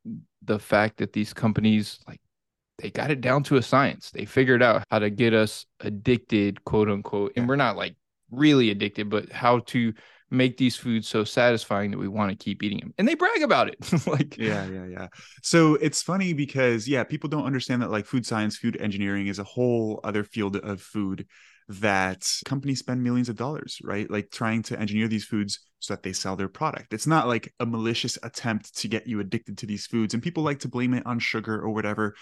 the 0.44 0.59
fact 0.59 0.98
that 0.98 1.12
these 1.12 1.33
companies 1.35 1.98
like 2.06 2.20
they 2.78 2.90
got 2.90 3.11
it 3.11 3.20
down 3.20 3.42
to 3.44 3.56
a 3.56 3.62
science. 3.62 4.11
They 4.11 4.24
figured 4.24 4.62
out 4.62 4.85
how 4.90 5.00
to 5.00 5.11
get 5.11 5.35
us 5.35 5.66
addicted 5.80 6.64
quote 6.64 6.88
unquote 6.88 7.33
and 7.37 7.48
we're 7.48 7.56
not 7.56 7.76
like 7.76 7.94
really 8.30 8.70
addicted 8.70 9.11
but 9.11 9.30
how 9.33 9.59
to 9.61 9.92
make 10.30 10.56
these 10.56 10.76
foods 10.76 11.09
so 11.09 11.24
satisfying 11.24 11.90
that 11.90 11.98
we 11.98 12.06
want 12.09 12.30
to 12.30 12.37
keep 12.44 12.62
eating 12.62 12.78
them 12.78 12.94
and 12.98 13.09
they 13.09 13.14
brag 13.16 13.42
about 13.42 13.68
it. 13.68 13.78
Like 14.06 14.37
yeah 14.38 14.66
yeah 14.68 14.87
yeah. 14.87 15.09
So 15.42 15.74
it's 15.74 16.02
funny 16.02 16.33
because 16.35 16.87
yeah 16.87 17.04
people 17.04 17.28
don't 17.28 17.44
understand 17.46 17.83
that 17.83 17.90
like 17.90 18.06
food 18.06 18.24
science 18.24 18.56
food 18.56 18.76
engineering 18.76 19.26
is 19.26 19.38
a 19.40 19.44
whole 19.44 20.00
other 20.04 20.24
field 20.24 20.56
of 20.56 20.80
food 20.80 21.26
that 21.70 22.26
companies 22.44 22.80
spend 22.80 23.00
millions 23.00 23.28
of 23.28 23.37
dollars 23.37 23.78
right? 23.85 24.11
Like 24.11 24.30
trying 24.30 24.62
to 24.64 24.78
engineer 24.78 25.06
these 25.06 25.24
foods 25.24 25.61
so 25.78 25.94
that 25.94 26.02
they 26.02 26.12
sell 26.12 26.35
their 26.35 26.48
product. 26.48 26.92
It's 26.92 27.06
not 27.06 27.28
like 27.28 27.54
a 27.61 27.66
malicious 27.66 28.18
attempt 28.24 28.76
to 28.78 28.88
get 28.88 29.06
you 29.06 29.20
addicted 29.20 29.56
to 29.59 29.66
these 29.66 29.87
foods 29.87 30.12
and 30.12 30.22
people 30.22 30.42
like 30.42 30.59
to 30.61 30.68
blame 30.68 30.94
it 30.94 31.06
on 31.06 31.20
sugar 31.20 31.61
or 31.61 31.70
whatever 31.70 32.16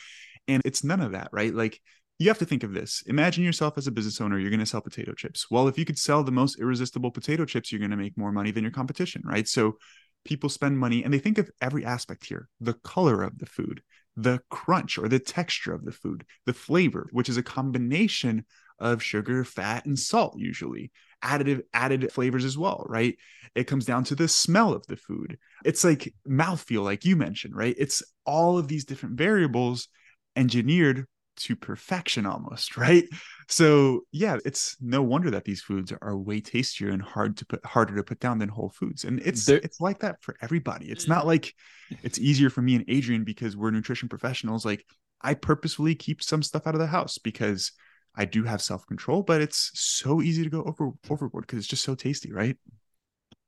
and 0.48 0.60
it's 0.66 0.84
none 0.84 1.00
of 1.00 1.12
that 1.12 1.28
right? 1.32 1.54
Like 1.54 1.80
you 2.18 2.28
have 2.28 2.38
to 2.38 2.44
think 2.44 2.62
of 2.62 2.74
this. 2.74 3.02
Imagine 3.06 3.42
yourself 3.42 3.78
as 3.78 3.86
a 3.86 3.90
business 3.90 4.20
owner 4.20 4.38
you're 4.38 4.50
going 4.50 4.60
to 4.60 4.66
sell 4.66 4.82
potato 4.82 5.14
chips. 5.14 5.46
Well 5.50 5.66
if 5.66 5.78
you 5.78 5.86
could 5.86 5.98
sell 5.98 6.22
the 6.22 6.30
most 6.30 6.60
irresistible 6.60 7.10
potato 7.10 7.46
chips 7.46 7.72
you're 7.72 7.78
going 7.78 7.90
to 7.90 7.96
make 7.96 8.18
more 8.18 8.32
money 8.32 8.50
than 8.50 8.64
your 8.64 8.72
competition 8.72 9.22
right? 9.24 9.48
So 9.48 9.78
people 10.26 10.50
spend 10.50 10.78
money 10.78 11.04
and 11.04 11.14
they 11.14 11.18
think 11.18 11.38
of 11.38 11.50
every 11.62 11.86
aspect 11.86 12.26
here. 12.26 12.50
The 12.60 12.74
color 12.74 13.22
of 13.22 13.38
the 13.38 13.46
food 13.46 13.80
the 14.14 14.40
crunch 14.50 14.98
or 14.98 15.08
the 15.08 15.20
texture 15.20 15.72
of 15.72 15.84
the 15.84 15.92
food 15.92 16.24
the 16.44 16.52
flavor 16.52 17.08
which 17.12 17.28
is 17.28 17.36
a 17.36 17.42
combination 17.42 18.44
of 18.78 19.02
sugar 19.02 19.44
fat 19.44 19.86
and 19.86 19.98
salt 19.98 20.38
usually 20.38 20.90
additive 21.22 21.62
added 21.72 22.12
flavors 22.12 22.44
as 22.44 22.56
well, 22.56 22.84
right? 22.88 23.16
It 23.54 23.64
comes 23.64 23.84
down 23.84 24.04
to 24.04 24.14
the 24.14 24.28
smell 24.28 24.72
of 24.72 24.86
the 24.86 24.96
food. 24.96 25.38
It's 25.64 25.84
like 25.84 26.14
mouthfeel, 26.28 26.84
like 26.84 27.04
you 27.04 27.16
mentioned, 27.16 27.56
right? 27.56 27.74
It's 27.78 28.02
all 28.24 28.58
of 28.58 28.68
these 28.68 28.84
different 28.84 29.16
variables 29.16 29.88
engineered 30.36 31.06
to 31.36 31.56
perfection 31.56 32.26
almost, 32.26 32.76
right? 32.76 33.04
So 33.48 34.02
yeah, 34.12 34.38
it's 34.44 34.76
no 34.80 35.02
wonder 35.02 35.30
that 35.30 35.44
these 35.44 35.62
foods 35.62 35.92
are 36.00 36.16
way 36.16 36.40
tastier 36.40 36.90
and 36.90 37.02
hard 37.02 37.36
to 37.38 37.46
put 37.46 37.64
harder 37.64 37.96
to 37.96 38.04
put 38.04 38.20
down 38.20 38.38
than 38.38 38.48
whole 38.48 38.70
foods. 38.70 39.04
And 39.04 39.20
it's 39.20 39.48
it's 39.48 39.80
like 39.80 40.00
that 40.00 40.22
for 40.22 40.36
everybody. 40.42 40.86
It's 40.86 41.06
mm. 41.06 41.10
not 41.10 41.26
like 41.26 41.54
it's 42.02 42.18
easier 42.18 42.50
for 42.50 42.62
me 42.62 42.74
and 42.74 42.84
Adrian 42.88 43.24
because 43.24 43.56
we're 43.56 43.70
nutrition 43.70 44.08
professionals. 44.08 44.64
Like 44.64 44.84
I 45.22 45.34
purposefully 45.34 45.94
keep 45.94 46.22
some 46.22 46.42
stuff 46.42 46.66
out 46.66 46.74
of 46.74 46.80
the 46.80 46.86
house 46.86 47.18
because 47.18 47.72
I 48.18 48.24
do 48.24 48.42
have 48.42 48.60
self-control, 48.60 49.22
but 49.22 49.40
it's 49.40 49.70
so 49.74 50.20
easy 50.20 50.42
to 50.42 50.50
go 50.50 50.64
over 50.64 50.90
overboard 51.08 51.46
because 51.46 51.60
it's 51.60 51.68
just 51.68 51.84
so 51.84 51.94
tasty, 51.94 52.32
right? 52.32 52.56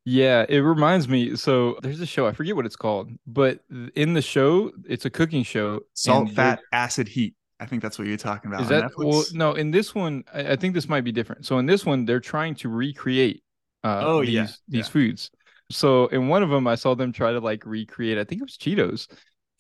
Yeah, 0.05 0.47
it 0.49 0.59
reminds 0.59 1.09
me. 1.09 1.35
So 1.37 1.77
there's 1.83 2.01
a 2.01 2.07
show, 2.07 2.27
I 2.27 2.33
forget 2.33 2.55
what 2.55 2.67
it's 2.67 2.77
called, 2.77 3.11
but 3.27 3.61
in 3.97 4.15
the 4.15 4.23
show, 4.23 4.71
it's 4.89 5.05
a 5.05 5.11
cooking 5.11 5.43
show. 5.43 5.81
Salt, 5.95 6.31
fat, 6.31 6.61
acid, 6.73 7.09
heat. 7.09 7.35
I 7.59 7.67
think 7.67 7.83
that's 7.83 7.99
what 7.99 8.07
you're 8.07 8.17
talking 8.17 8.51
about. 8.51 8.63
Is 8.63 8.69
that 8.69 8.93
well? 8.97 9.25
No, 9.33 9.55
in 9.55 9.73
this 9.73 9.95
one, 9.95 10.25
I, 10.33 10.53
I, 10.53 10.57
think 10.57 10.73
this 10.73 10.89
might 10.89 11.03
be 11.03 11.13
different. 11.13 11.45
So 11.45 11.59
in 11.59 11.67
this 11.67 11.85
one, 11.85 12.07
they're 12.07 12.21
trying 12.21 12.55
to 12.57 12.71
recreate. 12.71 13.43
Uh, 13.85 14.03
oh 14.03 14.21
these, 14.21 14.31
yeah, 14.31 14.47
these 14.69 14.87
yeah. 14.87 14.93
foods. 14.93 15.31
So 15.71 16.07
in 16.07 16.29
one 16.29 16.43
of 16.43 16.49
them, 16.49 16.67
I 16.67 16.77
saw 16.77 16.95
them 16.95 17.13
try 17.13 17.33
to 17.33 17.41
like 17.41 17.67
recreate. 17.67 18.19
I 18.19 18.25
think 18.25 18.41
it 18.41 18.45
was 18.45 18.57
Cheetos, 18.57 19.09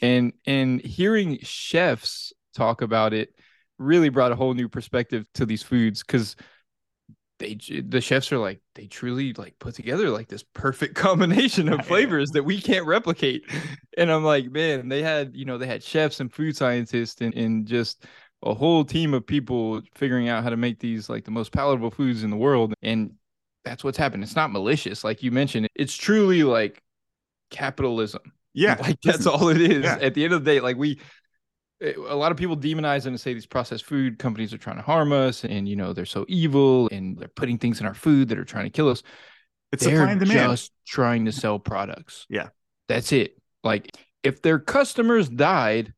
and 0.01 0.33
and 0.47 0.81
hearing 0.81 1.41
chefs 1.43 2.33
talk 2.55 2.81
about 2.81 3.13
it 3.13 3.35
really 3.81 4.09
brought 4.09 4.33
a 4.33 4.37
whole 4.37 4.55
new 4.55 4.69
perspective 4.69 5.27
to 5.35 5.47
these 5.47 5.63
foods 5.63 6.03
because 6.03 6.37
they 7.39 7.59
the 7.85 8.01
chefs 8.01 8.31
are 8.31 8.39
like 8.39 8.61
they 8.75 8.87
truly 8.87 9.33
like 9.33 9.59
put 9.59 9.75
together 9.75 10.11
like 10.11 10.29
this 10.29 10.45
perfect 10.55 10.95
combination 11.07 11.73
of 11.73 11.85
flavors 11.87 12.31
that 12.31 12.45
we 12.45 12.61
can't 12.61 12.87
replicate. 12.87 13.43
And 13.97 14.13
i'm 14.13 14.25
like 14.25 14.51
man 14.51 14.89
they 14.89 15.03
had 15.03 15.35
you 15.35 15.47
know 15.47 15.59
they 15.59 15.67
had 15.67 15.83
chefs 15.83 16.21
and 16.21 16.33
food 16.33 16.57
scientists 16.57 17.21
and, 17.21 17.35
and 17.35 17.67
just 17.67 18.05
a 18.43 18.55
whole 18.55 18.85
team 18.85 19.15
of 19.15 19.27
people 19.27 19.83
figuring 19.95 20.29
out 20.29 20.43
how 20.43 20.51
to 20.51 20.57
make 20.57 20.79
these 20.79 21.09
like 21.09 21.25
the 21.25 21.31
most 21.31 21.53
palatable 21.53 21.91
foods 21.91 22.23
in 22.23 22.31
the 22.31 22.37
world. 22.37 22.75
And 22.83 23.13
that's 23.65 23.85
what's 23.85 23.99
happened. 23.99 24.23
It's 24.23 24.37
not 24.37 24.51
malicious. 24.51 25.05
Like 25.05 25.23
you 25.23 25.31
mentioned 25.31 25.69
it's 25.75 25.95
truly 25.95 26.43
like 26.43 26.83
capitalism. 27.51 28.23
Yeah. 28.55 28.77
Like 28.81 29.01
that's 29.03 29.27
all 29.27 29.49
it 29.49 29.61
is. 29.61 29.85
yeah. 29.85 29.99
at 30.01 30.15
the 30.15 30.25
end 30.25 30.33
of 30.33 30.45
the 30.45 30.51
day 30.51 30.61
like 30.61 30.77
we 30.77 30.99
a 31.81 32.15
lot 32.15 32.31
of 32.31 32.39
people 32.39 32.57
demonize 32.57 33.05
them 33.05 33.15
and 33.15 33.21
say 33.21 33.33
these 33.33 33.47
processed 33.47 33.85
food 33.85 34.19
companies 34.19 34.53
are 34.53 34.59
trying 34.59 34.77
to 34.77 34.83
harm 34.83 35.13
us 35.13 35.45
and 35.45 35.69
you 35.69 35.77
know 35.77 35.93
they're 35.93 36.05
so 36.05 36.27
evil 36.29 36.89
and 36.93 37.19
they're 37.19 37.29
putting 37.29 37.59
things 37.59 37.81
in 37.81 37.87
our 37.87 37.95
food 37.95 38.29
that 38.29 38.39
are 38.39 38.45
trying 38.45 38.65
to 38.65 38.71
kill 38.71 38.89
us. 38.89 39.03
It's 39.73 39.85
they're 39.85 39.97
supply 39.97 40.13
and 40.13 40.21
demand. 40.21 40.51
just 40.51 40.73
trying 40.87 41.25
to 41.25 41.33
sell 41.33 41.59
products. 41.59 42.27
Yeah. 42.29 42.49
That's 42.89 43.13
it. 43.13 43.37
Like 43.65 43.97
if 44.23 44.43
their 44.43 44.59
customers 44.59 45.29
died 45.29 45.95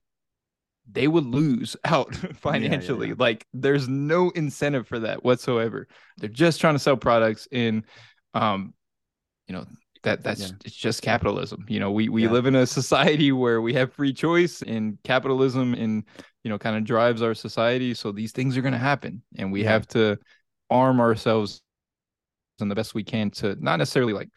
they 0.90 1.08
would 1.08 1.24
lose 1.24 1.76
out 1.84 2.14
financially 2.14 3.08
yeah, 3.08 3.14
yeah, 3.14 3.16
yeah. 3.18 3.24
like 3.24 3.46
there's 3.54 3.88
no 3.88 4.30
incentive 4.30 4.86
for 4.86 5.00
that 5.00 5.24
whatsoever. 5.24 5.88
They're 6.18 6.28
just 6.28 6.60
trying 6.60 6.74
to 6.74 6.80
sell 6.80 6.96
products 6.96 7.48
and 7.50 7.84
um 8.34 8.74
you 9.48 9.54
know 9.54 9.66
that 10.02 10.22
that's 10.22 10.40
yeah. 10.40 10.56
it's 10.64 10.74
just 10.74 11.02
capitalism 11.02 11.64
you 11.68 11.78
know 11.78 11.90
we 11.90 12.08
we 12.08 12.24
yeah. 12.24 12.30
live 12.30 12.46
in 12.46 12.54
a 12.54 12.66
society 12.66 13.32
where 13.32 13.60
we 13.60 13.72
have 13.74 13.92
free 13.92 14.12
choice 14.12 14.62
and 14.62 14.98
capitalism 15.04 15.74
and 15.74 16.04
you 16.44 16.50
know 16.50 16.58
kind 16.58 16.76
of 16.76 16.84
drives 16.84 17.22
our 17.22 17.34
society 17.34 17.94
so 17.94 18.12
these 18.12 18.32
things 18.32 18.56
are 18.56 18.62
going 18.62 18.72
to 18.72 18.78
happen 18.78 19.22
and 19.36 19.52
we 19.52 19.62
yeah. 19.62 19.70
have 19.70 19.86
to 19.86 20.18
arm 20.70 21.00
ourselves 21.00 21.62
and 22.60 22.70
the 22.70 22.74
best 22.74 22.94
we 22.94 23.04
can 23.04 23.30
to 23.30 23.56
not 23.60 23.76
necessarily 23.76 24.12
like 24.12 24.28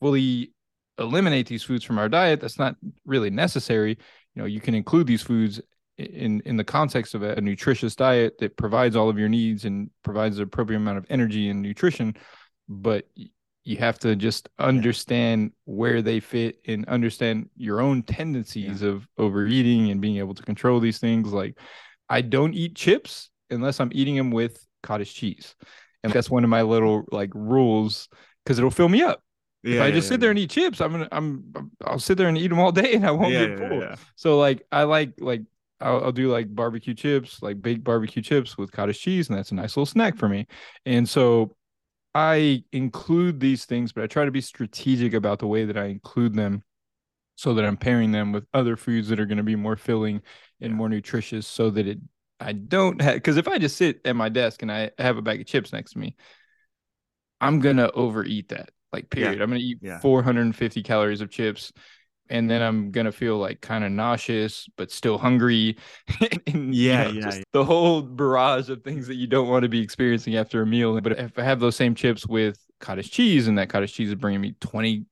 fully 0.00 0.52
eliminate 0.98 1.46
these 1.46 1.62
foods 1.62 1.84
from 1.84 1.98
our 1.98 2.08
diet 2.08 2.40
that's 2.40 2.58
not 2.58 2.76
really 3.04 3.30
necessary 3.30 3.90
you 4.34 4.42
know 4.42 4.46
you 4.46 4.60
can 4.60 4.74
include 4.74 5.06
these 5.06 5.22
foods 5.22 5.60
in 5.96 6.40
in 6.44 6.56
the 6.56 6.64
context 6.64 7.14
of 7.14 7.22
a, 7.22 7.34
a 7.34 7.40
nutritious 7.40 7.96
diet 7.96 8.38
that 8.38 8.56
provides 8.56 8.94
all 8.94 9.08
of 9.08 9.18
your 9.18 9.28
needs 9.28 9.64
and 9.64 9.90
provides 10.02 10.36
the 10.36 10.42
appropriate 10.42 10.78
amount 10.78 10.98
of 10.98 11.06
energy 11.08 11.50
and 11.50 11.60
nutrition 11.60 12.14
but 12.68 13.06
you 13.68 13.76
have 13.76 13.98
to 13.98 14.16
just 14.16 14.48
understand 14.58 15.52
where 15.66 16.00
they 16.00 16.20
fit 16.20 16.58
and 16.66 16.86
understand 16.86 17.50
your 17.54 17.82
own 17.82 18.02
tendencies 18.02 18.80
yeah. 18.80 18.88
of 18.88 19.06
overeating 19.18 19.90
and 19.90 20.00
being 20.00 20.16
able 20.16 20.34
to 20.34 20.42
control 20.42 20.80
these 20.80 20.98
things 20.98 21.32
like 21.32 21.58
i 22.08 22.22
don't 22.22 22.54
eat 22.54 22.74
chips 22.74 23.28
unless 23.50 23.78
i'm 23.78 23.90
eating 23.92 24.16
them 24.16 24.30
with 24.30 24.64
cottage 24.82 25.14
cheese 25.14 25.54
and 26.02 26.12
that's 26.12 26.30
one 26.30 26.44
of 26.44 26.50
my 26.50 26.62
little 26.62 27.04
like 27.12 27.30
rules 27.34 28.08
because 28.42 28.58
it'll 28.58 28.70
fill 28.70 28.88
me 28.88 29.02
up 29.02 29.22
yeah, 29.64 29.74
if 29.74 29.80
I 29.80 29.86
yeah, 29.86 29.94
just 29.94 30.08
sit 30.08 30.20
there 30.20 30.30
and 30.30 30.38
eat 30.38 30.50
chips, 30.50 30.80
I'm 30.80 30.92
gonna 30.92 31.08
I'm 31.10 31.52
I'll 31.84 31.98
sit 31.98 32.16
there 32.16 32.28
and 32.28 32.38
eat 32.38 32.46
them 32.46 32.60
all 32.60 32.70
day 32.70 32.94
and 32.94 33.04
I 33.04 33.10
won't 33.10 33.32
get 33.32 33.58
full. 33.58 33.82
So 34.14 34.38
like 34.38 34.62
I 34.70 34.84
like 34.84 35.14
like 35.18 35.42
I'll, 35.80 36.04
I'll, 36.04 36.12
do 36.12 36.30
like 36.30 36.54
barbecue 36.54 36.94
chips, 36.94 37.42
like 37.42 37.60
baked 37.60 37.82
barbecue 37.82 38.22
chips 38.22 38.56
with 38.56 38.70
cottage 38.70 39.00
cheese, 39.00 39.28
and 39.28 39.36
that's 39.36 39.50
a 39.50 39.56
nice 39.56 39.76
little 39.76 39.84
snack 39.86 40.16
for 40.16 40.28
me. 40.28 40.46
And 40.86 41.08
so 41.08 41.56
I 42.18 42.64
include 42.72 43.38
these 43.38 43.64
things, 43.64 43.92
but 43.92 44.02
I 44.02 44.08
try 44.08 44.24
to 44.24 44.32
be 44.32 44.40
strategic 44.40 45.14
about 45.14 45.38
the 45.38 45.46
way 45.46 45.64
that 45.64 45.78
I 45.78 45.84
include 45.84 46.34
them 46.34 46.64
so 47.36 47.54
that 47.54 47.64
I'm 47.64 47.76
pairing 47.76 48.10
them 48.10 48.32
with 48.32 48.44
other 48.52 48.76
foods 48.76 49.08
that 49.08 49.20
are 49.20 49.26
going 49.26 49.38
to 49.38 49.44
be 49.44 49.54
more 49.54 49.76
filling 49.76 50.22
and 50.60 50.74
more 50.74 50.88
nutritious 50.88 51.46
so 51.46 51.70
that 51.70 51.86
it 51.86 51.98
I 52.40 52.54
don't 52.54 53.00
have 53.00 53.14
because 53.14 53.36
if 53.36 53.46
I 53.46 53.58
just 53.58 53.76
sit 53.76 54.00
at 54.04 54.16
my 54.16 54.28
desk 54.28 54.62
and 54.62 54.72
I 54.72 54.90
have 54.98 55.16
a 55.16 55.22
bag 55.22 55.40
of 55.40 55.46
chips 55.46 55.72
next 55.72 55.92
to 55.92 56.00
me, 56.00 56.16
I'm 57.40 57.60
gonna 57.60 57.88
overeat 57.94 58.48
that. 58.48 58.70
Like 58.92 59.10
period. 59.10 59.36
Yeah. 59.36 59.42
I'm 59.44 59.50
gonna 59.50 59.60
eat 59.60 59.78
yeah. 59.80 60.00
450 60.00 60.82
calories 60.82 61.20
of 61.20 61.30
chips 61.30 61.72
and 62.30 62.50
then 62.50 62.62
I'm 62.62 62.90
gonna 62.90 63.12
feel 63.12 63.38
like 63.38 63.60
kind 63.60 63.84
of 63.84 63.92
nauseous, 63.92 64.68
but 64.76 64.90
still 64.90 65.18
hungry. 65.18 65.76
and, 66.46 66.74
yeah, 66.74 67.08
you 67.08 67.20
know, 67.20 67.28
yeah, 67.28 67.42
The 67.52 67.64
whole 67.64 68.02
barrage 68.02 68.68
of 68.68 68.82
things 68.82 69.06
that 69.08 69.16
you 69.16 69.26
don't 69.26 69.48
want 69.48 69.62
to 69.62 69.68
be 69.68 69.80
experiencing 69.80 70.36
after 70.36 70.62
a 70.62 70.66
meal. 70.66 71.00
But 71.00 71.18
if 71.18 71.38
I 71.38 71.42
have 71.42 71.60
those 71.60 71.76
same 71.76 71.94
chips 71.94 72.26
with 72.26 72.58
cottage 72.80 73.10
cheese, 73.10 73.48
and 73.48 73.58
that 73.58 73.68
cottage 73.68 73.92
cheese 73.92 74.08
is 74.08 74.14
bringing 74.14 74.40
me 74.40 74.54
20, 74.60 75.04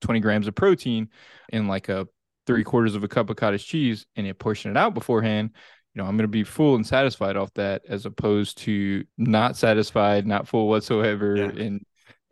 20 0.00 0.20
grams 0.20 0.46
of 0.46 0.54
protein 0.54 1.08
in 1.50 1.68
like 1.68 1.88
a 1.88 2.06
three 2.46 2.64
quarters 2.64 2.94
of 2.94 3.04
a 3.04 3.08
cup 3.08 3.30
of 3.30 3.36
cottage 3.36 3.66
cheese, 3.66 4.06
and 4.16 4.26
you 4.26 4.34
portion 4.34 4.70
it 4.70 4.76
out 4.76 4.94
beforehand, 4.94 5.50
you 5.94 6.02
know, 6.02 6.08
I'm 6.08 6.16
going 6.16 6.24
to 6.24 6.28
be 6.28 6.44
full 6.44 6.74
and 6.74 6.86
satisfied 6.86 7.36
off 7.36 7.52
that, 7.54 7.82
as 7.88 8.06
opposed 8.06 8.58
to 8.58 9.04
not 9.18 9.56
satisfied, 9.56 10.26
not 10.26 10.48
full 10.48 10.68
whatsoever, 10.68 11.36
yeah. 11.36 11.64
and 11.64 11.84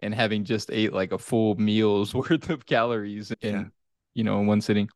and 0.02 0.14
having 0.14 0.44
just 0.44 0.70
ate 0.72 0.92
like 0.92 1.12
a 1.12 1.18
full 1.18 1.56
meal's 1.56 2.14
worth 2.14 2.48
of 2.48 2.66
calories 2.66 3.32
and 3.42 3.52
yeah 3.52 3.64
you 4.14 4.24
know, 4.24 4.40
in 4.40 4.46
one 4.46 4.60
sitting. 4.60 4.88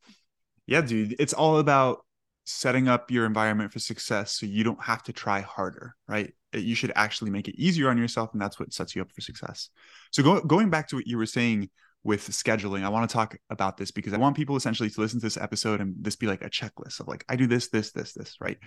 Yeah, 0.66 0.80
dude. 0.80 1.16
It's 1.18 1.32
all 1.32 1.58
about 1.58 2.04
setting 2.44 2.88
up 2.88 3.10
your 3.10 3.26
environment 3.26 3.72
for 3.72 3.78
success 3.78 4.32
so 4.32 4.46
you 4.46 4.64
don't 4.64 4.82
have 4.82 5.02
to 5.04 5.12
try 5.12 5.40
harder, 5.40 5.94
right? 6.06 6.34
You 6.52 6.74
should 6.74 6.92
actually 6.94 7.30
make 7.30 7.48
it 7.48 7.56
easier 7.56 7.88
on 7.88 7.98
yourself, 7.98 8.30
and 8.32 8.40
that's 8.40 8.60
what 8.60 8.72
sets 8.72 8.94
you 8.94 9.02
up 9.02 9.10
for 9.10 9.20
success. 9.20 9.70
So, 10.12 10.22
go, 10.22 10.40
going 10.40 10.70
back 10.70 10.88
to 10.88 10.96
what 10.96 11.06
you 11.06 11.18
were 11.18 11.26
saying 11.26 11.70
with 12.04 12.28
scheduling, 12.28 12.84
I 12.84 12.90
want 12.90 13.08
to 13.08 13.12
talk 13.12 13.36
about 13.48 13.78
this 13.78 13.90
because 13.90 14.12
I 14.12 14.18
want 14.18 14.36
people 14.36 14.56
essentially 14.56 14.90
to 14.90 15.00
listen 15.00 15.20
to 15.20 15.26
this 15.26 15.38
episode 15.38 15.80
and 15.80 15.94
this 15.98 16.16
be 16.16 16.26
like 16.26 16.42
a 16.42 16.50
checklist 16.50 17.00
of 17.00 17.08
like, 17.08 17.24
I 17.30 17.36
do 17.36 17.46
this, 17.46 17.70
this, 17.70 17.92
this, 17.92 18.12
this, 18.12 18.36
right? 18.40 18.58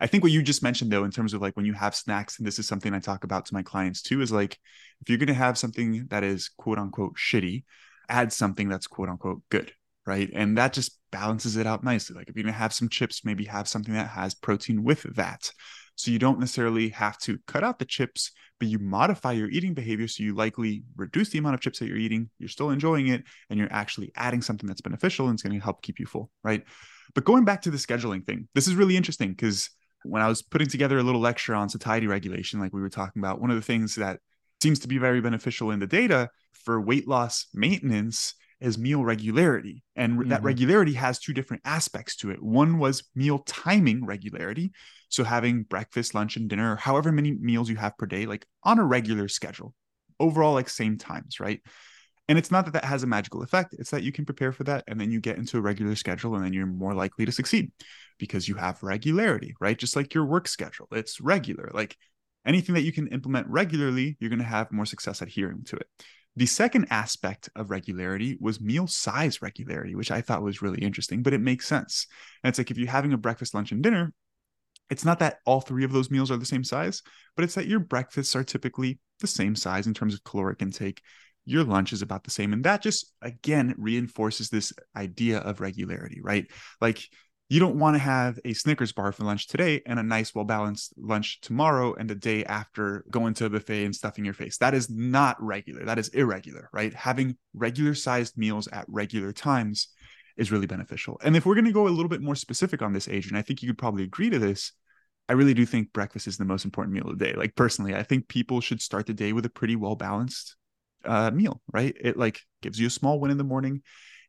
I 0.00 0.06
think 0.06 0.22
what 0.22 0.32
you 0.32 0.42
just 0.42 0.62
mentioned, 0.62 0.90
though, 0.90 1.04
in 1.04 1.10
terms 1.10 1.34
of 1.34 1.42
like 1.42 1.54
when 1.56 1.66
you 1.66 1.74
have 1.74 1.94
snacks, 1.94 2.38
and 2.38 2.46
this 2.46 2.58
is 2.58 2.66
something 2.66 2.94
I 2.94 2.98
talk 2.98 3.22
about 3.22 3.44
to 3.46 3.54
my 3.54 3.62
clients 3.62 4.00
too, 4.00 4.22
is 4.22 4.32
like 4.32 4.58
if 5.02 5.10
you're 5.10 5.18
going 5.18 5.26
to 5.28 5.34
have 5.34 5.58
something 5.58 6.06
that 6.08 6.24
is 6.24 6.48
quote 6.56 6.78
unquote 6.78 7.16
shitty, 7.16 7.64
add 8.08 8.32
something 8.32 8.68
that's 8.68 8.86
quote 8.86 9.10
unquote 9.10 9.42
good, 9.50 9.72
right? 10.06 10.30
And 10.32 10.56
that 10.58 10.72
just 10.72 10.98
balances 11.10 11.56
it 11.56 11.66
out 11.66 11.84
nicely. 11.84 12.16
Like 12.16 12.28
if 12.28 12.36
you're 12.36 12.44
gonna 12.44 12.52
have 12.52 12.72
some 12.72 12.88
chips, 12.88 13.24
maybe 13.24 13.44
have 13.44 13.68
something 13.68 13.94
that 13.94 14.08
has 14.08 14.34
protein 14.34 14.84
with 14.84 15.02
that. 15.16 15.50
So 15.96 16.10
you 16.10 16.18
don't 16.18 16.38
necessarily 16.38 16.90
have 16.90 17.18
to 17.20 17.38
cut 17.46 17.64
out 17.64 17.78
the 17.78 17.86
chips, 17.86 18.30
but 18.60 18.68
you 18.68 18.78
modify 18.78 19.32
your 19.32 19.48
eating 19.48 19.74
behavior. 19.74 20.06
So 20.08 20.22
you 20.22 20.34
likely 20.34 20.84
reduce 20.96 21.30
the 21.30 21.38
amount 21.38 21.54
of 21.54 21.60
chips 21.60 21.78
that 21.78 21.88
you're 21.88 21.96
eating. 21.96 22.28
You're 22.38 22.50
still 22.50 22.70
enjoying 22.70 23.08
it, 23.08 23.24
and 23.48 23.58
you're 23.58 23.72
actually 23.72 24.12
adding 24.14 24.42
something 24.42 24.66
that's 24.66 24.82
beneficial 24.82 25.26
and 25.26 25.34
it's 25.34 25.42
going 25.42 25.58
to 25.58 25.64
help 25.64 25.82
keep 25.82 25.98
you 25.98 26.06
full, 26.06 26.30
right? 26.44 26.62
But 27.14 27.24
going 27.24 27.44
back 27.44 27.62
to 27.62 27.70
the 27.70 27.78
scheduling 27.78 28.24
thing, 28.24 28.48
this 28.54 28.68
is 28.68 28.74
really 28.74 28.96
interesting 28.96 29.30
because 29.30 29.70
when 30.04 30.22
I 30.22 30.28
was 30.28 30.42
putting 30.42 30.68
together 30.68 30.98
a 30.98 31.02
little 31.02 31.20
lecture 31.20 31.54
on 31.54 31.68
satiety 31.70 32.06
regulation, 32.06 32.60
like 32.60 32.74
we 32.74 32.80
were 32.82 32.90
talking 32.90 33.20
about, 33.20 33.40
one 33.40 33.50
of 33.50 33.56
the 33.56 33.62
things 33.62 33.94
that 33.94 34.20
seems 34.62 34.78
to 34.80 34.88
be 34.88 34.98
very 34.98 35.20
beneficial 35.20 35.70
in 35.70 35.78
the 35.78 35.86
data 35.86 36.28
for 36.52 36.80
weight 36.80 37.08
loss 37.08 37.46
maintenance 37.54 38.34
is 38.60 38.78
meal 38.78 39.04
regularity. 39.04 39.82
And 39.94 40.18
mm-hmm. 40.18 40.28
that 40.30 40.42
regularity 40.42 40.94
has 40.94 41.18
two 41.18 41.32
different 41.32 41.62
aspects 41.64 42.16
to 42.16 42.30
it. 42.30 42.42
One 42.42 42.78
was 42.78 43.04
meal 43.14 43.40
timing 43.40 44.04
regularity. 44.04 44.72
So 45.08 45.24
having 45.24 45.62
breakfast, 45.62 46.14
lunch, 46.14 46.36
and 46.36 46.48
dinner, 46.48 46.76
however 46.76 47.12
many 47.12 47.32
meals 47.32 47.68
you 47.68 47.76
have 47.76 47.96
per 47.98 48.06
day, 48.06 48.26
like 48.26 48.46
on 48.64 48.78
a 48.78 48.84
regular 48.84 49.28
schedule, 49.28 49.74
overall, 50.18 50.54
like 50.54 50.68
same 50.68 50.98
times, 50.98 51.38
right? 51.38 51.60
And 52.28 52.38
it's 52.38 52.50
not 52.50 52.64
that 52.64 52.74
that 52.74 52.84
has 52.84 53.02
a 53.02 53.06
magical 53.06 53.42
effect. 53.42 53.74
It's 53.78 53.90
that 53.90 54.02
you 54.02 54.10
can 54.10 54.24
prepare 54.24 54.52
for 54.52 54.64
that 54.64 54.84
and 54.88 55.00
then 55.00 55.12
you 55.12 55.20
get 55.20 55.36
into 55.36 55.58
a 55.58 55.60
regular 55.60 55.94
schedule 55.94 56.34
and 56.34 56.44
then 56.44 56.52
you're 56.52 56.66
more 56.66 56.94
likely 56.94 57.24
to 57.24 57.32
succeed 57.32 57.70
because 58.18 58.48
you 58.48 58.56
have 58.56 58.82
regularity, 58.82 59.54
right? 59.60 59.78
Just 59.78 59.94
like 59.94 60.12
your 60.12 60.24
work 60.24 60.48
schedule, 60.48 60.88
it's 60.90 61.20
regular. 61.20 61.70
Like 61.72 61.96
anything 62.44 62.74
that 62.74 62.82
you 62.82 62.92
can 62.92 63.06
implement 63.08 63.46
regularly, 63.46 64.16
you're 64.18 64.30
going 64.30 64.40
to 64.40 64.44
have 64.44 64.72
more 64.72 64.86
success 64.86 65.22
adhering 65.22 65.64
to 65.64 65.76
it. 65.76 65.86
The 66.36 66.46
second 66.46 66.88
aspect 66.90 67.48
of 67.56 67.70
regularity 67.70 68.36
was 68.40 68.60
meal 68.60 68.86
size 68.86 69.40
regularity, 69.40 69.94
which 69.94 70.10
I 70.10 70.20
thought 70.20 70.42
was 70.42 70.60
really 70.60 70.82
interesting, 70.82 71.22
but 71.22 71.32
it 71.32 71.40
makes 71.40 71.66
sense. 71.66 72.06
And 72.44 72.50
it's 72.50 72.58
like 72.58 72.70
if 72.70 72.76
you're 72.76 72.90
having 72.90 73.14
a 73.14 73.18
breakfast, 73.18 73.54
lunch, 73.54 73.72
and 73.72 73.82
dinner, 73.82 74.12
it's 74.90 75.04
not 75.04 75.18
that 75.20 75.38
all 75.46 75.60
three 75.60 75.84
of 75.84 75.92
those 75.92 76.10
meals 76.10 76.30
are 76.30 76.36
the 76.36 76.44
same 76.44 76.62
size, 76.62 77.02
but 77.34 77.44
it's 77.44 77.54
that 77.54 77.66
your 77.66 77.80
breakfasts 77.80 78.36
are 78.36 78.44
typically 78.44 78.98
the 79.20 79.26
same 79.26 79.56
size 79.56 79.86
in 79.86 79.94
terms 79.94 80.14
of 80.14 80.24
caloric 80.24 80.60
intake. 80.60 81.00
Your 81.46 81.64
lunch 81.64 81.92
is 81.92 82.02
about 82.02 82.24
the 82.24 82.30
same. 82.30 82.52
And 82.52 82.64
that 82.64 82.82
just, 82.82 83.12
again, 83.22 83.74
reinforces 83.78 84.50
this 84.50 84.72
idea 84.94 85.38
of 85.38 85.60
regularity, 85.60 86.20
right? 86.22 86.46
Like 86.80 87.08
you 87.48 87.60
don't 87.60 87.78
want 87.78 87.94
to 87.94 88.00
have 88.00 88.40
a 88.44 88.52
Snickers 88.52 88.92
bar 88.92 89.12
for 89.12 89.24
lunch 89.24 89.46
today 89.46 89.80
and 89.86 89.98
a 89.98 90.02
nice, 90.02 90.34
well 90.34 90.44
balanced 90.44 90.94
lunch 90.98 91.40
tomorrow 91.40 91.94
and 91.94 92.10
the 92.10 92.14
day 92.14 92.44
after 92.44 93.04
going 93.10 93.34
to 93.34 93.44
a 93.44 93.50
buffet 93.50 93.84
and 93.84 93.94
stuffing 93.94 94.24
your 94.24 94.34
face. 94.34 94.58
That 94.58 94.74
is 94.74 94.90
not 94.90 95.40
regular. 95.40 95.84
That 95.84 95.98
is 95.98 96.08
irregular, 96.08 96.68
right? 96.72 96.92
Having 96.92 97.36
regular 97.54 97.94
sized 97.94 98.36
meals 98.36 98.66
at 98.68 98.84
regular 98.88 99.32
times 99.32 99.88
is 100.36 100.50
really 100.50 100.66
beneficial. 100.66 101.20
And 101.22 101.36
if 101.36 101.46
we're 101.46 101.54
going 101.54 101.66
to 101.66 101.72
go 101.72 101.86
a 101.86 101.88
little 101.88 102.08
bit 102.08 102.20
more 102.20 102.34
specific 102.34 102.82
on 102.82 102.92
this, 102.92 103.08
Adrian, 103.08 103.36
I 103.36 103.42
think 103.42 103.62
you 103.62 103.68
could 103.68 103.78
probably 103.78 104.02
agree 104.02 104.30
to 104.30 104.38
this. 104.38 104.72
I 105.28 105.32
really 105.34 105.54
do 105.54 105.66
think 105.66 105.92
breakfast 105.92 106.26
is 106.26 106.36
the 106.36 106.44
most 106.44 106.64
important 106.64 106.94
meal 106.94 107.08
of 107.08 107.18
the 107.18 107.24
day. 107.24 107.34
Like 107.34 107.54
personally, 107.54 107.94
I 107.94 108.02
think 108.02 108.28
people 108.28 108.60
should 108.60 108.82
start 108.82 109.06
the 109.06 109.14
day 109.14 109.32
with 109.32 109.46
a 109.46 109.50
pretty 109.50 109.76
well 109.76 109.94
balanced 109.94 110.56
uh, 111.04 111.30
meal, 111.30 111.62
right? 111.72 111.96
It 112.00 112.16
like 112.16 112.40
gives 112.60 112.78
you 112.78 112.88
a 112.88 112.90
small 112.90 113.20
win 113.20 113.30
in 113.30 113.38
the 113.38 113.44
morning 113.44 113.82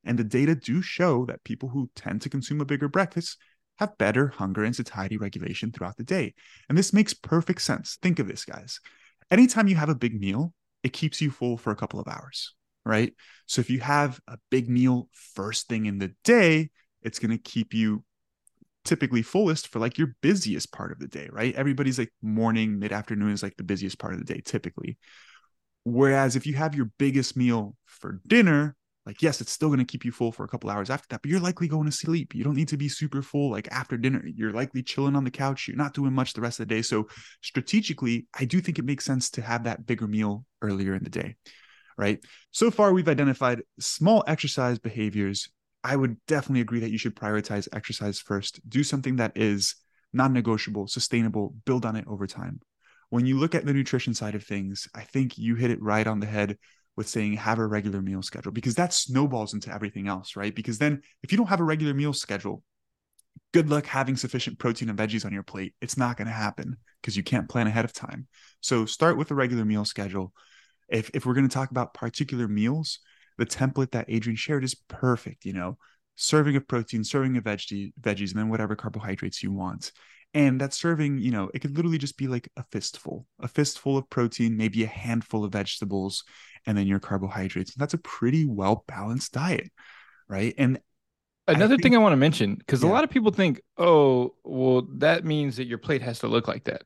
and 0.03 0.17
the 0.17 0.23
data 0.23 0.55
do 0.55 0.81
show 0.81 1.25
that 1.25 1.43
people 1.43 1.69
who 1.69 1.89
tend 1.95 2.21
to 2.21 2.29
consume 2.29 2.61
a 2.61 2.65
bigger 2.65 2.87
breakfast 2.87 3.37
have 3.77 3.97
better 3.97 4.29
hunger 4.29 4.63
and 4.63 4.75
satiety 4.75 5.17
regulation 5.17 5.71
throughout 5.71 5.97
the 5.97 6.03
day. 6.03 6.33
And 6.67 6.77
this 6.77 6.93
makes 6.93 7.13
perfect 7.13 7.61
sense. 7.61 7.97
Think 8.01 8.19
of 8.19 8.27
this, 8.27 8.43
guys. 8.45 8.79
Anytime 9.29 9.67
you 9.67 9.75
have 9.75 9.89
a 9.89 9.95
big 9.95 10.19
meal, 10.19 10.53
it 10.83 10.93
keeps 10.93 11.21
you 11.21 11.31
full 11.31 11.57
for 11.57 11.71
a 11.71 11.75
couple 11.75 11.99
of 11.99 12.07
hours, 12.07 12.53
right? 12.85 13.13
So 13.45 13.59
if 13.59 13.69
you 13.69 13.79
have 13.81 14.19
a 14.27 14.37
big 14.49 14.69
meal 14.69 15.09
first 15.11 15.67
thing 15.67 15.85
in 15.85 15.99
the 15.99 16.13
day, 16.23 16.71
it's 17.01 17.19
going 17.19 17.31
to 17.31 17.37
keep 17.37 17.73
you 17.73 18.03
typically 18.85 19.21
fullest 19.21 19.67
for 19.67 19.79
like 19.79 19.97
your 19.97 20.15
busiest 20.21 20.71
part 20.71 20.93
of 20.93 20.99
the 20.99 21.07
day, 21.07 21.27
right? 21.31 21.53
Everybody's 21.55 21.99
like 21.99 22.13
morning, 22.21 22.79
mid 22.79 22.93
afternoon 22.93 23.31
is 23.31 23.43
like 23.43 23.57
the 23.57 23.63
busiest 23.63 23.99
part 23.99 24.13
of 24.13 24.19
the 24.19 24.33
day 24.33 24.41
typically. 24.43 24.97
Whereas 25.83 26.35
if 26.35 26.47
you 26.47 26.55
have 26.55 26.73
your 26.73 26.89
biggest 26.97 27.35
meal 27.35 27.75
for 27.85 28.21
dinner, 28.25 28.76
like 29.07 29.23
yes 29.23 29.41
it's 29.41 29.51
still 29.51 29.69
going 29.69 29.79
to 29.79 29.85
keep 29.85 30.05
you 30.05 30.11
full 30.11 30.31
for 30.31 30.43
a 30.43 30.47
couple 30.47 30.69
hours 30.69 30.91
after 30.91 31.07
that 31.09 31.23
but 31.23 31.31
you're 31.31 31.39
likely 31.39 31.67
going 31.67 31.85
to 31.85 31.91
sleep. 31.91 32.35
You 32.35 32.43
don't 32.43 32.55
need 32.55 32.67
to 32.67 32.77
be 32.77 32.89
super 32.89 33.23
full 33.23 33.49
like 33.49 33.67
after 33.71 33.97
dinner. 33.97 34.23
You're 34.27 34.53
likely 34.53 34.83
chilling 34.83 35.15
on 35.15 35.23
the 35.23 35.31
couch. 35.31 35.67
You're 35.67 35.77
not 35.77 35.95
doing 35.95 36.13
much 36.13 36.33
the 36.33 36.41
rest 36.41 36.59
of 36.59 36.67
the 36.67 36.75
day. 36.75 36.83
So 36.83 37.07
strategically 37.41 38.27
i 38.37 38.45
do 38.45 38.61
think 38.61 38.77
it 38.77 38.85
makes 38.85 39.05
sense 39.05 39.31
to 39.31 39.41
have 39.41 39.63
that 39.63 39.85
bigger 39.87 40.07
meal 40.07 40.45
earlier 40.61 40.93
in 40.93 41.03
the 41.03 41.09
day 41.09 41.35
right? 41.97 42.23
So 42.51 42.69
far 42.69 42.93
we've 42.93 43.09
identified 43.09 43.63
small 43.79 44.23
exercise 44.27 44.79
behaviors. 44.79 45.49
I 45.83 45.95
would 45.95 46.17
definitely 46.27 46.61
agree 46.61 46.79
that 46.81 46.91
you 46.91 46.97
should 46.97 47.15
prioritize 47.15 47.67
exercise 47.73 48.19
first. 48.19 48.59
Do 48.69 48.83
something 48.83 49.15
that 49.15 49.31
is 49.35 49.75
non-negotiable 50.13 50.87
sustainable 50.87 51.55
build 51.65 51.85
on 51.85 51.95
it 51.95 52.05
over 52.07 52.27
time. 52.27 52.61
When 53.09 53.25
you 53.25 53.37
look 53.39 53.55
at 53.55 53.65
the 53.65 53.73
nutrition 53.73 54.13
side 54.13 54.35
of 54.35 54.43
things 54.43 54.87
i 54.93 55.01
think 55.01 55.37
you 55.37 55.55
hit 55.55 55.71
it 55.71 55.81
right 55.81 56.07
on 56.07 56.19
the 56.19 56.27
head 56.27 56.57
with 56.97 57.07
saying 57.07 57.33
have 57.33 57.59
a 57.59 57.67
regular 57.67 58.01
meal 58.01 58.23
schedule 58.23 58.51
because 58.51 58.75
that 58.75 58.91
snowballs 58.91 59.53
into 59.53 59.73
everything 59.73 60.07
else, 60.07 60.35
right? 60.35 60.53
Because 60.53 60.79
then 60.79 61.01
if 61.23 61.31
you 61.31 61.37
don't 61.37 61.47
have 61.47 61.61
a 61.61 61.63
regular 61.63 61.93
meal 61.93 62.11
schedule, 62.11 62.63
good 63.53 63.69
luck 63.69 63.85
having 63.85 64.17
sufficient 64.17 64.59
protein 64.59 64.89
and 64.89 64.97
veggies 64.97 65.23
on 65.23 65.31
your 65.31 65.43
plate. 65.43 65.75
It's 65.79 65.97
not 65.97 66.17
going 66.17 66.27
to 66.27 66.33
happen 66.33 66.75
because 67.01 67.15
you 67.15 67.23
can't 67.23 67.47
plan 67.47 67.67
ahead 67.67 67.85
of 67.85 67.93
time. 67.93 68.27
So 68.61 68.85
start 68.85 69.15
with 69.15 69.29
a 69.31 69.35
regular 69.35 69.63
meal 69.63 69.85
schedule. 69.85 70.33
If 70.89 71.11
if 71.13 71.25
we're 71.25 71.35
going 71.35 71.47
to 71.47 71.53
talk 71.53 71.69
about 71.71 71.93
particular 71.93 72.47
meals, 72.47 72.99
the 73.37 73.45
template 73.45 73.91
that 73.91 74.09
Adrian 74.09 74.35
shared 74.35 74.63
is 74.63 74.75
perfect, 74.75 75.45
you 75.45 75.53
know. 75.53 75.77
Serving 76.15 76.55
of 76.55 76.67
protein, 76.67 77.03
serving 77.03 77.37
of 77.37 77.43
veggie, 77.43 77.93
veggies, 78.01 78.31
and 78.31 78.39
then 78.39 78.49
whatever 78.49 78.75
carbohydrates 78.75 79.43
you 79.43 79.51
want. 79.51 79.91
And 80.33 80.61
that 80.61 80.73
serving, 80.73 81.19
you 81.19 81.31
know, 81.31 81.49
it 81.53 81.59
could 81.59 81.75
literally 81.75 81.97
just 81.97 82.17
be 82.17 82.27
like 82.27 82.49
a 82.57 82.63
fistful, 82.63 83.25
a 83.39 83.47
fistful 83.47 83.97
of 83.97 84.09
protein, 84.09 84.57
maybe 84.57 84.83
a 84.83 84.87
handful 84.87 85.43
of 85.43 85.53
vegetables, 85.53 86.23
and 86.65 86.77
then 86.77 86.85
your 86.85 86.99
carbohydrates. 86.99 87.73
That's 87.75 87.93
a 87.93 87.99
pretty 87.99 88.45
well 88.45 88.83
balanced 88.87 89.31
diet, 89.31 89.71
right? 90.27 90.53
And 90.57 90.79
another 91.47 91.75
I 91.75 91.77
thing 91.81 91.95
I 91.95 91.99
want 91.99 92.13
to 92.13 92.17
mention 92.17 92.55
because 92.55 92.83
yeah. 92.83 92.89
a 92.89 92.91
lot 92.91 93.03
of 93.03 93.09
people 93.09 93.31
think, 93.31 93.61
oh, 93.77 94.35
well, 94.43 94.87
that 94.97 95.25
means 95.25 95.57
that 95.57 95.65
your 95.65 95.77
plate 95.77 96.01
has 96.01 96.19
to 96.19 96.27
look 96.27 96.47
like 96.47 96.65
that. 96.65 96.83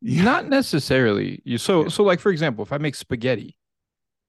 Yeah. 0.00 0.22
Not 0.22 0.48
necessarily. 0.48 1.42
You 1.44 1.58
so 1.58 1.82
yeah. 1.82 1.88
so 1.88 2.04
like 2.04 2.20
for 2.20 2.30
example, 2.30 2.64
if 2.64 2.72
I 2.72 2.78
make 2.78 2.94
spaghetti, 2.94 3.56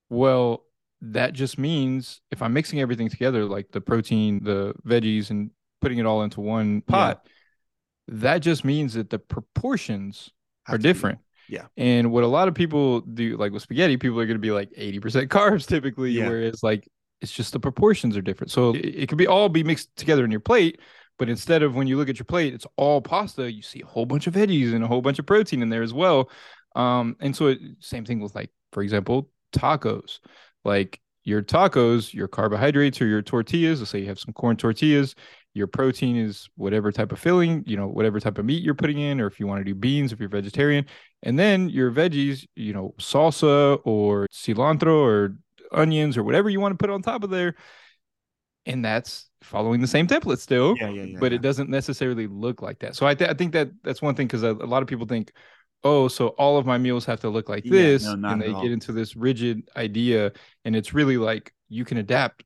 well, 0.10 0.66
that 1.02 1.34
just 1.34 1.58
means 1.58 2.22
if 2.32 2.42
I'm 2.42 2.54
mixing 2.54 2.82
everything 2.82 3.10
together, 3.10 3.46
like 3.46 3.72
the 3.72 3.82
protein, 3.82 4.44
the 4.44 4.74
veggies, 4.86 5.30
and 5.30 5.52
putting 5.80 5.98
it 5.98 6.06
all 6.06 6.24
into 6.24 6.42
one 6.42 6.82
pot, 6.82 7.26
that 8.12 8.40
just 8.40 8.64
means 8.66 8.94
that 8.94 9.10
the 9.10 9.18
proportions 9.18 10.30
are 10.68 10.78
different. 10.78 11.20
Yeah. 11.48 11.66
And 11.78 12.12
what 12.12 12.24
a 12.24 12.28
lot 12.28 12.48
of 12.48 12.54
people 12.54 13.02
do, 13.02 13.38
like 13.38 13.52
with 13.52 13.64
spaghetti, 13.64 13.98
people 13.98 14.20
are 14.20 14.26
going 14.26 14.38
to 14.38 14.42
be 14.42 14.52
like 14.52 14.70
80% 14.72 15.28
carbs 15.28 15.66
typically, 15.66 16.12
yeah. 16.12 16.28
whereas 16.28 16.62
like 16.62 16.88
it's 17.22 17.32
just 17.32 17.54
the 17.54 17.60
proportions 17.60 18.18
are 18.18 18.22
different. 18.22 18.52
So 18.52 18.76
it, 18.76 18.86
it 18.86 19.10
could 19.10 19.18
be 19.18 19.28
all 19.28 19.50
be 19.50 19.64
mixed 19.64 19.96
together 19.96 20.26
in 20.26 20.32
your 20.32 20.40
plate. 20.40 20.80
But 21.18 21.30
instead 21.30 21.62
of 21.62 21.76
when 21.76 21.88
you 21.88 21.98
look 21.98 22.10
at 22.10 22.18
your 22.18 22.26
plate, 22.26 22.54
it's 22.54 22.66
all 22.78 23.00
pasta, 23.00 23.52
you 23.52 23.62
see 23.62 23.82
a 23.82 23.86
whole 23.86 24.06
bunch 24.06 24.28
of 24.28 24.34
veggies 24.34 24.74
and 24.74 24.84
a 24.84 24.88
whole 24.88 25.02
bunch 25.02 25.20
of 25.20 25.26
protein 25.26 25.62
in 25.62 25.70
there 25.70 25.84
as 25.84 25.94
well. 25.94 26.30
Um, 26.76 27.16
and 27.20 27.36
so 27.36 27.48
it, 27.48 27.60
same 27.80 28.06
thing 28.06 28.20
with 28.20 28.34
like, 28.34 28.50
for 28.72 28.82
example, 28.82 29.30
tacos. 29.54 30.20
Like 30.66 31.00
your 31.24 31.42
tacos, 31.42 32.14
your 32.14 32.28
carbohydrates 32.28 33.02
or 33.02 33.06
your 33.06 33.22
tortillas, 33.22 33.80
let's 33.80 33.92
say 33.92 34.00
you 34.00 34.08
have 34.08 34.20
some 34.20 34.34
corn 34.34 34.58
tortillas, 34.58 35.16
your 35.54 35.68
protein 35.68 36.16
is 36.16 36.50
whatever 36.56 36.92
type 36.92 37.12
of 37.12 37.20
filling, 37.20 37.64
you 37.66 37.76
know, 37.76 37.88
whatever 37.88 38.20
type 38.20 38.38
of 38.38 38.46
meat 38.46 38.64
you're 38.64 38.74
putting 38.74 39.00
in, 39.00 39.20
or 39.20 39.28
if 39.28 39.40
you 39.40 39.48
want 39.48 39.60
to 39.60 39.66
do 39.66 39.76
beans, 39.76 40.14
if 40.14 40.20
you're 40.20 40.30
vegetarian, 40.30 40.86
and 41.24 41.38
then 41.38 41.70
your 41.70 41.92
veggies, 41.92 42.46
you 42.56 42.74
know, 42.74 42.94
salsa 42.98 43.80
or 43.84 44.28
cilantro 44.32 44.96
or 44.96 45.36
onions 45.72 46.18
or 46.18 46.24
whatever 46.24 46.50
you 46.50 46.60
want 46.60 46.72
to 46.72 46.78
put 46.78 46.90
on 46.90 47.02
top 47.02 47.24
of 47.24 47.30
there. 47.30 47.56
And 48.66 48.86
that's 48.86 49.30
following 49.42 49.82
the 49.82 49.88
same 49.88 50.08
template 50.08 50.40
still, 50.40 50.76
yeah, 50.78 50.90
yeah, 50.90 51.04
yeah, 51.04 51.18
but 51.20 51.34
it 51.34 51.42
doesn't 51.42 51.70
necessarily 51.70 52.28
look 52.28 52.62
like 52.62 52.80
that. 52.80 52.96
So 52.96 53.06
I, 53.08 53.16
th- 53.16 53.30
I 53.30 53.34
think 53.34 53.54
that 53.54 53.72
that's 53.84 54.02
one 54.02 54.16
thing 54.16 54.28
because 54.28 54.44
a, 54.44 54.52
a, 54.52 54.68
lot 54.68 54.84
of 54.84 54.88
people 54.88 55.08
think, 55.08 55.34
oh, 55.84 56.08
so 56.08 56.28
all 56.30 56.58
of 56.58 56.66
my 56.66 56.78
meals 56.78 57.06
have 57.06 57.22
to 57.22 57.30
look 57.30 57.50
like 57.50 57.64
this, 57.64 58.04
no, 58.04 58.30
and 58.30 58.42
they 58.42 58.54
get 58.54 58.72
into 58.72 58.92
this 58.92 59.16
rigid 59.16 59.68
idea, 59.76 60.32
and 60.64 60.76
it's 60.76 60.94
really 60.94 61.18
like 61.18 61.52
you 61.70 61.84
can 61.86 61.98
adapt 61.98 62.44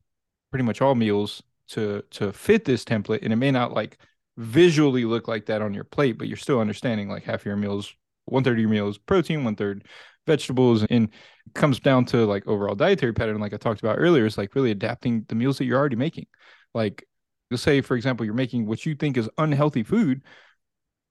pretty 0.51 0.63
much 0.63 0.81
all 0.81 0.95
meals 0.95 1.43
to 1.69 2.03
to 2.11 2.31
fit 2.31 2.65
this 2.65 2.83
template 2.83 3.23
and 3.23 3.33
it 3.33 3.37
may 3.37 3.51
not 3.51 3.73
like 3.73 3.97
visually 4.37 5.05
look 5.05 5.27
like 5.27 5.45
that 5.45 5.61
on 5.61 5.73
your 5.73 5.83
plate 5.83 6.17
but 6.17 6.27
you're 6.27 6.37
still 6.37 6.59
understanding 6.59 7.09
like 7.09 7.23
half 7.23 7.45
your 7.45 7.55
meals 7.55 7.93
one 8.25 8.43
third 8.43 8.57
of 8.57 8.59
your 8.59 8.69
meals 8.69 8.97
protein 8.97 9.43
one 9.43 9.55
third 9.55 9.85
vegetables 10.27 10.83
and 10.89 11.09
comes 11.53 11.79
down 11.79 12.05
to 12.05 12.25
like 12.25 12.45
overall 12.47 12.75
dietary 12.75 13.13
pattern 13.13 13.39
like 13.39 13.53
i 13.53 13.57
talked 13.57 13.81
about 13.81 13.97
earlier 13.97 14.25
is 14.25 14.37
like 14.37 14.55
really 14.55 14.71
adapting 14.71 15.25
the 15.27 15.35
meals 15.35 15.57
that 15.57 15.65
you're 15.65 15.79
already 15.79 15.95
making. 15.95 16.25
Like 16.73 17.07
let's 17.49 17.63
say 17.63 17.81
for 17.81 17.95
example 17.95 18.25
you're 18.25 18.35
making 18.35 18.65
what 18.65 18.85
you 18.85 18.95
think 18.95 19.17
is 19.17 19.29
unhealthy 19.37 19.83
food 19.83 20.21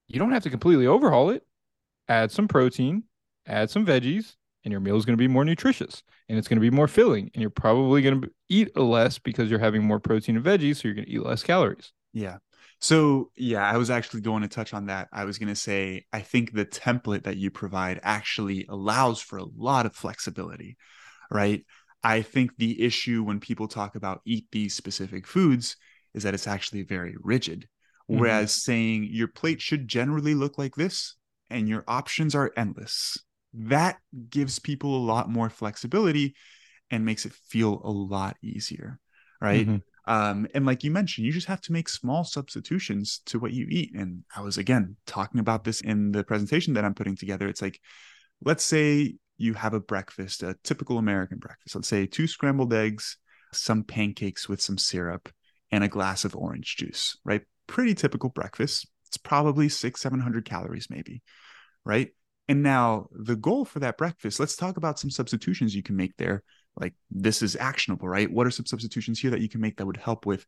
you 0.09 0.19
don't 0.19 0.33
have 0.33 0.43
to 0.43 0.51
completely 0.51 0.87
overhaul 0.87 1.31
it. 1.31 1.47
Add 2.09 2.31
some 2.31 2.49
protein 2.49 3.05
add 3.47 3.71
some 3.71 3.87
veggies 3.87 4.37
and 4.65 4.73
your 4.73 4.81
meal 4.81 4.97
is 4.97 5.05
going 5.05 5.17
to 5.17 5.23
be 5.23 5.29
more 5.29 5.45
nutritious 5.45 6.03
and 6.29 6.39
it's 6.39 6.49
going 6.49 6.57
to 6.57 6.61
be 6.61 6.71
more 6.71 6.89
filling 6.89 7.31
and 7.35 7.41
you're 7.41 7.51
probably 7.51 8.03
going 8.03 8.21
to 8.21 8.31
eat 8.49 8.77
less 8.77 9.19
because 9.19 9.51
you're 9.51 9.59
having 9.59 9.85
more 9.85 10.01
protein 10.01 10.37
and 10.37 10.45
veggies 10.45 10.77
so 10.77 10.89
you're 10.89 10.95
going 10.95 11.07
to 11.07 11.11
eat 11.11 11.23
less 11.23 11.43
calories. 11.43 11.93
Yeah. 12.13 12.39
So 12.81 13.31
yeah 13.37 13.65
i 13.71 13.77
was 13.77 13.91
actually 13.91 14.21
going 14.21 14.43
to 14.43 14.49
touch 14.49 14.75
on 14.75 14.87
that. 14.87 15.09
I 15.13 15.25
was 15.25 15.39
going 15.39 15.49
to 15.49 15.57
say 15.57 16.05
i 16.13 16.21
think 16.21 16.53
the 16.53 16.67
template 16.67 17.25
that 17.25 17.37
you 17.37 17.51
provide 17.51 18.01
actually 18.03 18.67
allows 18.69 19.21
for 19.21 19.39
a 19.39 19.47
lot 19.57 19.87
of 19.87 19.95
flexibility 19.95 20.77
right? 21.31 21.65
I 22.03 22.23
think 22.23 22.57
the 22.57 22.83
issue 22.83 23.23
when 23.23 23.41
people 23.41 23.67
talk 23.67 23.97
about 23.97 24.21
eat 24.25 24.47
these 24.53 24.75
specific 24.75 25.27
foods 25.27 25.77
is 26.13 26.23
that 26.23 26.35
it's 26.35 26.47
actually 26.47 26.83
very 26.83 27.15
rigid. 27.21 27.69
Mm-hmm. 28.11 28.21
whereas 28.21 28.53
saying 28.53 29.09
your 29.11 29.29
plate 29.29 29.63
should 29.63 29.89
generally 29.89 30.35
look 30.35 30.59
like 30.59 30.75
this 30.75 31.17
and 31.49 31.67
your 31.67 31.85
options 31.89 32.35
are 32.35 32.53
endless 32.55 33.17
that 33.55 33.99
gives 34.29 34.59
people 34.59 34.97
a 34.97 35.07
lot 35.07 35.31
more 35.31 35.49
flexibility 35.49 36.35
and 36.91 37.05
makes 37.05 37.25
it 37.25 37.33
feel 37.33 37.81
a 37.85 37.91
lot 37.91 38.37
easier 38.43 38.99
right? 39.41 39.67
Mm-hmm. 39.67 40.13
um, 40.13 40.47
and 40.55 40.65
like 40.65 40.85
you 40.85 40.91
mentioned 40.91 41.27
you 41.27 41.33
just 41.33 41.47
have 41.49 41.61
to 41.63 41.73
make 41.73 41.89
small 41.89 42.25
substitutions 42.25 43.21
to 43.27 43.39
what 43.39 43.53
you 43.53 43.67
eat. 43.71 43.95
And 43.95 44.25
i 44.35 44.41
was 44.41 44.59
again 44.59 44.97
talking 45.07 45.41
about 45.41 45.65
this 45.65 45.81
in 45.81 46.13
the 46.13 46.25
presentation 46.25 46.75
that 46.75 46.85
i'm 46.85 46.95
putting 46.95 47.17
together. 47.17 47.49
It's 47.49 47.63
like 47.63 47.81
let's 48.43 48.65
say 48.65 49.17
you 49.37 49.55
have 49.55 49.75
a 49.75 49.81
breakfast 49.81 50.43
a 50.43 50.57
typical 50.65 50.99
american 50.99 51.39
breakfast. 51.39 51.75
Let's 51.75 51.89
say 51.89 52.07
two 52.07 52.27
scrambled 52.27 52.73
eggs 52.73 53.19
some 53.53 53.85
pancakes 53.85 54.49
with 54.49 54.61
some 54.61 54.79
syrup 54.79 55.29
and 55.71 55.85
a 55.85 55.89
glass 55.89 56.25
of 56.25 56.35
orange 56.35 56.77
juice 56.77 57.19
right? 57.25 57.43
Pretty 57.67 57.95
typical 57.95 58.31
breakfast. 58.31 58.89
It's 59.07 59.17
probably 59.17 59.69
six 59.69 60.01
seven 60.01 60.21
hundred 60.21 60.45
calories 60.45 60.89
maybe 60.91 61.23
right 61.85 62.11
And 62.49 62.63
now 62.63 63.09
the 63.13 63.37
goal 63.37 63.65
for 63.65 63.81
that 63.81 63.97
breakfast, 63.97 64.39
let's 64.39 64.57
talk 64.57 64.77
about 64.77 64.99
some 64.99 65.11
substitutions 65.11 65.75
you 65.75 65.83
can 65.83 65.97
make 65.97 66.17
there. 66.17 66.43
Like 66.79 66.95
this 67.11 67.41
is 67.41 67.57
actionable, 67.57 68.09
right? 68.09 68.31
What 68.31 68.47
are 68.47 68.51
some 68.51 68.67
substitutions 68.67 69.21
here 69.21 69.31
that 69.31 69.41
you 69.41 69.49
can 69.49 69.61
make 69.61 69.77
that 69.77 69.87
would 69.87 69.97
help 69.97 70.27
with 70.27 70.45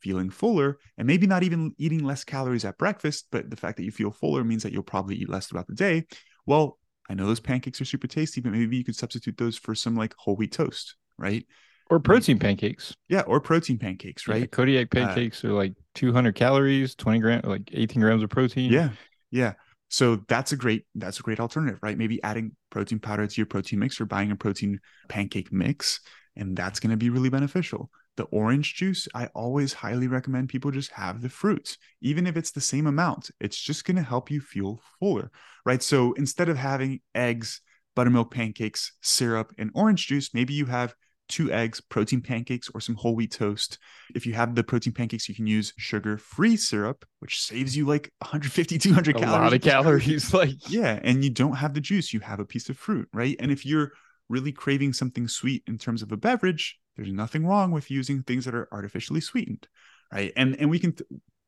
feeling 0.00 0.30
fuller 0.30 0.78
and 0.96 1.06
maybe 1.06 1.26
not 1.26 1.42
even 1.42 1.74
eating 1.78 2.04
less 2.04 2.24
calories 2.24 2.64
at 2.64 2.78
breakfast, 2.78 3.26
but 3.30 3.50
the 3.50 3.56
fact 3.56 3.76
that 3.76 3.84
you 3.84 3.90
feel 3.90 4.10
fuller 4.10 4.44
means 4.44 4.62
that 4.62 4.72
you'll 4.72 4.82
probably 4.82 5.16
eat 5.16 5.28
less 5.28 5.46
throughout 5.46 5.66
the 5.66 5.74
day. 5.74 6.04
Well, 6.46 6.78
I 7.08 7.14
know 7.14 7.26
those 7.26 7.40
pancakes 7.40 7.80
are 7.80 7.86
super 7.86 8.06
tasty, 8.06 8.40
but 8.40 8.52
maybe 8.52 8.76
you 8.76 8.84
could 8.84 8.96
substitute 8.96 9.36
those 9.36 9.56
for 9.56 9.74
some 9.74 9.96
like 9.96 10.14
whole 10.18 10.36
wheat 10.36 10.52
toast, 10.52 10.96
right? 11.16 11.46
Or 11.90 11.98
protein 11.98 12.38
pancakes. 12.38 12.94
Yeah, 13.08 13.22
or 13.22 13.40
protein 13.40 13.78
pancakes, 13.78 14.28
right? 14.28 14.42
Yeah, 14.42 14.46
Kodiak 14.46 14.94
uh, 14.94 15.06
pancakes 15.06 15.42
uh, 15.42 15.48
are 15.48 15.52
like 15.52 15.72
200 15.94 16.34
calories, 16.34 16.94
20 16.94 17.18
grams, 17.18 17.44
like 17.44 17.70
18 17.72 18.02
grams 18.02 18.22
of 18.22 18.28
protein. 18.28 18.70
Yeah, 18.70 18.90
yeah. 19.30 19.54
So 19.88 20.16
that's 20.28 20.52
a 20.52 20.56
great 20.56 20.84
that's 20.94 21.18
a 21.18 21.22
great 21.22 21.40
alternative, 21.40 21.78
right? 21.82 21.96
Maybe 21.96 22.22
adding 22.22 22.52
protein 22.70 22.98
powder 22.98 23.26
to 23.26 23.36
your 23.36 23.46
protein 23.46 23.78
mix 23.78 24.00
or 24.00 24.06
buying 24.06 24.30
a 24.30 24.36
protein 24.36 24.80
pancake 25.08 25.52
mix, 25.52 26.00
and 26.36 26.56
that's 26.56 26.80
going 26.80 26.90
to 26.90 26.96
be 26.96 27.10
really 27.10 27.30
beneficial. 27.30 27.90
The 28.16 28.24
orange 28.24 28.74
juice, 28.74 29.06
I 29.14 29.26
always 29.26 29.72
highly 29.72 30.08
recommend 30.08 30.48
people 30.48 30.70
just 30.72 30.90
have 30.92 31.22
the 31.22 31.28
fruits, 31.28 31.78
even 32.00 32.26
if 32.26 32.36
it's 32.36 32.50
the 32.50 32.60
same 32.60 32.86
amount. 32.86 33.30
It's 33.40 33.58
just 33.58 33.84
going 33.84 33.96
to 33.96 34.02
help 34.02 34.30
you 34.30 34.40
feel 34.40 34.80
fuller, 34.98 35.30
right? 35.64 35.82
So 35.82 36.14
instead 36.14 36.48
of 36.48 36.56
having 36.56 37.00
eggs, 37.14 37.60
buttermilk 37.94 38.32
pancakes, 38.32 38.92
syrup, 39.02 39.52
and 39.56 39.70
orange 39.74 40.06
juice, 40.08 40.34
maybe 40.34 40.52
you 40.52 40.66
have 40.66 40.94
two 41.28 41.52
eggs, 41.52 41.80
protein 41.80 42.20
pancakes, 42.20 42.70
or 42.74 42.80
some 42.80 42.94
whole 42.94 43.14
wheat 43.14 43.32
toast. 43.32 43.78
If 44.14 44.26
you 44.26 44.34
have 44.34 44.54
the 44.54 44.64
protein 44.64 44.92
pancakes, 44.92 45.28
you 45.28 45.34
can 45.34 45.46
use 45.46 45.72
sugar 45.76 46.18
free 46.18 46.56
syrup, 46.56 47.04
which 47.20 47.40
saves 47.40 47.76
you 47.76 47.86
like 47.86 48.12
150, 48.18 48.78
200 48.78 49.16
a 49.16 49.18
calories. 49.18 49.38
A 49.38 49.42
lot 49.42 49.52
of 49.52 49.60
calories. 49.62 50.34
Like, 50.34 50.70
yeah. 50.70 50.98
And 51.02 51.24
you 51.24 51.30
don't 51.30 51.56
have 51.56 51.74
the 51.74 51.80
juice, 51.80 52.12
you 52.12 52.20
have 52.20 52.40
a 52.40 52.44
piece 52.44 52.68
of 52.68 52.76
fruit, 52.76 53.08
right? 53.12 53.36
And 53.38 53.50
if 53.50 53.66
you're 53.66 53.92
really 54.28 54.52
craving 54.52 54.92
something 54.92 55.28
sweet 55.28 55.62
in 55.66 55.78
terms 55.78 56.02
of 56.02 56.12
a 56.12 56.16
beverage, 56.16 56.78
there's 56.96 57.12
nothing 57.12 57.46
wrong 57.46 57.70
with 57.70 57.90
using 57.90 58.22
things 58.22 58.44
that 58.44 58.54
are 58.54 58.68
artificially 58.72 59.20
sweetened, 59.20 59.68
right? 60.12 60.32
And 60.36 60.56
and 60.58 60.68
we 60.68 60.78
can 60.78 60.94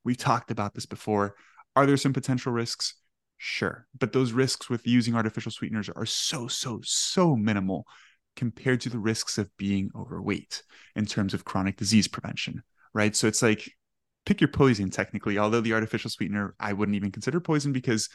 we've 0.05 0.17
talked 0.17 0.51
about 0.51 0.75
this 0.75 0.87
before. 0.87 1.35
Are 1.77 1.87
there 1.87 1.97
some 1.97 2.13
potential 2.13 2.53
risks? 2.53 2.95
Sure, 3.37 3.87
but 3.99 4.13
those 4.13 4.33
risks 4.33 4.69
with 4.69 4.87
using 4.87 5.15
artificial 5.15 5.51
sweeteners 5.51 5.89
are 5.89 6.07
so 6.07 6.47
so 6.47 6.81
so 6.83 7.37
minimal 7.37 7.87
compared 8.41 8.81
to 8.81 8.89
the 8.89 8.99
risks 8.99 9.37
of 9.37 9.55
being 9.59 9.91
overweight 9.95 10.63
in 10.97 11.05
terms 11.05 11.35
of 11.35 11.45
chronic 11.45 11.77
disease 11.77 12.09
prevention, 12.09 12.63
right? 12.95 13.15
So 13.15 13.27
it's 13.27 13.43
like 13.43 13.71
pick 14.25 14.41
your 14.41 14.49
poison 14.49 14.89
technically, 14.89 15.37
although 15.37 15.61
the 15.61 15.75
artificial 15.75 16.09
sweetener 16.09 16.55
I 16.59 16.73
wouldn't 16.73 16.97
even 16.97 17.13
consider 17.13 17.39
poison 17.39 17.75
because 17.75 18.09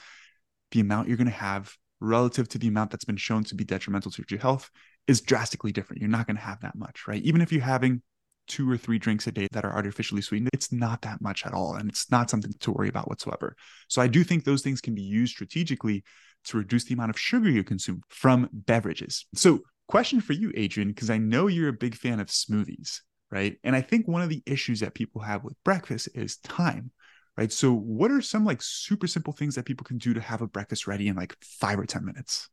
the 0.71 0.80
amount 0.80 1.09
you're 1.09 1.17
going 1.17 1.28
to 1.28 1.43
have 1.51 1.71
relative 1.99 2.49
to 2.49 2.57
the 2.57 2.67
amount 2.67 2.89
that's 2.89 3.05
been 3.05 3.17
shown 3.17 3.43
to 3.43 3.53
be 3.53 3.63
detrimental 3.63 4.09
to 4.09 4.26
your 4.28 4.39
health 4.39 4.71
is 5.05 5.21
drastically 5.21 5.71
different. 5.71 6.01
You're 6.01 6.09
not 6.09 6.26
going 6.26 6.38
to 6.38 6.41
have 6.41 6.61
that 6.61 6.76
much, 6.76 7.07
right? 7.07 7.21
Even 7.21 7.39
if 7.39 7.51
you're 7.51 7.61
having 7.61 8.01
two 8.47 8.67
or 8.67 8.78
three 8.78 8.97
drinks 8.97 9.28
a 9.28 9.32
day 9.32 9.47
that 9.51 9.63
are 9.63 9.76
artificially 9.76 10.23
sweetened, 10.23 10.49
it's 10.53 10.71
not 10.71 11.03
that 11.03 11.21
much 11.21 11.45
at 11.45 11.53
all. 11.53 11.76
And 11.76 11.88
it's 11.88 12.09
not 12.09 12.32
something 12.32 12.51
to 12.61 12.71
worry 12.71 12.89
about 12.89 13.09
whatsoever. 13.09 13.55
So 13.89 14.01
I 14.01 14.07
do 14.07 14.23
think 14.23 14.43
those 14.43 14.63
things 14.63 14.82
can 14.82 14.95
be 14.95 15.03
used 15.03 15.34
strategically 15.34 16.03
to 16.45 16.57
reduce 16.57 16.86
the 16.86 16.95
amount 16.95 17.11
of 17.11 17.19
sugar 17.19 17.47
you 17.51 17.63
consume 17.63 18.01
from 18.09 18.49
beverages. 18.51 19.28
So 19.36 19.61
question 19.88 20.21
for 20.21 20.33
you, 20.33 20.51
Adrian, 20.55 20.89
because 20.89 21.09
I 21.09 21.17
know 21.17 21.47
you're 21.47 21.69
a 21.69 21.73
big 21.73 21.95
fan 21.95 22.19
of 22.19 22.27
smoothies, 22.27 23.01
right? 23.31 23.57
And 23.63 23.75
I 23.75 23.81
think 23.81 24.07
one 24.07 24.21
of 24.21 24.29
the 24.29 24.43
issues 24.45 24.79
that 24.79 24.93
people 24.93 25.21
have 25.21 25.43
with 25.43 25.61
breakfast 25.63 26.09
is 26.15 26.38
time, 26.38 26.91
right? 27.38 27.51
So, 27.51 27.73
what 27.73 28.11
are 28.11 28.21
some 28.21 28.45
like 28.45 28.61
super 28.61 29.07
simple 29.07 29.33
things 29.33 29.55
that 29.55 29.65
people 29.65 29.86
can 29.86 29.97
do 29.97 30.13
to 30.13 30.21
have 30.21 30.41
a 30.41 30.47
breakfast 30.47 30.88
ready 30.88 31.07
in 31.07 31.15
like 31.15 31.36
five 31.41 31.79
or 31.79 31.86
10 31.86 32.05
minutes? 32.05 32.49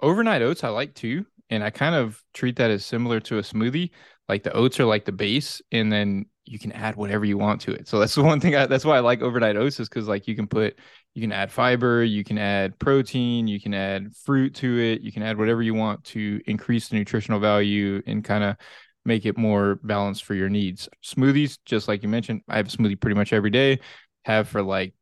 Overnight 0.00 0.42
oats, 0.42 0.64
I 0.64 0.68
like 0.68 0.94
too. 0.94 1.26
And 1.50 1.64
I 1.64 1.70
kind 1.70 1.94
of 1.94 2.22
treat 2.34 2.56
that 2.56 2.70
as 2.70 2.84
similar 2.84 3.20
to 3.20 3.38
a 3.38 3.42
smoothie. 3.42 3.90
Like 4.28 4.42
the 4.42 4.52
oats 4.52 4.78
are 4.78 4.84
like 4.84 5.06
the 5.06 5.12
base, 5.12 5.62
and 5.72 5.90
then 5.90 6.26
you 6.50 6.58
can 6.58 6.72
add 6.72 6.96
whatever 6.96 7.24
you 7.24 7.38
want 7.38 7.60
to 7.62 7.72
it. 7.72 7.88
So 7.88 7.98
that's 7.98 8.14
the 8.14 8.22
one 8.24 8.40
thing 8.40 8.54
I, 8.54 8.66
that's 8.66 8.84
why 8.84 8.96
I 8.96 9.00
like 9.00 9.22
overnight 9.22 9.56
oats 9.56 9.80
is 9.80 9.88
because 9.88 10.08
like 10.08 10.26
you 10.26 10.34
can 10.34 10.46
put 10.46 10.78
you 11.14 11.22
can 11.22 11.32
add 11.32 11.50
fiber, 11.50 12.04
you 12.04 12.22
can 12.22 12.38
add 12.38 12.78
protein, 12.78 13.48
you 13.48 13.60
can 13.60 13.74
add 13.74 14.14
fruit 14.14 14.54
to 14.56 14.78
it, 14.78 15.00
you 15.00 15.10
can 15.10 15.22
add 15.22 15.36
whatever 15.36 15.62
you 15.62 15.74
want 15.74 16.04
to 16.04 16.40
increase 16.46 16.88
the 16.88 16.96
nutritional 16.96 17.40
value 17.40 18.02
and 18.06 18.24
kind 18.24 18.44
of 18.44 18.56
make 19.04 19.26
it 19.26 19.36
more 19.36 19.76
balanced 19.82 20.24
for 20.24 20.34
your 20.34 20.48
needs. 20.48 20.88
Smoothies, 21.04 21.58
just 21.64 21.88
like 21.88 22.02
you 22.02 22.08
mentioned, 22.08 22.42
I 22.48 22.56
have 22.56 22.66
a 22.66 22.70
smoothie 22.70 23.00
pretty 23.00 23.16
much 23.16 23.32
every 23.32 23.50
day. 23.50 23.80
Have 24.24 24.48
for 24.48 24.62
like 24.62 24.94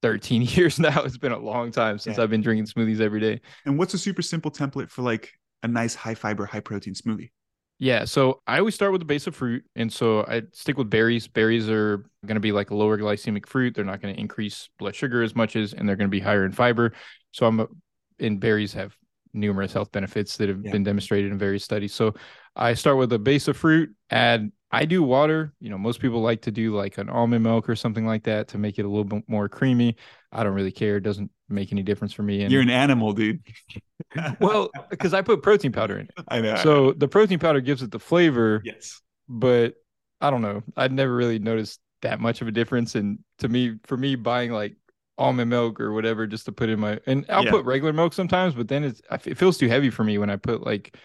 13 0.00 0.42
years 0.56 0.78
now. 0.78 1.02
It's 1.02 1.18
been 1.18 1.32
a 1.32 1.38
long 1.38 1.70
time 1.70 1.98
since 1.98 2.16
yeah. 2.16 2.24
I've 2.24 2.30
been 2.30 2.42
drinking 2.42 2.66
smoothies 2.66 3.00
every 3.00 3.20
day. 3.20 3.40
And 3.64 3.78
what's 3.78 3.94
a 3.94 3.98
super 3.98 4.22
simple 4.22 4.50
template 4.50 4.90
for 4.90 5.02
like 5.02 5.30
a 5.62 5.68
nice 5.68 5.94
high 5.94 6.14
fiber, 6.14 6.46
high 6.46 6.60
protein 6.60 6.94
smoothie? 6.94 7.30
Yeah, 7.82 8.04
so 8.04 8.42
I 8.46 8.60
always 8.60 8.76
start 8.76 8.92
with 8.92 9.00
the 9.00 9.06
base 9.06 9.26
of 9.26 9.34
fruit, 9.34 9.64
and 9.74 9.92
so 9.92 10.24
I 10.28 10.42
stick 10.52 10.78
with 10.78 10.88
berries. 10.88 11.26
Berries 11.26 11.68
are 11.68 12.06
going 12.24 12.36
to 12.36 12.40
be 12.40 12.52
like 12.52 12.70
a 12.70 12.76
lower 12.76 12.96
glycemic 12.96 13.44
fruit. 13.44 13.74
They're 13.74 13.84
not 13.84 14.00
going 14.00 14.14
to 14.14 14.20
increase 14.20 14.68
blood 14.78 14.94
sugar 14.94 15.20
as 15.20 15.34
much 15.34 15.56
as, 15.56 15.72
and 15.72 15.88
they're 15.88 15.96
going 15.96 16.06
to 16.06 16.16
be 16.16 16.20
higher 16.20 16.44
in 16.44 16.52
fiber. 16.52 16.92
So 17.32 17.44
I'm, 17.44 17.66
and 18.20 18.38
berries 18.38 18.72
have 18.74 18.96
numerous 19.34 19.72
health 19.72 19.90
benefits 19.90 20.36
that 20.36 20.48
have 20.48 20.64
yeah. 20.64 20.70
been 20.70 20.84
demonstrated 20.84 21.32
in 21.32 21.38
various 21.38 21.64
studies. 21.64 21.92
So 21.92 22.14
I 22.54 22.74
start 22.74 22.98
with 22.98 23.12
a 23.14 23.18
base 23.18 23.48
of 23.48 23.56
fruit, 23.56 23.90
add 24.10 24.52
I 24.70 24.84
do 24.84 25.02
water. 25.02 25.52
You 25.58 25.70
know, 25.70 25.76
most 25.76 25.98
people 25.98 26.22
like 26.22 26.42
to 26.42 26.52
do 26.52 26.76
like 26.76 26.98
an 26.98 27.08
almond 27.08 27.42
milk 27.42 27.68
or 27.68 27.74
something 27.74 28.06
like 28.06 28.22
that 28.24 28.46
to 28.48 28.58
make 28.58 28.78
it 28.78 28.84
a 28.84 28.88
little 28.88 29.02
bit 29.02 29.24
more 29.26 29.48
creamy. 29.48 29.96
I 30.30 30.44
don't 30.44 30.54
really 30.54 30.70
care. 30.70 30.98
It 30.98 31.02
doesn't 31.02 31.32
make 31.52 31.72
any 31.72 31.82
difference 31.82 32.12
for 32.12 32.22
me. 32.22 32.42
And 32.42 32.52
you're 32.52 32.62
an 32.62 32.70
animal, 32.70 33.12
dude. 33.12 33.40
well, 34.40 34.70
because 34.90 35.14
I 35.14 35.22
put 35.22 35.42
protein 35.42 35.72
powder 35.72 35.98
in 35.98 36.06
it. 36.06 36.24
I 36.28 36.40
know. 36.40 36.56
So 36.56 36.92
the 36.92 37.08
protein 37.08 37.38
powder 37.38 37.60
gives 37.60 37.82
it 37.82 37.90
the 37.90 37.98
flavor. 37.98 38.62
Yes. 38.64 39.00
But 39.28 39.74
I 40.20 40.30
don't 40.30 40.42
know. 40.42 40.62
I'd 40.76 40.92
never 40.92 41.14
really 41.14 41.38
noticed 41.38 41.80
that 42.02 42.20
much 42.20 42.42
of 42.42 42.48
a 42.48 42.52
difference. 42.52 42.94
And 42.94 43.20
to 43.38 43.48
me, 43.48 43.78
for 43.84 43.96
me, 43.96 44.14
buying 44.14 44.52
like 44.52 44.76
almond 45.18 45.50
milk 45.50 45.80
or 45.80 45.92
whatever 45.92 46.26
just 46.26 46.46
to 46.46 46.52
put 46.52 46.68
in 46.68 46.80
my 46.80 46.98
and 47.06 47.26
I'll 47.28 47.44
yeah. 47.44 47.50
put 47.50 47.64
regular 47.64 47.92
milk 47.92 48.12
sometimes, 48.12 48.54
but 48.54 48.68
then 48.68 48.84
it's 48.84 49.02
it 49.26 49.36
feels 49.36 49.58
too 49.58 49.68
heavy 49.68 49.90
for 49.90 50.04
me 50.04 50.18
when 50.18 50.30
I 50.30 50.36
put 50.36 50.64
like 50.64 50.96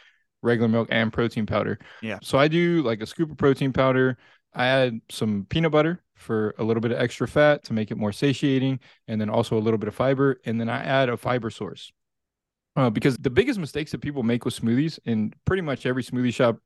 regular 0.41 0.67
milk 0.69 0.87
and 0.91 1.11
protein 1.11 1.45
powder. 1.45 1.79
Yeah. 2.01 2.19
So 2.21 2.37
I 2.37 2.47
do 2.47 2.81
like 2.83 3.01
a 3.01 3.05
scoop 3.05 3.31
of 3.31 3.37
protein 3.37 3.73
powder. 3.73 4.17
I 4.53 4.67
add 4.67 5.01
some 5.09 5.45
peanut 5.49 5.71
butter 5.71 6.03
for 6.17 6.53
a 6.57 6.63
little 6.63 6.81
bit 6.81 6.91
of 6.91 6.99
extra 6.99 7.27
fat 7.27 7.63
to 7.65 7.73
make 7.73 7.91
it 7.91 7.97
more 7.97 8.11
satiating, 8.11 8.79
and 9.07 9.19
then 9.21 9.29
also 9.29 9.57
a 9.57 9.59
little 9.61 9.77
bit 9.77 9.87
of 9.87 9.95
fiber. 9.95 10.39
And 10.45 10.59
then 10.59 10.69
I 10.69 10.83
add 10.83 11.09
a 11.09 11.17
fiber 11.17 11.49
source. 11.49 11.91
Uh, 12.75 12.89
because 12.89 13.17
the 13.17 13.29
biggest 13.29 13.59
mistakes 13.59 13.91
that 13.91 14.01
people 14.01 14.23
make 14.23 14.45
with 14.45 14.59
smoothies, 14.59 14.99
and 15.05 15.35
pretty 15.45 15.61
much 15.61 15.85
every 15.85 16.03
smoothie 16.03 16.33
shop 16.33 16.59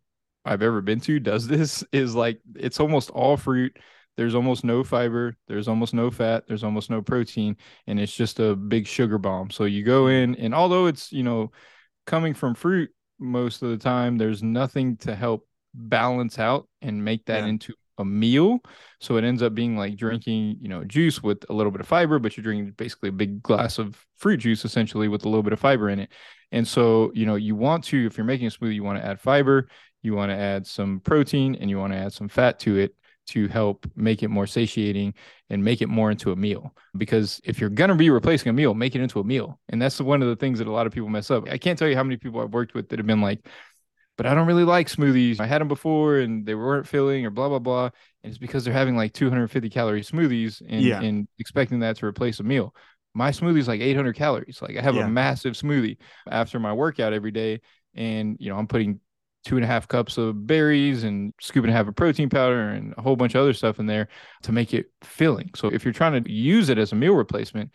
I've 0.44 0.62
ever 0.62 0.82
been 0.82 1.00
to 1.02 1.20
does 1.20 1.48
this, 1.50 1.84
is 1.92 2.16
like 2.16 2.40
it's 2.56 2.80
almost 2.80 3.10
all 3.12 3.38
fruit. 3.38 3.78
There's 4.18 4.36
almost 4.36 4.64
no 4.64 4.84
fiber. 4.84 5.38
There's 5.48 5.68
almost 5.68 5.94
no 5.94 6.12
fat. 6.12 6.44
There's 6.48 6.66
almost 6.66 6.90
no 6.90 7.02
protein. 7.02 7.56
And 7.88 8.00
it's 8.00 8.14
just 8.14 8.40
a 8.40 8.56
big 8.56 8.86
sugar 8.86 9.18
bomb. 9.18 9.52
So 9.52 9.64
you 9.64 9.84
go 9.84 10.08
in, 10.08 10.36
and 10.36 10.54
although 10.54 10.88
it's, 10.88 11.12
you 11.14 11.24
know, 11.24 11.52
coming 12.06 12.34
from 12.34 12.56
fruit, 12.56 12.92
most 13.20 13.62
of 13.62 13.70
the 13.70 13.78
time 13.78 14.18
there's 14.18 14.44
nothing 14.44 14.98
to 14.98 15.16
help 15.16 15.48
balance 15.74 16.40
out 16.40 16.68
and 16.82 17.06
make 17.06 17.26
that 17.26 17.44
yeah. 17.44 17.48
into 17.48 17.74
a 17.98 18.06
meal 18.06 18.60
so 19.00 19.18
it 19.18 19.24
ends 19.24 19.42
up 19.44 19.54
being 19.54 19.76
like 19.78 19.96
drinking 19.96 20.58
you 20.62 20.68
know 20.68 20.84
juice 20.84 21.22
with 21.22 21.44
a 21.50 21.54
little 21.54 21.72
bit 21.72 21.82
of 21.82 21.88
fiber 21.88 22.20
but 22.20 22.36
you're 22.36 22.44
drinking 22.44 22.72
basically 22.78 23.10
a 23.10 23.14
big 23.14 23.42
glass 23.44 23.78
of 23.78 24.06
fruit 24.18 24.38
juice 24.38 24.66
essentially 24.66 25.08
with 25.08 25.26
a 25.26 25.30
little 25.30 25.44
bit 25.44 25.54
of 25.54 25.60
fiber 25.60 25.90
in 25.90 26.00
it 26.00 26.10
and 26.52 26.68
so 26.68 27.12
you 27.14 27.26
know 27.26 27.36
you 27.36 27.56
want 27.56 27.84
to 27.84 28.06
if 28.06 28.18
you're 28.18 28.26
making 28.26 28.48
a 28.48 28.50
smoothie 28.50 28.76
you 28.76 28.84
want 28.84 28.98
to 28.98 29.06
add 29.06 29.20
fiber 29.20 29.68
you 30.02 30.16
want 30.16 30.32
to 30.32 30.36
add 30.36 30.66
some 30.66 31.00
protein 31.02 31.56
and 31.56 31.70
you 31.70 31.78
want 31.78 31.94
to 31.94 32.00
add 32.00 32.14
some 32.14 32.28
fat 32.28 32.60
to 32.60 32.78
it 32.78 32.96
to 33.28 33.48
help 33.48 33.90
make 33.96 34.24
it 34.24 34.28
more 34.28 34.48
satiating 34.48 35.14
and 35.50 35.64
make 35.64 35.82
it 35.82 35.88
more 35.88 36.12
into 36.12 36.32
a 36.32 36.36
meal. 36.36 36.74
Because 36.98 37.40
if 37.44 37.60
you're 37.60 37.70
going 37.70 37.90
to 37.90 37.96
be 37.96 38.10
replacing 38.10 38.50
a 38.50 38.54
meal, 38.54 38.74
make 38.74 38.96
it 38.96 39.02
into 39.02 39.20
a 39.20 39.24
meal. 39.24 39.60
And 39.70 39.82
that's 39.82 40.02
one 40.02 40.22
of 40.22 40.28
the 40.28 40.36
things 40.36 40.60
that 40.60 40.68
a 40.68 40.72
lot 40.72 40.88
of 40.88 40.94
people 40.94 41.10
mess 41.10 41.32
up. 41.32 41.48
I 41.50 41.58
can't 41.58 41.78
tell 41.78 41.88
you 41.88 41.96
how 41.96 42.04
many 42.04 42.18
people 42.18 42.42
I've 42.42 42.54
worked 42.54 42.74
with 42.74 42.90
that 42.90 43.00
have 43.00 43.08
been 43.08 43.22
like, 43.22 43.48
but 44.22 44.30
I 44.30 44.36
don't 44.36 44.46
really 44.46 44.66
like 44.66 44.88
smoothies. 44.88 45.40
I 45.40 45.48
had 45.48 45.62
them 45.62 45.68
before 45.68 46.20
and 46.20 46.46
they 46.46 46.54
weren't 46.54 46.88
filling 46.88 47.26
or 47.26 47.32
blah, 47.32 47.50
blah, 47.50 47.58
blah. 47.58 47.86
And 48.24 48.30
it's 48.30 48.38
because 48.38 48.64
they're 48.64 48.72
having 48.72 48.96
like 48.96 49.14
250 49.14 49.68
calorie 49.72 50.04
smoothies 50.04 50.62
and, 50.62 50.84
yeah. 50.84 51.02
and 51.02 51.28
expecting 51.40 51.80
that 51.80 51.96
to 51.98 52.06
replace 52.06 52.40
a 52.40 52.44
meal. 52.44 52.76
My 53.16 53.32
smoothie 53.32 53.58
is 53.58 53.68
like 53.68 53.82
800 53.82 54.16
calories. 54.16 54.62
Like 54.62 54.78
I 54.78 54.82
have 54.84 54.94
yeah. 54.94 55.06
a 55.06 55.10
massive 55.10 55.54
smoothie 55.54 55.98
after 56.30 56.60
my 56.60 56.72
workout 56.72 57.14
every 57.14 57.32
day. 57.32 57.62
And, 57.96 58.38
you 58.40 58.52
know, 58.52 58.60
I'm 58.60 58.68
putting 58.68 59.00
two 59.44 59.56
and 59.56 59.64
a 59.64 59.68
half 59.68 59.88
cups 59.88 60.20
of 60.20 60.46
berries 60.46 61.04
and 61.04 61.34
scoop 61.42 61.64
and 61.64 61.74
a 61.74 61.76
half 61.76 61.88
of 61.88 61.96
protein 61.96 62.30
powder 62.30 62.70
and 62.70 62.94
a 63.00 63.02
whole 63.02 63.16
bunch 63.16 63.34
of 63.34 63.42
other 63.42 63.54
stuff 63.54 63.80
in 63.80 63.88
there 63.88 64.08
to 64.44 64.52
make 64.52 64.72
it 64.72 64.92
filling. 65.04 65.50
So 65.56 65.70
if 65.70 65.84
you're 65.84 65.96
trying 65.96 66.24
to 66.24 66.32
use 66.32 66.70
it 66.70 66.78
as 66.78 66.92
a 66.92 66.96
meal 66.96 67.16
replacement, 67.16 67.72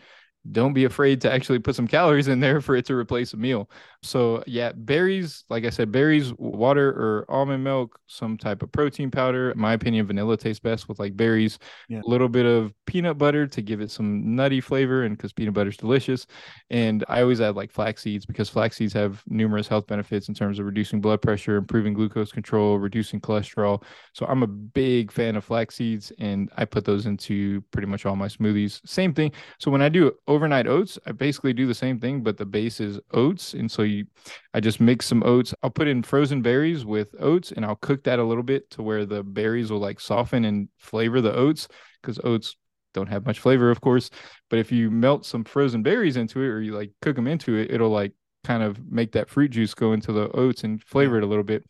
don't 0.52 0.72
be 0.72 0.84
afraid 0.84 1.20
to 1.22 1.32
actually 1.32 1.58
put 1.58 1.74
some 1.74 1.86
calories 1.88 2.28
in 2.28 2.40
there 2.40 2.60
for 2.60 2.76
it 2.76 2.84
to 2.86 2.94
replace 2.94 3.32
a 3.32 3.36
meal. 3.36 3.70
So 4.02 4.42
yeah, 4.46 4.72
berries, 4.74 5.44
like 5.48 5.64
I 5.64 5.70
said, 5.70 5.90
berries, 5.90 6.32
water 6.34 6.88
or 6.90 7.26
almond 7.28 7.64
milk, 7.64 7.98
some 8.06 8.36
type 8.36 8.62
of 8.62 8.70
protein 8.70 9.10
powder. 9.10 9.50
In 9.50 9.58
my 9.58 9.72
opinion, 9.72 10.06
vanilla 10.06 10.36
tastes 10.36 10.60
best 10.60 10.88
with 10.88 10.98
like 10.98 11.16
berries, 11.16 11.58
Yeah. 11.88 12.00
a 12.04 12.08
little 12.08 12.28
bit 12.28 12.46
of 12.46 12.72
peanut 12.86 13.18
butter 13.18 13.46
to 13.46 13.62
give 13.62 13.80
it 13.80 13.90
some 13.90 14.36
nutty 14.36 14.60
flavor 14.60 15.04
and 15.04 15.16
because 15.16 15.32
peanut 15.32 15.54
butter 15.54 15.70
is 15.70 15.76
delicious. 15.76 16.26
And 16.70 17.04
I 17.08 17.22
always 17.22 17.40
add 17.40 17.56
like 17.56 17.72
flax 17.72 18.02
seeds 18.02 18.26
because 18.26 18.48
flax 18.48 18.76
seeds 18.76 18.92
have 18.92 19.22
numerous 19.26 19.66
health 19.68 19.86
benefits 19.86 20.28
in 20.28 20.34
terms 20.34 20.58
of 20.58 20.66
reducing 20.66 21.00
blood 21.00 21.20
pressure, 21.22 21.56
improving 21.56 21.94
glucose 21.94 22.30
control, 22.32 22.78
reducing 22.78 23.20
cholesterol. 23.20 23.82
So 24.12 24.26
I'm 24.26 24.42
a 24.42 24.46
big 24.46 25.10
fan 25.10 25.36
of 25.36 25.44
flax 25.44 25.74
seeds 25.76 26.12
and 26.18 26.50
I 26.56 26.64
put 26.64 26.84
those 26.84 27.06
into 27.06 27.62
pretty 27.72 27.88
much 27.88 28.06
all 28.06 28.16
my 28.16 28.28
smoothies. 28.28 28.80
Same 28.86 29.12
thing. 29.14 29.32
So 29.58 29.70
when 29.70 29.82
I 29.82 29.88
do 29.88 30.12
overnight 30.36 30.66
oats, 30.66 30.98
I 31.06 31.12
basically 31.12 31.54
do 31.54 31.66
the 31.66 31.74
same 31.74 31.98
thing, 31.98 32.22
but 32.22 32.36
the 32.36 32.44
base 32.44 32.78
is 32.78 33.00
oats. 33.12 33.54
And 33.54 33.70
so 33.70 33.82
you 33.82 34.06
I 34.52 34.60
just 34.60 34.80
mix 34.80 35.06
some 35.06 35.22
oats. 35.24 35.54
I'll 35.62 35.70
put 35.70 35.88
in 35.88 36.02
frozen 36.02 36.42
berries 36.42 36.84
with 36.84 37.14
oats 37.18 37.52
and 37.52 37.64
I'll 37.64 37.76
cook 37.76 38.04
that 38.04 38.18
a 38.18 38.24
little 38.24 38.42
bit 38.42 38.68
to 38.72 38.82
where 38.82 39.06
the 39.06 39.22
berries 39.22 39.70
will 39.70 39.80
like 39.80 39.98
soften 39.98 40.44
and 40.44 40.68
flavor 40.76 41.20
the 41.22 41.34
oats 41.34 41.68
because 42.02 42.20
oats 42.22 42.56
don't 42.92 43.08
have 43.08 43.26
much 43.26 43.40
flavor, 43.40 43.70
of 43.70 43.80
course. 43.80 44.10
But 44.50 44.58
if 44.58 44.70
you 44.70 44.90
melt 44.90 45.24
some 45.24 45.44
frozen 45.44 45.82
berries 45.82 46.16
into 46.16 46.42
it 46.42 46.48
or 46.48 46.60
you 46.60 46.72
like 46.72 46.92
cook 47.00 47.16
them 47.16 47.26
into 47.26 47.56
it, 47.56 47.70
it'll 47.70 47.90
like 47.90 48.12
kind 48.44 48.62
of 48.62 48.78
make 48.90 49.12
that 49.12 49.30
fruit 49.30 49.48
juice 49.50 49.74
go 49.74 49.92
into 49.92 50.12
the 50.12 50.30
oats 50.32 50.64
and 50.64 50.82
flavor 50.82 51.16
it 51.18 51.24
a 51.24 51.26
little 51.26 51.44
bit. 51.44 51.64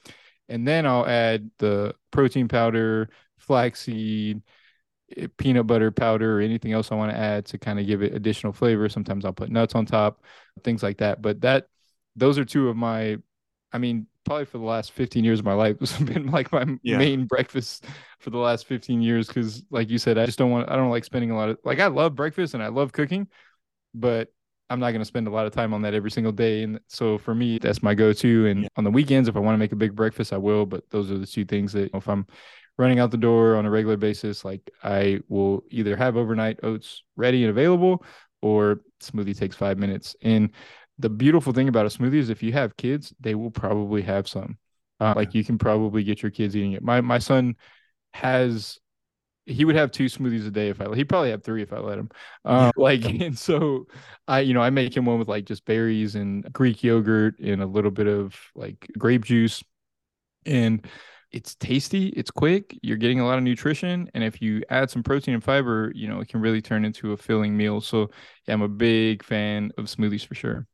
And 0.48 0.66
then 0.66 0.86
I'll 0.86 1.06
add 1.06 1.50
the 1.58 1.94
protein 2.10 2.48
powder, 2.48 3.08
flaxseed, 3.38 4.42
Eh, 5.16 5.26
peanut 5.36 5.66
butter 5.66 5.90
powder, 5.90 6.38
or 6.38 6.40
anything 6.40 6.72
else 6.72 6.90
I 6.90 6.96
want 6.96 7.12
to 7.12 7.18
add 7.18 7.46
to 7.46 7.58
kind 7.58 7.78
of 7.78 7.86
give 7.86 8.02
it 8.02 8.14
additional 8.14 8.52
flavor. 8.52 8.88
Sometimes 8.88 9.24
I'll 9.24 9.32
put 9.32 9.50
nuts 9.50 9.74
on 9.74 9.86
top, 9.86 10.22
things 10.64 10.82
like 10.82 10.98
that. 10.98 11.22
But 11.22 11.40
that 11.42 11.66
those 12.16 12.38
are 12.38 12.44
two 12.44 12.68
of 12.68 12.76
my 12.76 13.18
I 13.72 13.78
mean, 13.78 14.06
probably 14.24 14.46
for 14.46 14.58
the 14.58 14.64
last 14.64 14.92
15 14.92 15.24
years 15.24 15.38
of 15.40 15.44
my 15.44 15.52
life, 15.52 15.78
has 15.80 15.98
been 15.98 16.30
like 16.30 16.50
my 16.52 16.64
Yeah. 16.82 16.98
main 16.98 17.26
breakfast 17.26 17.84
for 18.20 18.30
the 18.30 18.38
last 18.38 18.66
15 18.66 19.02
years. 19.02 19.28
Cause 19.28 19.64
like 19.70 19.90
you 19.90 19.98
said, 19.98 20.18
I 20.18 20.24
just 20.26 20.38
don't 20.38 20.50
want, 20.50 20.70
I 20.70 20.76
don't 20.76 20.90
like 20.90 21.04
spending 21.04 21.30
a 21.30 21.36
lot 21.36 21.50
of, 21.50 21.58
like, 21.64 21.78
I 21.80 21.88
love 21.88 22.14
breakfast 22.14 22.54
and 22.54 22.62
I 22.62 22.68
love 22.68 22.92
cooking, 22.92 23.28
but 23.94 24.32
I'm 24.70 24.80
not 24.80 24.90
going 24.90 25.00
to 25.00 25.04
spend 25.06 25.28
a 25.28 25.30
lot 25.30 25.46
of 25.46 25.52
time 25.52 25.74
on 25.74 25.82
that 25.82 25.94
every 25.94 26.10
single 26.10 26.32
day. 26.32 26.62
And 26.62 26.80
so 26.88 27.18
for 27.18 27.34
me, 27.34 27.58
that's 27.58 27.82
my 27.82 27.94
go 27.94 28.12
to. 28.12 28.46
And 28.46 28.62
Yeah. 28.62 28.68
on 28.76 28.84
the 28.84 28.90
weekends, 28.90 29.28
if 29.28 29.36
I 29.36 29.40
want 29.40 29.54
to 29.54 29.58
make 29.58 29.72
a 29.72 29.76
big 29.76 29.94
breakfast, 29.94 30.32
I 30.32 30.38
will. 30.38 30.66
But 30.66 30.88
those 30.90 31.10
are 31.10 31.18
the 31.18 31.26
two 31.26 31.44
things 31.44 31.72
that 31.74 31.94
if 31.94 32.08
I'm 32.08 32.26
running 32.78 32.98
out 32.98 33.10
the 33.10 33.16
door 33.16 33.56
on 33.56 33.66
a 33.66 33.70
regular 33.70 33.96
basis, 33.96 34.44
like 34.44 34.70
I 34.82 35.20
will 35.28 35.64
either 35.70 35.96
have 35.96 36.16
overnight 36.16 36.60
oats 36.62 37.02
ready 37.16 37.42
and 37.42 37.50
available 37.50 38.04
or 38.42 38.80
smoothie 39.00 39.36
takes 39.36 39.56
five 39.56 39.78
minutes. 39.78 40.14
And 40.22 40.50
the 40.98 41.08
beautiful 41.08 41.52
thing 41.52 41.68
about 41.68 41.86
a 41.86 41.88
smoothie 41.88 42.14
is 42.14 42.30
if 42.30 42.42
you 42.42 42.52
have 42.52 42.76
kids, 42.76 43.14
they 43.20 43.34
will 43.34 43.50
probably 43.50 44.02
have 44.02 44.28
some. 44.28 44.58
Uh, 44.98 45.12
like 45.14 45.34
you 45.34 45.44
can 45.44 45.58
probably 45.58 46.02
get 46.02 46.22
your 46.22 46.30
kids 46.30 46.56
eating 46.56 46.72
it. 46.72 46.82
My 46.82 47.02
my 47.02 47.18
son 47.18 47.56
has 48.14 48.78
he 49.44 49.64
would 49.64 49.76
have 49.76 49.92
two 49.92 50.06
smoothies 50.06 50.46
a 50.46 50.50
day 50.50 50.70
if 50.70 50.80
I 50.80 50.92
he'd 50.94 51.08
probably 51.08 51.30
have 51.30 51.44
three 51.44 51.62
if 51.62 51.72
I 51.72 51.78
let 51.78 51.98
him. 51.98 52.08
Um, 52.44 52.72
like 52.76 53.04
and 53.04 53.38
so 53.38 53.86
I 54.26 54.40
you 54.40 54.54
know 54.54 54.62
I 54.62 54.70
make 54.70 54.96
him 54.96 55.04
one 55.04 55.18
with 55.18 55.28
like 55.28 55.44
just 55.44 55.64
berries 55.66 56.14
and 56.14 56.50
Greek 56.52 56.82
yogurt 56.82 57.38
and 57.38 57.62
a 57.62 57.66
little 57.66 57.90
bit 57.90 58.06
of 58.06 58.34
like 58.54 58.90
grape 58.98 59.24
juice, 59.24 59.62
and 60.46 60.86
it's 61.32 61.54
tasty. 61.56 62.08
It's 62.10 62.30
quick. 62.30 62.78
You're 62.82 62.96
getting 62.96 63.20
a 63.20 63.26
lot 63.26 63.38
of 63.38 63.44
nutrition, 63.44 64.08
and 64.14 64.24
if 64.24 64.40
you 64.40 64.62
add 64.70 64.90
some 64.90 65.02
protein 65.02 65.34
and 65.34 65.44
fiber, 65.44 65.92
you 65.94 66.08
know 66.08 66.20
it 66.20 66.28
can 66.28 66.40
really 66.40 66.62
turn 66.62 66.84
into 66.84 67.12
a 67.12 67.16
filling 67.16 67.56
meal. 67.56 67.80
So 67.80 68.10
yeah, 68.46 68.54
I'm 68.54 68.62
a 68.62 68.68
big 68.68 69.22
fan 69.22 69.72
of 69.78 69.86
smoothies 69.86 70.26
for 70.26 70.34
sure. 70.34 70.66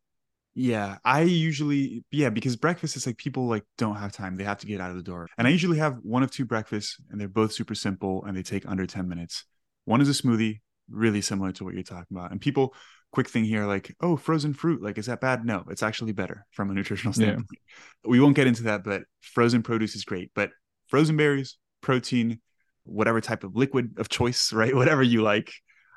Yeah, 0.55 0.98
I 1.05 1.22
usually 1.22 2.05
yeah 2.11 2.28
because 2.28 2.57
breakfast 2.57 2.96
is 2.96 3.07
like 3.07 3.16
people 3.16 3.46
like 3.46 3.64
don't 3.78 3.96
have 3.96 4.12
time; 4.12 4.36
they 4.36 4.44
have 4.44 4.59
to 4.59 4.66
get 4.66 4.80
out 4.80 4.90
of 4.90 4.96
the 4.96 5.03
door. 5.03 5.26
And 5.38 5.46
I 5.46 5.50
usually 5.50 5.78
have 5.78 5.96
one 6.03 6.22
of 6.22 6.30
two 6.30 6.44
breakfasts, 6.44 6.98
and 7.11 7.20
they're 7.20 7.28
both 7.28 7.53
super 7.53 7.74
simple 7.74 8.24
and 8.24 8.36
they 8.36 8.42
take 8.42 8.66
under 8.68 8.86
ten 8.86 9.09
minutes. 9.09 9.44
One 9.86 10.00
is 10.00 10.09
a 10.09 10.22
smoothie, 10.22 10.61
really 10.90 11.22
similar 11.22 11.53
to 11.53 11.64
what 11.64 11.74
you're 11.74 11.82
talking 11.82 12.16
about. 12.16 12.32
And 12.32 12.40
people, 12.40 12.74
quick 13.13 13.29
thing 13.29 13.45
here, 13.45 13.67
like 13.67 13.95
oh, 14.01 14.17
frozen 14.17 14.53
fruit, 14.55 14.83
like 14.83 14.99
is 14.99 15.07
that 15.07 15.21
bad? 15.21 15.45
No, 15.45 15.65
it's 15.71 15.83
actually 15.83 16.13
better 16.13 16.47
from 16.51 16.71
a 16.71 16.75
nutritional 16.75 17.13
Yeah. 17.13 17.27
standpoint. 17.33 17.61
We 18.05 18.21
won't 18.21 18.37
get 18.37 18.47
into 18.47 18.65
that, 18.65 18.83
but 18.85 19.03
frozen 19.21 19.63
produce 19.63 19.95
is 19.95 20.05
great. 20.05 20.33
But 20.35 20.51
frozen 20.89 21.17
berries, 21.17 21.57
protein, 21.81 22.41
whatever 22.85 23.21
type 23.21 23.45
of 23.45 23.55
liquid 23.55 23.95
of 23.99 24.09
choice, 24.09 24.53
right? 24.53 24.75
Whatever 24.75 25.03
you 25.03 25.23
like 25.23 25.53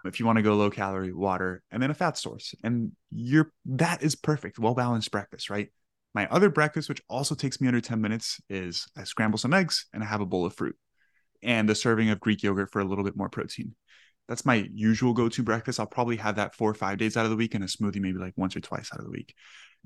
if 0.07 0.20
you 0.20 0.26
want 0.26 0.38
to 0.38 0.43
go 0.43 0.55
low 0.55 0.70
calorie 0.70 1.13
water 1.13 1.63
and 1.72 1.82
then 1.82 1.91
a 1.91 1.93
fat 1.93 2.18
source 2.18 2.53
and 2.63 2.91
you're 3.11 3.51
that 3.66 4.03
is 4.03 4.16
perfect 4.16 4.59
well 4.59 4.74
balanced 4.74 5.11
breakfast 5.11 5.49
right 5.49 5.70
my 6.13 6.28
other 6.28 6.49
breakfast 6.49 6.89
which 6.89 7.01
also 7.09 7.36
takes 7.36 7.59
me 7.59 7.68
under 7.68 7.82
10 7.82 8.01
minutes 8.01 8.39
is 8.49 8.88
i 8.97 9.03
scramble 9.03 9.38
some 9.38 9.53
eggs 9.53 9.88
and 9.93 10.03
i 10.03 10.05
have 10.05 10.22
a 10.22 10.26
bowl 10.26 10.45
of 10.45 10.53
fruit 10.53 10.76
and 11.43 11.68
the 11.68 11.76
serving 11.76 12.09
of 12.09 12.20
greek 12.20 12.43
yogurt 12.43 12.72
for 12.72 12.80
a 12.80 12.86
little 12.86 13.03
bit 13.03 13.18
more 13.18 13.30
protein 13.30 13.76
that's 14.28 14.45
my 14.45 14.67
usual 14.73 15.13
go-to 15.13 15.43
breakfast. 15.43 15.80
I'll 15.80 15.86
probably 15.86 16.17
have 16.17 16.38
that 16.38 16.55
four 16.55 16.69
or 16.69 16.73
five 16.73 16.97
days 16.97 17.15
out 17.15 17.26
of 17.26 17.32
the 17.32 17.38
week 17.38 17.53
and 17.53 17.63
a 17.63 17.67
smoothie 17.67 18.01
maybe 18.01 18.17
like 18.17 18.34
once 18.36 18.55
or 18.55 18.59
twice 18.59 18.89
out 18.91 18.99
of 18.99 19.05
the 19.05 19.11
week. 19.11 19.36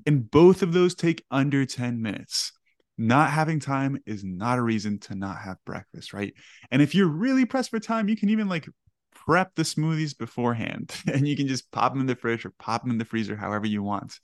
And 0.06 0.30
both 0.30 0.62
of 0.62 0.72
those 0.72 0.94
take 0.94 1.24
under 1.30 1.66
10 1.66 2.00
minutes. 2.00 2.52
Not 2.96 3.30
having 3.30 3.60
time 3.60 3.98
is 4.04 4.24
not 4.24 4.58
a 4.58 4.62
reason 4.62 4.98
to 5.00 5.14
not 5.14 5.38
have 5.38 5.56
breakfast 5.64 6.12
right? 6.12 6.34
And 6.70 6.82
if 6.82 6.94
you're 6.94 7.08
really 7.08 7.46
pressed 7.46 7.70
for 7.70 7.80
time 7.80 8.08
you 8.08 8.16
can 8.16 8.28
even 8.28 8.48
like 8.48 8.68
prep 9.14 9.54
the 9.54 9.62
smoothies 9.62 10.16
beforehand 10.16 10.94
and 11.06 11.26
you 11.26 11.36
can 11.36 11.48
just 11.48 11.70
pop 11.70 11.92
them 11.92 12.00
in 12.00 12.06
the 12.06 12.16
fridge 12.16 12.44
or 12.44 12.52
pop 12.58 12.82
them 12.82 12.90
in 12.90 12.98
the 12.98 13.04
freezer 13.04 13.36
however 13.36 13.66
you 13.66 13.82
want. 13.82 14.18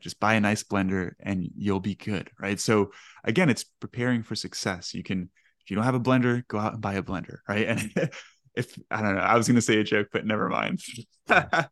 Just 0.00 0.18
buy 0.18 0.34
a 0.34 0.40
nice 0.40 0.64
blender 0.64 1.12
and 1.20 1.46
you'll 1.56 1.80
be 1.80 1.94
good 1.94 2.30
right? 2.40 2.58
So 2.58 2.92
again 3.22 3.50
it's 3.50 3.64
preparing 3.64 4.22
for 4.22 4.34
success. 4.34 4.94
You 4.94 5.02
can 5.02 5.30
if 5.62 5.70
you 5.70 5.76
don't 5.76 5.84
have 5.84 5.94
a 5.94 6.00
blender 6.00 6.46
go 6.48 6.58
out 6.58 6.72
and 6.72 6.82
buy 6.82 6.94
a 6.94 7.02
blender 7.02 7.38
right? 7.48 7.68
And 7.96 8.10
if 8.54 8.78
i 8.90 9.00
don't 9.00 9.14
know 9.14 9.20
i 9.20 9.36
was 9.36 9.46
going 9.46 9.56
to 9.56 9.62
say 9.62 9.78
a 9.78 9.84
joke 9.84 10.08
but 10.12 10.26
never 10.26 10.48
mind 10.48 10.80
but 11.26 11.68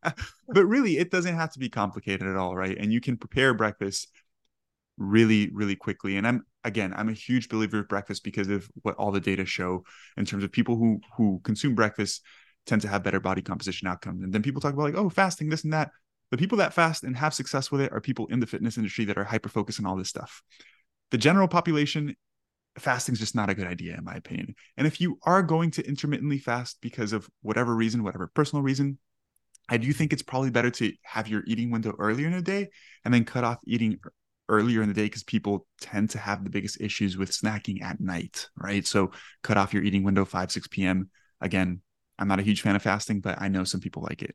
really 0.49 0.99
it 0.99 1.11
doesn't 1.11 1.37
have 1.37 1.53
to 1.53 1.59
be 1.59 1.69
complicated 1.69 2.27
at 2.27 2.37
all 2.37 2.57
right 2.57 2.79
and 2.79 2.93
you 2.93 3.01
can 3.01 3.17
prepare 3.17 3.55
breakfast 3.55 4.09
really 4.97 5.51
really 5.53 5.77
quickly 5.77 6.17
and 6.17 6.27
i'm 6.27 6.45
again 6.65 6.93
i'm 6.97 7.09
a 7.09 7.15
huge 7.15 7.49
believer 7.49 7.81
of 7.81 7.89
breakfast 7.89 8.23
because 8.23 8.49
of 8.49 8.69
what 8.83 8.95
all 8.97 9.11
the 9.11 9.21
data 9.21 9.45
show 9.45 9.83
in 10.17 10.25
terms 10.25 10.45
of 10.45 10.53
people 10.53 10.77
who 10.77 11.01
who 11.17 11.41
consume 11.43 11.75
breakfast 11.75 12.23
tend 12.67 12.83
to 12.83 12.89
have 12.89 13.03
better 13.03 13.21
body 13.21 13.43
composition 13.43 13.89
outcomes. 13.89 14.23
And 14.23 14.33
then 14.33 14.43
people 14.43 14.61
talk 14.61 14.73
about 14.75 14.85
like, 14.85 14.95
oh, 14.95 15.09
fasting, 15.09 15.49
this 15.49 15.65
and 15.65 15.73
that. 15.73 15.91
The 16.31 16.39
people 16.39 16.59
that 16.59 16.73
fast 16.73 17.03
and 17.03 17.17
have 17.17 17.35
success 17.35 17.71
with 17.71 17.81
it 17.81 17.93
are 17.93 18.01
people 18.01 18.27
in 18.29 18.41
the 18.41 18.47
fitness 18.47 18.77
industry 18.77 19.05
that 19.07 19.19
are 19.19 19.25
hyper 19.25 19.49
focused 19.49 19.81
on 19.81 19.87
all 19.87 19.97
this 19.97 20.09
stuff. 20.09 20.43
The 21.11 21.19
general 21.19 21.49
population, 21.49 22.15
fasting 22.81 23.13
is 23.13 23.19
just 23.19 23.35
not 23.35 23.51
a 23.51 23.55
good 23.55 23.67
idea, 23.67 23.97
in 23.97 24.05
my 24.05 24.15
opinion. 24.15 24.55
And 24.77 24.87
if 24.87 25.01
you 25.01 25.19
are 25.25 25.43
going 25.43 25.71
to 25.73 25.87
intermittently 25.87 26.39
fast 26.39 26.79
because 26.81 27.13
of 27.13 27.29
whatever 27.43 27.75
reason, 27.75 28.03
whatever 28.03 28.31
personal 28.35 28.63
reason, 28.63 28.99
I 29.69 29.77
do 29.77 29.93
think 29.93 30.13
it's 30.13 30.23
probably 30.23 30.51
better 30.51 30.71
to 30.71 30.93
have 31.03 31.29
your 31.29 31.45
eating 31.47 31.71
window 31.71 31.95
earlier 31.99 32.27
in 32.27 32.33
the 32.33 32.43
day 32.43 32.71
and 33.05 33.15
then 33.15 33.25
cut 33.25 33.45
off 33.45 33.59
eating 33.65 33.99
earlier 34.49 34.83
in 34.83 34.89
the 34.89 34.95
day 34.95 35.05
because 35.05 35.23
people 35.23 35.67
tend 35.81 36.11
to 36.11 36.19
have 36.19 36.43
the 36.43 36.51
biggest 36.51 36.81
issues 36.81 37.17
with 37.17 37.31
snacking 37.31 37.83
at 37.83 38.01
night, 38.01 38.49
right? 38.57 38.85
So 38.87 39.13
cut 39.43 39.57
off 39.57 39.73
your 39.73 39.85
eating 39.85 40.03
window 40.03 40.25
5, 40.25 40.51
6 40.51 40.69
p.m. 40.69 41.09
Again, 41.41 41.81
I'm 42.19 42.29
not 42.29 42.41
a 42.41 42.43
huge 42.43 42.63
fan 42.63 42.77
of 42.77 42.83
fasting, 42.83 43.21
but 43.21 43.41
I 43.41 43.49
know 43.49 43.65
some 43.65 43.81
people 43.81 44.03
like 44.03 44.23
it. 44.23 44.35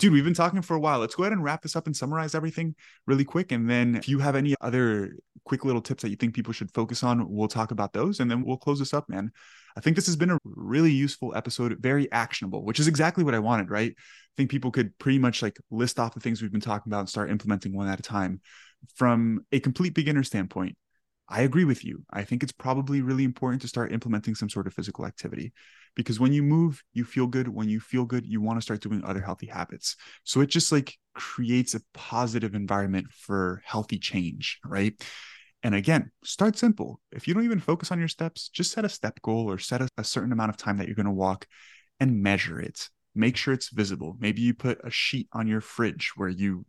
Dude, 0.00 0.14
we've 0.14 0.24
been 0.24 0.32
talking 0.32 0.62
for 0.62 0.74
a 0.74 0.80
while. 0.80 0.98
Let's 0.98 1.14
go 1.14 1.24
ahead 1.24 1.34
and 1.34 1.44
wrap 1.44 1.60
this 1.60 1.76
up 1.76 1.84
and 1.84 1.94
summarize 1.94 2.34
everything 2.34 2.74
really 3.06 3.22
quick. 3.22 3.52
And 3.52 3.68
then 3.68 3.96
if 3.96 4.08
you 4.08 4.18
have 4.18 4.34
any 4.34 4.54
other 4.62 5.14
quick 5.44 5.62
little 5.66 5.82
tips 5.82 6.02
that 6.02 6.08
you 6.08 6.16
think 6.16 6.32
people 6.32 6.54
should 6.54 6.72
focus 6.72 7.02
on, 7.02 7.30
we'll 7.30 7.48
talk 7.48 7.70
about 7.70 7.92
those 7.92 8.18
and 8.18 8.30
then 8.30 8.42
we'll 8.42 8.56
close 8.56 8.78
this 8.78 8.94
up, 8.94 9.10
man. 9.10 9.30
I 9.76 9.80
think 9.80 9.96
this 9.96 10.06
has 10.06 10.16
been 10.16 10.30
a 10.30 10.38
really 10.46 10.90
useful 10.90 11.36
episode, 11.36 11.76
very 11.80 12.10
actionable, 12.12 12.64
which 12.64 12.80
is 12.80 12.88
exactly 12.88 13.24
what 13.24 13.34
I 13.34 13.40
wanted, 13.40 13.68
right? 13.68 13.92
I 13.92 14.34
think 14.38 14.50
people 14.50 14.70
could 14.70 14.98
pretty 14.98 15.18
much 15.18 15.42
like 15.42 15.58
list 15.70 16.00
off 16.00 16.14
the 16.14 16.20
things 16.20 16.40
we've 16.40 16.50
been 16.50 16.62
talking 16.62 16.90
about 16.90 17.00
and 17.00 17.08
start 17.10 17.30
implementing 17.30 17.76
one 17.76 17.86
at 17.86 18.00
a 18.00 18.02
time 18.02 18.40
from 18.94 19.44
a 19.52 19.60
complete 19.60 19.92
beginner 19.92 20.22
standpoint. 20.22 20.78
I 21.28 21.42
agree 21.42 21.66
with 21.66 21.84
you. 21.84 22.04
I 22.10 22.24
think 22.24 22.42
it's 22.42 22.52
probably 22.52 23.02
really 23.02 23.24
important 23.24 23.60
to 23.62 23.68
start 23.68 23.92
implementing 23.92 24.34
some 24.34 24.48
sort 24.48 24.66
of 24.66 24.72
physical 24.72 25.04
activity 25.04 25.52
because 25.96 26.20
when 26.20 26.32
you 26.32 26.42
move, 26.42 26.82
you 26.92 27.04
feel 27.04 27.26
good. 27.26 27.48
When 27.48 27.68
you 27.68 27.80
feel 27.80 28.04
good, 28.04 28.26
you 28.26 28.40
want 28.40 28.58
to 28.58 28.62
start 28.62 28.80
doing 28.80 29.02
other 29.04 29.20
healthy 29.20 29.46
habits. 29.46 29.96
So 30.24 30.40
it 30.40 30.48
just 30.48 30.72
like 30.72 30.96
creates 31.14 31.74
a 31.74 31.80
positive 31.94 32.54
environment 32.54 33.08
for 33.10 33.62
healthy 33.64 33.98
change, 33.98 34.58
right? 34.64 34.94
And 35.62 35.74
again, 35.74 36.10
start 36.24 36.56
simple. 36.56 37.00
If 37.12 37.28
you 37.28 37.34
don't 37.34 37.44
even 37.44 37.60
focus 37.60 37.90
on 37.90 37.98
your 37.98 38.08
steps, 38.08 38.48
just 38.48 38.72
set 38.72 38.84
a 38.84 38.88
step 38.88 39.20
goal 39.22 39.50
or 39.50 39.58
set 39.58 39.82
a, 39.82 39.88
a 39.98 40.04
certain 40.04 40.32
amount 40.32 40.50
of 40.50 40.56
time 40.56 40.78
that 40.78 40.86
you're 40.86 40.96
going 40.96 41.06
to 41.06 41.12
walk 41.12 41.46
and 41.98 42.22
measure 42.22 42.60
it. 42.60 42.88
Make 43.14 43.36
sure 43.36 43.52
it's 43.52 43.70
visible. 43.70 44.16
Maybe 44.18 44.40
you 44.40 44.54
put 44.54 44.80
a 44.84 44.90
sheet 44.90 45.28
on 45.32 45.46
your 45.46 45.60
fridge 45.60 46.12
where 46.16 46.28
you 46.28 46.64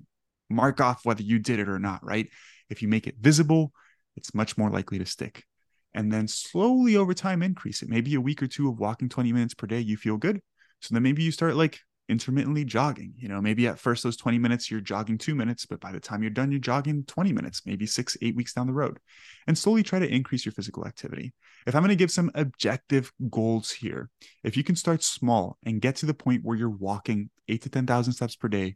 mark 0.49 0.81
off 0.81 1.05
whether 1.05 1.23
you 1.23 1.39
did 1.39 1.59
it 1.59 1.69
or 1.69 1.79
not, 1.79 2.03
right? 2.03 2.27
If 2.69 2.81
you 2.81 2.87
make 2.87 3.07
it 3.07 3.15
visible, 3.19 3.71
it's 4.17 4.33
much 4.33 4.57
more 4.57 4.69
likely 4.69 4.99
to 4.99 5.05
stick. 5.05 5.45
And 5.93 6.11
then 6.11 6.27
slowly 6.27 6.95
over 6.95 7.13
time, 7.13 7.43
increase 7.43 7.81
it. 7.81 7.89
Maybe 7.89 8.15
a 8.15 8.21
week 8.21 8.41
or 8.41 8.47
two 8.47 8.69
of 8.69 8.79
walking 8.79 9.09
20 9.09 9.33
minutes 9.33 9.53
per 9.53 9.67
day, 9.67 9.79
you 9.79 9.97
feel 9.97 10.17
good. 10.17 10.41
So 10.79 10.93
then 10.93 11.03
maybe 11.03 11.23
you 11.23 11.31
start 11.31 11.55
like 11.55 11.79
intermittently 12.11 12.65
jogging. 12.65 13.13
You 13.17 13.29
know, 13.29 13.41
maybe 13.41 13.67
at 13.67 13.79
first 13.79 14.03
those 14.03 14.17
20 14.17 14.37
minutes 14.37 14.69
you're 14.69 14.81
jogging 14.81 15.17
2 15.17 15.33
minutes, 15.33 15.65
but 15.65 15.79
by 15.79 15.91
the 15.91 15.99
time 15.99 16.21
you're 16.21 16.29
done 16.29 16.51
you're 16.51 16.59
jogging 16.59 17.03
20 17.05 17.31
minutes, 17.31 17.65
maybe 17.65 17.85
6 17.85 18.17
8 18.21 18.35
weeks 18.35 18.53
down 18.53 18.67
the 18.67 18.73
road. 18.73 18.99
And 19.47 19.57
slowly 19.57 19.81
try 19.81 19.99
to 19.99 20.13
increase 20.13 20.45
your 20.45 20.51
physical 20.51 20.85
activity. 20.85 21.33
If 21.65 21.75
I'm 21.75 21.81
going 21.81 21.89
to 21.89 21.95
give 21.95 22.11
some 22.11 22.31
objective 22.35 23.11
goals 23.29 23.71
here, 23.71 24.09
if 24.43 24.57
you 24.57 24.63
can 24.63 24.75
start 24.75 25.03
small 25.03 25.57
and 25.65 25.81
get 25.81 25.95
to 25.97 26.05
the 26.05 26.13
point 26.13 26.43
where 26.43 26.57
you're 26.57 26.69
walking 26.69 27.29
8 27.47 27.61
to 27.63 27.69
10,000 27.69 28.13
steps 28.13 28.35
per 28.35 28.49
day, 28.49 28.75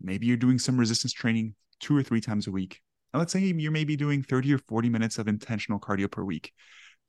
maybe 0.00 0.26
you're 0.26 0.36
doing 0.36 0.58
some 0.58 0.76
resistance 0.76 1.12
training 1.12 1.54
2 1.80 1.96
or 1.96 2.02
3 2.02 2.20
times 2.20 2.46
a 2.46 2.50
week. 2.52 2.80
And 3.12 3.20
let's 3.20 3.32
say 3.32 3.40
you're 3.40 3.72
maybe 3.72 3.96
doing 3.96 4.22
30 4.22 4.54
or 4.54 4.58
40 4.58 4.88
minutes 4.88 5.18
of 5.18 5.28
intentional 5.28 5.78
cardio 5.78 6.10
per 6.10 6.24
week. 6.24 6.52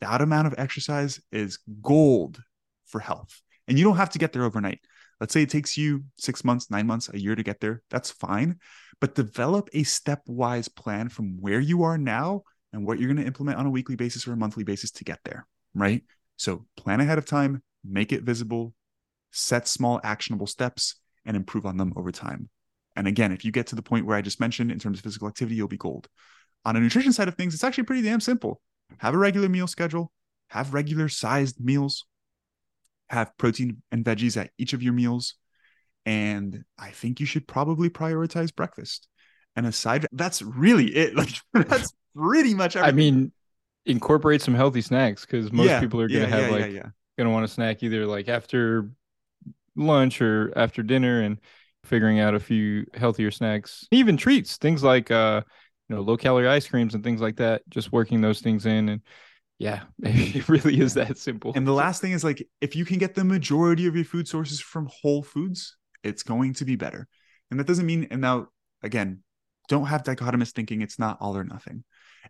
That 0.02 0.22
amount 0.22 0.48
of 0.48 0.56
exercise 0.58 1.22
is 1.32 1.60
gold 1.82 2.42
for 2.86 3.00
health. 3.00 3.42
And 3.68 3.78
you 3.78 3.86
don't 3.86 3.98
have 3.98 4.10
to 4.12 4.20
get 4.20 4.34
there 4.34 4.44
overnight. 4.44 4.80
Let's 5.20 5.34
say 5.34 5.44
it 5.44 5.50
takes 5.50 5.78
you 5.78 6.04
six 6.18 6.44
months, 6.44 6.70
nine 6.70 6.86
months, 6.88 7.10
a 7.14 7.20
year 7.20 7.36
to 7.36 7.44
get 7.44 7.62
there. 7.62 7.82
That's 7.90 8.12
fine. 8.12 8.60
But 9.00 9.16
develop 9.16 9.70
a 9.74 9.84
stepwise 9.84 10.74
plan 10.74 11.08
from 11.08 11.38
where 11.40 11.62
you 11.62 11.84
are 11.84 11.98
now 11.98 12.44
and 12.74 12.86
what 12.86 13.00
you're 13.00 13.08
going 13.08 13.22
to 13.22 13.28
implement 13.28 13.58
on 13.58 13.66
a 13.66 13.70
weekly 13.70 13.96
basis 13.96 14.28
or 14.28 14.34
a 14.34 14.38
monthly 14.38 14.64
basis 14.64 14.92
to 14.92 15.04
get 15.04 15.20
there. 15.24 15.48
Right. 15.74 16.04
So 16.36 16.66
plan 16.76 17.00
ahead 17.00 17.18
of 17.18 17.26
time, 17.26 17.64
make 17.86 18.12
it 18.12 18.24
visible, 18.24 18.74
set 19.32 19.68
small 19.68 20.02
actionable 20.04 20.48
steps, 20.48 20.96
and 21.26 21.38
improve 21.38 21.66
on 21.66 21.78
them 21.78 21.94
over 21.96 22.12
time. 22.12 22.50
And 22.96 23.08
again, 23.08 23.32
if 23.32 23.44
you 23.44 23.52
get 23.52 23.68
to 23.68 23.76
the 23.76 23.82
point 23.82 24.06
where 24.06 24.18
I 24.18 24.22
just 24.22 24.40
mentioned 24.40 24.72
in 24.72 24.80
terms 24.80 25.00
of 25.00 25.04
physical 25.04 25.28
activity, 25.28 25.56
you'll 25.56 25.68
be 25.68 25.78
gold. 25.78 26.08
On 26.66 26.76
a 26.76 26.80
nutrition 26.80 27.12
side 27.12 27.28
of 27.28 27.36
things, 27.36 27.54
it's 27.54 27.64
actually 27.64 27.84
pretty 27.86 28.04
damn 28.04 28.22
simple. 28.22 28.62
Have 29.00 29.14
a 29.14 29.18
regular 29.18 29.50
meal 29.50 29.68
schedule, 29.68 30.12
have 30.50 30.74
regular 30.74 31.10
sized 31.10 31.60
meals, 31.60 32.06
have 33.10 33.36
protein 33.38 33.82
and 33.92 34.06
veggies 34.06 34.38
at 34.38 34.52
each 34.58 34.74
of 34.74 34.84
your 34.84 34.94
meals. 34.94 35.36
And 36.06 36.64
I 36.78 36.92
think 36.92 37.20
you 37.20 37.26
should 37.26 37.48
probably 37.48 37.90
prioritize 37.90 38.54
breakfast. 38.56 39.08
And 39.56 39.66
aside, 39.66 40.08
that's 40.12 40.42
really 40.42 40.96
it. 40.96 41.16
Like 41.54 41.68
that's 41.68 41.94
pretty 42.16 42.54
much 42.54 42.76
everything. 42.76 42.94
I 42.94 42.96
mean, 42.96 43.32
incorporate 43.86 44.42
some 44.42 44.54
healthy 44.54 44.82
snacks 44.82 45.26
because 45.26 45.52
most 45.52 45.68
yeah, 45.68 45.80
people 45.80 46.00
are 46.02 46.08
gonna 46.08 46.22
yeah, 46.22 46.28
have 46.28 46.52
yeah, 46.52 46.82
like 46.82 46.92
gonna 47.18 47.30
want 47.30 47.48
to 47.48 47.54
snack 47.54 47.84
either 47.84 48.06
like 48.06 48.28
after 48.28 48.90
lunch 49.76 50.22
or 50.22 50.54
after 50.56 50.84
dinner 50.84 51.22
and 51.22 51.40
figuring 51.84 52.20
out 52.20 52.34
a 52.34 52.40
few 52.40 52.86
healthier 52.94 53.32
snacks, 53.32 53.88
even 53.92 54.18
treats, 54.18 54.58
things 54.58 54.84
like 54.84 55.12
uh, 55.12 55.42
you 55.90 55.96
know, 55.96 56.02
low 56.02 56.18
calorie 56.18 56.48
ice 56.48 56.68
creams 56.68 56.96
and 56.96 57.04
things 57.04 57.22
like 57.22 57.38
that. 57.38 57.62
Just 57.70 57.92
working 57.92 58.22
those 58.22 58.42
things 58.42 58.66
in 58.66 58.90
and 58.90 59.02
yeah, 59.60 59.84
it 60.04 60.50
really 60.50 60.80
is 60.80 60.94
that 60.96 61.18
simple. 61.18 61.54
And 61.56 61.68
the 61.68 61.74
last 61.74 62.02
thing 62.02 62.12
is 62.12 62.24
like 62.24 62.48
if 62.62 62.76
you 62.76 62.86
can 62.86 62.98
get 62.98 63.16
the 63.16 63.24
majority 63.24 63.88
of 63.88 63.96
your 63.96 64.06
food 64.06 64.28
sources 64.28 64.60
from 64.60 64.90
whole 65.02 65.24
foods, 65.24 65.78
it's 66.04 66.24
going 66.24 66.54
to 66.56 66.66
be 66.66 66.76
better. 66.76 67.08
And 67.52 67.60
that 67.60 67.68
doesn't 67.68 67.86
mean 67.86 68.08
and 68.12 68.22
now 68.22 68.48
again, 68.82 69.24
don't 69.70 69.86
have 69.86 70.04
dichotomous 70.04 70.52
thinking. 70.52 70.82
It's 70.82 71.00
not 71.00 71.18
all 71.22 71.38
or 71.38 71.44
nothing. 71.44 71.84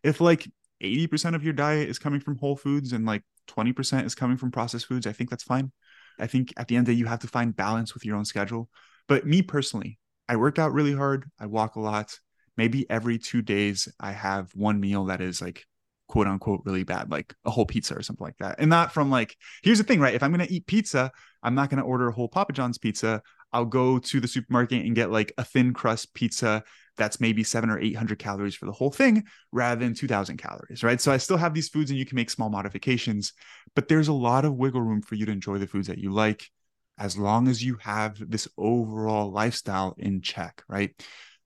If 0.03 0.21
like 0.21 0.49
80% 0.81 1.35
of 1.35 1.43
your 1.43 1.53
diet 1.53 1.89
is 1.89 1.99
coming 1.99 2.19
from 2.19 2.37
whole 2.37 2.55
foods 2.55 2.93
and 2.93 3.05
like 3.05 3.23
20% 3.47 4.05
is 4.05 4.15
coming 4.15 4.37
from 4.37 4.51
processed 4.51 4.87
foods, 4.87 5.07
I 5.07 5.13
think 5.13 5.29
that's 5.29 5.43
fine. 5.43 5.71
I 6.19 6.27
think 6.27 6.53
at 6.57 6.67
the 6.67 6.75
end 6.75 6.83
of 6.83 6.87
the 6.87 6.93
day, 6.93 6.99
you 6.99 7.05
have 7.05 7.19
to 7.19 7.27
find 7.27 7.55
balance 7.55 7.93
with 7.93 8.05
your 8.05 8.15
own 8.15 8.25
schedule. 8.25 8.69
But 9.07 9.25
me 9.25 9.41
personally, 9.41 9.99
I 10.29 10.35
work 10.37 10.59
out 10.59 10.73
really 10.73 10.93
hard. 10.93 11.25
I 11.39 11.45
walk 11.45 11.75
a 11.75 11.81
lot. 11.81 12.17
Maybe 12.55 12.89
every 12.89 13.17
two 13.17 13.41
days, 13.41 13.87
I 13.99 14.11
have 14.11 14.51
one 14.53 14.79
meal 14.79 15.05
that 15.05 15.21
is 15.21 15.41
like 15.41 15.65
quote 16.07 16.27
unquote 16.27 16.61
really 16.65 16.83
bad, 16.83 17.09
like 17.09 17.33
a 17.45 17.51
whole 17.51 17.65
pizza 17.65 17.95
or 17.95 18.01
something 18.01 18.25
like 18.25 18.37
that. 18.37 18.55
And 18.59 18.69
not 18.69 18.91
from 18.91 19.09
like, 19.09 19.35
here's 19.63 19.79
the 19.79 19.83
thing, 19.83 19.99
right? 19.99 20.13
If 20.13 20.23
I'm 20.23 20.31
going 20.31 20.45
to 20.45 20.53
eat 20.53 20.67
pizza, 20.67 21.11
I'm 21.41 21.55
not 21.55 21.69
going 21.69 21.81
to 21.81 21.87
order 21.87 22.07
a 22.07 22.13
whole 22.13 22.27
Papa 22.27 22.53
John's 22.53 22.77
pizza. 22.77 23.21
I'll 23.51 23.65
go 23.65 23.99
to 23.99 24.19
the 24.19 24.27
supermarket 24.27 24.85
and 24.85 24.95
get 24.95 25.11
like 25.11 25.33
a 25.37 25.43
thin 25.43 25.73
crust 25.73 26.13
pizza 26.13 26.63
that's 26.97 27.19
maybe 27.19 27.43
seven 27.43 27.69
or 27.69 27.79
800 27.79 28.19
calories 28.19 28.55
for 28.55 28.65
the 28.65 28.71
whole 28.71 28.91
thing 28.91 29.23
rather 29.51 29.83
than 29.83 29.95
2000 29.95 30.37
calories, 30.37 30.83
right? 30.83 31.01
So 31.01 31.11
I 31.11 31.17
still 31.17 31.37
have 31.37 31.53
these 31.53 31.69
foods 31.69 31.89
and 31.89 31.97
you 31.97 32.05
can 32.05 32.15
make 32.15 32.29
small 32.29 32.49
modifications, 32.49 33.33
but 33.75 33.87
there's 33.87 34.07
a 34.07 34.13
lot 34.13 34.45
of 34.45 34.55
wiggle 34.55 34.81
room 34.81 35.01
for 35.01 35.15
you 35.15 35.25
to 35.25 35.31
enjoy 35.31 35.57
the 35.57 35.67
foods 35.67 35.87
that 35.87 35.97
you 35.97 36.11
like 36.11 36.49
as 36.97 37.17
long 37.17 37.47
as 37.47 37.63
you 37.63 37.75
have 37.81 38.17
this 38.29 38.47
overall 38.57 39.31
lifestyle 39.31 39.95
in 39.97 40.21
check, 40.21 40.63
right? 40.67 40.91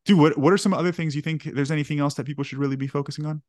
Dude, 0.06 0.20
what, 0.20 0.38
what 0.38 0.54
are 0.54 0.58
some 0.58 0.74
other 0.74 0.92
things 0.92 1.16
you 1.16 1.22
think 1.22 1.44
there's 1.44 1.72
anything 1.72 2.00
else 2.00 2.14
that 2.16 2.26
people 2.26 2.44
should 2.44 2.60
really 2.60 2.76
be 2.76 2.88
focusing 2.88 3.26
on? 3.26 3.42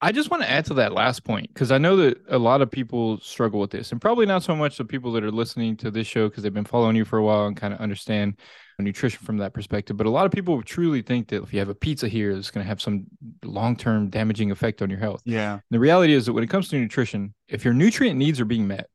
I 0.00 0.12
just 0.12 0.30
want 0.30 0.44
to 0.44 0.50
add 0.50 0.64
to 0.66 0.74
that 0.74 0.92
last 0.92 1.24
point 1.24 1.48
because 1.52 1.72
I 1.72 1.78
know 1.78 1.96
that 1.96 2.20
a 2.28 2.38
lot 2.38 2.62
of 2.62 2.70
people 2.70 3.18
struggle 3.18 3.58
with 3.58 3.72
this, 3.72 3.90
and 3.90 4.00
probably 4.00 4.26
not 4.26 4.44
so 4.44 4.54
much 4.54 4.78
the 4.78 4.84
people 4.84 5.10
that 5.12 5.24
are 5.24 5.32
listening 5.32 5.76
to 5.78 5.90
this 5.90 6.06
show 6.06 6.28
because 6.28 6.44
they've 6.44 6.54
been 6.54 6.64
following 6.64 6.94
you 6.94 7.04
for 7.04 7.18
a 7.18 7.24
while 7.24 7.46
and 7.46 7.56
kind 7.56 7.74
of 7.74 7.80
understand 7.80 8.38
nutrition 8.78 9.24
from 9.24 9.38
that 9.38 9.52
perspective. 9.52 9.96
But 9.96 10.06
a 10.06 10.10
lot 10.10 10.24
of 10.24 10.30
people 10.30 10.62
truly 10.62 11.02
think 11.02 11.28
that 11.28 11.42
if 11.42 11.52
you 11.52 11.58
have 11.58 11.68
a 11.68 11.74
pizza 11.74 12.06
here, 12.06 12.30
it's 12.30 12.50
going 12.50 12.64
to 12.64 12.68
have 12.68 12.80
some 12.80 13.06
long 13.44 13.74
term 13.74 14.08
damaging 14.08 14.52
effect 14.52 14.82
on 14.82 14.90
your 14.90 15.00
health. 15.00 15.22
Yeah. 15.24 15.60
The 15.70 15.80
reality 15.80 16.12
is 16.12 16.26
that 16.26 16.32
when 16.32 16.44
it 16.44 16.50
comes 16.50 16.68
to 16.68 16.78
nutrition, 16.78 17.34
if 17.48 17.64
your 17.64 17.74
nutrient 17.74 18.16
needs 18.16 18.40
are 18.40 18.44
being 18.44 18.68
met 18.68 18.88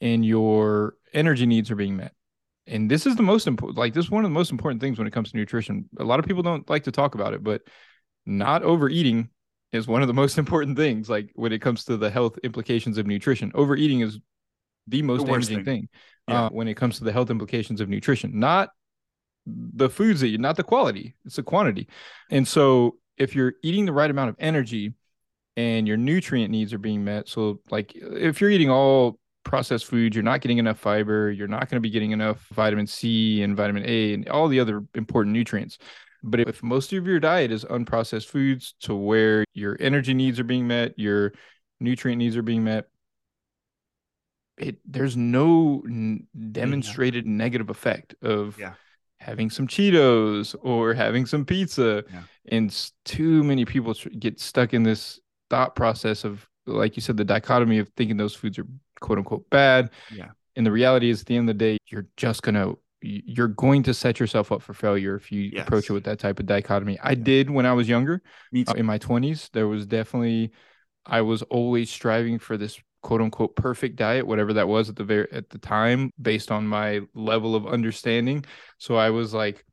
and 0.00 0.24
your 0.24 0.94
energy 1.12 1.46
needs 1.46 1.70
are 1.70 1.76
being 1.76 1.96
met, 1.96 2.12
and 2.66 2.90
this 2.90 3.06
is 3.06 3.16
the 3.16 3.22
most 3.22 3.46
important, 3.46 3.78
like 3.78 3.94
this 3.94 4.06
is 4.06 4.10
one 4.10 4.24
of 4.24 4.30
the 4.30 4.34
most 4.34 4.50
important 4.50 4.80
things 4.80 4.98
when 4.98 5.06
it 5.06 5.12
comes 5.12 5.30
to 5.30 5.36
nutrition. 5.36 5.88
A 5.98 6.04
lot 6.04 6.18
of 6.18 6.26
people 6.26 6.42
don't 6.42 6.68
like 6.68 6.84
to 6.84 6.92
talk 6.92 7.14
about 7.14 7.34
it, 7.34 7.42
but 7.42 7.62
not 8.26 8.62
overeating 8.62 9.30
is 9.72 9.86
one 9.86 10.02
of 10.02 10.08
the 10.08 10.14
most 10.22 10.38
important 10.38 10.76
things 10.76 11.08
like 11.08 11.30
when 11.34 11.52
it 11.52 11.60
comes 11.60 11.84
to 11.84 11.96
the 11.96 12.10
health 12.10 12.38
implications 12.44 12.98
of 12.98 13.06
nutrition 13.06 13.50
overeating 13.54 14.00
is 14.00 14.18
the 14.86 15.02
most 15.02 15.26
the 15.26 15.32
damaging 15.32 15.56
thing, 15.56 15.64
thing 15.64 15.88
yeah. 16.28 16.44
uh, 16.44 16.48
when 16.50 16.68
it 16.68 16.74
comes 16.74 16.98
to 16.98 17.04
the 17.04 17.12
health 17.12 17.30
implications 17.30 17.80
of 17.80 17.88
nutrition 17.88 18.38
not 18.38 18.70
the 19.46 19.88
foods 19.88 20.20
that 20.20 20.28
you 20.28 20.38
not 20.38 20.56
the 20.56 20.62
quality 20.62 21.14
it's 21.24 21.36
the 21.36 21.42
quantity 21.42 21.88
and 22.30 22.46
so 22.46 22.96
if 23.16 23.34
you're 23.34 23.54
eating 23.62 23.86
the 23.86 23.92
right 23.92 24.10
amount 24.10 24.28
of 24.28 24.36
energy 24.38 24.92
and 25.56 25.88
your 25.88 25.96
nutrient 25.96 26.50
needs 26.50 26.72
are 26.72 26.78
being 26.78 27.04
met 27.04 27.28
so 27.28 27.60
like 27.70 27.92
if 27.94 28.40
you're 28.40 28.50
eating 28.50 28.70
all 28.70 29.18
processed 29.48 29.86
foods 29.86 30.14
you're 30.14 30.22
not 30.22 30.40
getting 30.40 30.58
enough 30.58 30.78
fiber 30.78 31.30
you're 31.30 31.48
not 31.48 31.68
going 31.68 31.76
to 31.76 31.80
be 31.80 31.90
getting 31.90 32.12
enough 32.12 32.46
vitamin 32.52 32.86
c 32.86 33.42
and 33.42 33.56
vitamin 33.56 33.82
a 33.86 34.12
and 34.12 34.28
all 34.28 34.46
the 34.46 34.60
other 34.60 34.84
important 34.94 35.32
nutrients 35.32 35.78
but 36.22 36.40
if 36.40 36.62
most 36.62 36.92
of 36.92 37.06
your 37.06 37.20
diet 37.20 37.52
is 37.52 37.64
unprocessed 37.64 38.26
foods 38.26 38.74
to 38.80 38.94
where 38.94 39.44
your 39.54 39.76
energy 39.78 40.14
needs 40.14 40.40
are 40.40 40.44
being 40.44 40.66
met, 40.66 40.98
your 40.98 41.32
nutrient 41.80 42.18
needs 42.18 42.36
are 42.36 42.42
being 42.42 42.64
met, 42.64 42.88
it 44.56 44.78
there's 44.84 45.16
no 45.16 45.82
n- 45.86 46.26
demonstrated 46.50 47.24
yeah. 47.24 47.32
negative 47.32 47.70
effect 47.70 48.16
of 48.22 48.58
yeah. 48.58 48.74
having 49.18 49.50
some 49.50 49.68
Cheetos 49.68 50.56
or 50.62 50.92
having 50.94 51.26
some 51.26 51.44
pizza. 51.44 52.04
Yeah. 52.12 52.22
And 52.50 52.90
too 53.04 53.44
many 53.44 53.64
people 53.64 53.94
get 54.18 54.40
stuck 54.40 54.74
in 54.74 54.82
this 54.82 55.20
thought 55.50 55.76
process 55.76 56.24
of, 56.24 56.48
like 56.66 56.96
you 56.96 57.02
said, 57.02 57.16
the 57.16 57.24
dichotomy 57.24 57.78
of 57.78 57.88
thinking 57.96 58.16
those 58.16 58.34
foods 58.34 58.58
are 58.58 58.66
quote 59.00 59.18
unquote 59.18 59.48
bad. 59.50 59.90
Yeah. 60.12 60.28
And 60.56 60.66
the 60.66 60.72
reality 60.72 61.10
is, 61.10 61.20
at 61.20 61.26
the 61.26 61.36
end 61.36 61.48
of 61.48 61.56
the 61.56 61.64
day, 61.64 61.78
you're 61.86 62.06
just 62.16 62.42
gonna 62.42 62.74
you're 63.00 63.48
going 63.48 63.82
to 63.84 63.94
set 63.94 64.18
yourself 64.18 64.50
up 64.50 64.60
for 64.60 64.74
failure 64.74 65.14
if 65.14 65.30
you 65.30 65.50
yes. 65.52 65.66
approach 65.66 65.88
it 65.88 65.92
with 65.92 66.04
that 66.04 66.18
type 66.18 66.40
of 66.40 66.46
dichotomy. 66.46 66.98
I 66.98 67.10
yeah. 67.10 67.22
did 67.22 67.50
when 67.50 67.64
I 67.64 67.72
was 67.72 67.88
younger. 67.88 68.22
Uh, 68.54 68.74
in 68.76 68.86
my 68.86 68.98
20s, 68.98 69.50
there 69.52 69.68
was 69.68 69.86
definitely 69.86 70.50
I 71.06 71.20
was 71.20 71.42
always 71.42 71.90
striving 71.90 72.38
for 72.38 72.56
this 72.56 72.80
quote 73.02 73.20
unquote 73.20 73.56
perfect 73.56 73.96
diet, 73.96 74.26
whatever 74.26 74.52
that 74.54 74.68
was 74.68 74.88
at 74.88 74.96
the 74.96 75.04
very 75.04 75.28
at 75.32 75.50
the 75.50 75.58
time, 75.58 76.12
based 76.20 76.50
on 76.50 76.66
my 76.66 77.00
level 77.14 77.54
of 77.54 77.66
understanding. 77.66 78.44
So 78.78 78.96
I 78.96 79.10
was 79.10 79.32
like, 79.32 79.64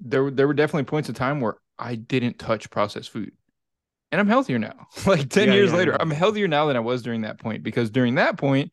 there 0.00 0.30
there 0.30 0.46
were 0.46 0.54
definitely 0.54 0.84
points 0.84 1.08
of 1.08 1.14
time 1.14 1.40
where 1.40 1.56
I 1.78 1.94
didn't 1.94 2.38
touch 2.38 2.70
processed 2.70 3.10
food. 3.10 3.32
And 4.14 4.20
I'm 4.20 4.28
healthier 4.28 4.60
now. 4.60 4.86
like 5.06 5.28
10 5.28 5.48
yeah, 5.48 5.54
years 5.54 5.72
yeah, 5.72 5.76
later, 5.76 5.96
I'm 6.00 6.08
healthier 6.08 6.46
now 6.46 6.66
than 6.66 6.76
I 6.76 6.80
was 6.80 7.02
during 7.02 7.22
that 7.22 7.40
point 7.40 7.64
because 7.64 7.90
during 7.90 8.14
that 8.14 8.38
point, 8.38 8.72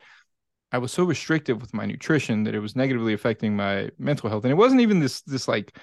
I 0.71 0.77
was 0.77 0.91
so 0.91 1.03
restrictive 1.03 1.59
with 1.59 1.73
my 1.73 1.87
nutrition 1.87 2.43
that 2.43 2.53
it 2.53 2.59
was 2.59 2.75
negatively 2.75 3.13
affecting 3.13 3.55
my 3.55 3.89
mental 3.97 4.29
health. 4.29 4.43
And 4.43 4.51
it 4.51 4.55
wasn't 4.55 4.81
even 4.81 4.99
this 4.99 5.21
this 5.21 5.47
like 5.47 5.75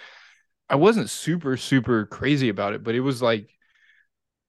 I 0.71 0.77
wasn't 0.77 1.11
super 1.11 1.57
super 1.57 2.07
crazy 2.07 2.51
about 2.51 2.73
it, 2.73 2.85
but 2.85 2.95
it 2.95 3.01
was 3.01 3.21
like 3.21 3.51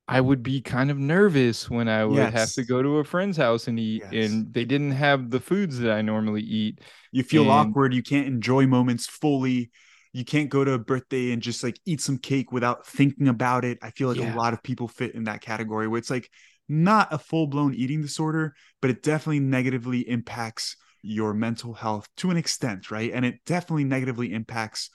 I 0.07 0.21
would 0.21 0.43
be 0.43 0.61
kind 0.61 0.91
of 0.91 0.99
nervous 0.99 1.71
when 1.71 1.89
I 1.89 2.05
would 2.05 2.17
yes. 2.17 2.33
have 2.33 2.51
to 2.53 2.63
go 2.63 2.83
to 2.83 2.99
a 2.99 3.03
friend's 3.03 3.35
house 3.37 3.67
and 3.67 3.79
eat 3.79 4.03
yes. 4.11 4.29
and 4.29 4.53
they 4.53 4.63
didn't 4.63 4.91
have 4.91 5.31
the 5.31 5.39
foods 5.39 5.79
that 5.79 5.91
I 5.91 6.03
normally 6.03 6.43
eat. 6.43 6.81
You 7.11 7.23
feel 7.23 7.49
and... 7.49 7.51
awkward, 7.51 7.95
you 7.95 8.03
can't 8.03 8.27
enjoy 8.27 8.67
moments 8.67 9.07
fully. 9.07 9.71
You 10.11 10.25
can't 10.25 10.49
go 10.49 10.63
to 10.63 10.73
a 10.73 10.79
birthday 10.79 11.31
and 11.31 11.41
just 11.41 11.63
like 11.63 11.79
eat 11.85 12.01
some 12.01 12.17
cake 12.17 12.51
without 12.51 12.85
thinking 12.85 13.27
about 13.27 13.63
it. 13.63 13.77
I 13.81 13.91
feel 13.91 14.07
like 14.07 14.17
yeah. 14.17 14.33
a 14.33 14.35
lot 14.35 14.53
of 14.53 14.63
people 14.63 14.87
fit 14.87 15.13
in 15.13 15.25
that 15.25 15.41
category 15.41 15.87
where 15.87 15.99
it's 15.99 16.09
like 16.09 16.29
not 16.67 17.13
a 17.13 17.17
full 17.17 17.47
blown 17.47 17.73
eating 17.73 18.01
disorder, 18.01 18.55
but 18.81 18.89
it 18.89 19.03
definitely 19.03 19.39
negatively 19.39 20.07
impacts 20.07 20.75
your 21.01 21.33
mental 21.33 21.73
health 21.73 22.07
to 22.17 22.31
an 22.31 22.37
extent, 22.37 22.91
right? 22.91 23.11
And 23.13 23.25
it 23.25 23.39
definitely 23.45 23.85
negatively 23.85 24.33
impacts 24.33 24.89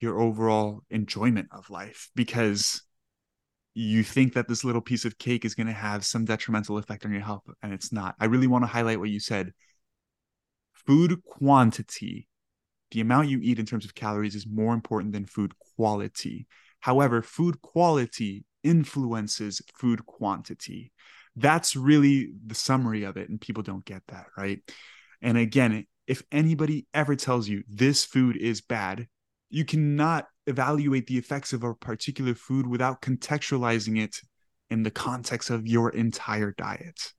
your 0.00 0.20
overall 0.20 0.82
enjoyment 0.90 1.48
of 1.52 1.70
life 1.70 2.10
because 2.14 2.82
you 3.74 4.02
think 4.02 4.34
that 4.34 4.48
this 4.48 4.64
little 4.64 4.80
piece 4.80 5.04
of 5.04 5.18
cake 5.18 5.44
is 5.44 5.54
going 5.54 5.66
to 5.66 5.72
have 5.72 6.04
some 6.04 6.24
detrimental 6.24 6.78
effect 6.78 7.04
on 7.04 7.12
your 7.12 7.20
health 7.20 7.44
and 7.62 7.72
it's 7.72 7.92
not. 7.92 8.14
I 8.18 8.24
really 8.24 8.46
want 8.46 8.62
to 8.62 8.68
highlight 8.68 8.98
what 8.98 9.10
you 9.10 9.20
said. 9.20 9.52
Food 10.86 11.22
quantity 11.22 12.26
the 12.90 13.00
amount 13.00 13.28
you 13.28 13.40
eat 13.42 13.58
in 13.58 13.66
terms 13.66 13.84
of 13.84 13.94
calories 13.94 14.34
is 14.34 14.46
more 14.46 14.74
important 14.74 15.12
than 15.12 15.24
food 15.24 15.52
quality. 15.76 16.46
However, 16.80 17.22
food 17.22 17.60
quality 17.62 18.44
influences 18.62 19.60
food 19.76 20.04
quantity. 20.06 20.92
That's 21.36 21.76
really 21.76 22.32
the 22.46 22.54
summary 22.54 23.04
of 23.04 23.16
it. 23.16 23.28
And 23.28 23.40
people 23.40 23.62
don't 23.62 23.84
get 23.84 24.02
that, 24.08 24.26
right? 24.36 24.60
And 25.22 25.38
again, 25.38 25.86
if 26.06 26.22
anybody 26.32 26.86
ever 26.92 27.14
tells 27.14 27.48
you 27.48 27.62
this 27.68 28.04
food 28.04 28.36
is 28.36 28.60
bad, 28.60 29.06
you 29.48 29.64
cannot 29.64 30.26
evaluate 30.46 31.06
the 31.06 31.18
effects 31.18 31.52
of 31.52 31.62
a 31.62 31.74
particular 31.74 32.34
food 32.34 32.66
without 32.66 33.02
contextualizing 33.02 34.02
it 34.02 34.16
in 34.70 34.82
the 34.82 34.90
context 34.90 35.50
of 35.50 35.66
your 35.66 35.90
entire 35.90 36.52
diet, 36.52 37.12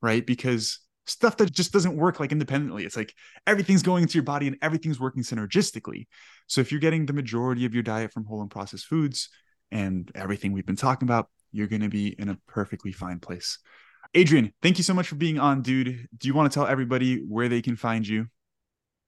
right? 0.00 0.26
Because 0.26 0.80
stuff 1.08 1.36
that 1.38 1.52
just 1.52 1.72
doesn't 1.72 1.96
work 1.96 2.20
like 2.20 2.32
independently. 2.32 2.84
It's 2.84 2.96
like 2.96 3.14
everything's 3.46 3.82
going 3.82 4.02
into 4.02 4.14
your 4.14 4.24
body 4.24 4.46
and 4.46 4.56
everything's 4.62 5.00
working 5.00 5.22
synergistically. 5.22 6.06
So 6.46 6.60
if 6.60 6.70
you're 6.70 6.80
getting 6.80 7.06
the 7.06 7.12
majority 7.12 7.64
of 7.64 7.74
your 7.74 7.82
diet 7.82 8.12
from 8.12 8.24
whole 8.24 8.42
and 8.42 8.50
processed 8.50 8.86
foods 8.86 9.28
and 9.70 10.10
everything 10.14 10.52
we've 10.52 10.66
been 10.66 10.76
talking 10.76 11.06
about, 11.06 11.28
you're 11.52 11.66
going 11.66 11.82
to 11.82 11.88
be 11.88 12.08
in 12.18 12.28
a 12.28 12.38
perfectly 12.46 12.92
fine 12.92 13.20
place. 13.20 13.58
Adrian, 14.14 14.52
thank 14.62 14.78
you 14.78 14.84
so 14.84 14.94
much 14.94 15.08
for 15.08 15.16
being 15.16 15.38
on, 15.38 15.62
dude. 15.62 16.08
Do 16.16 16.28
you 16.28 16.34
want 16.34 16.50
to 16.50 16.54
tell 16.54 16.66
everybody 16.66 17.16
where 17.16 17.48
they 17.48 17.62
can 17.62 17.76
find 17.76 18.06
you? 18.06 18.26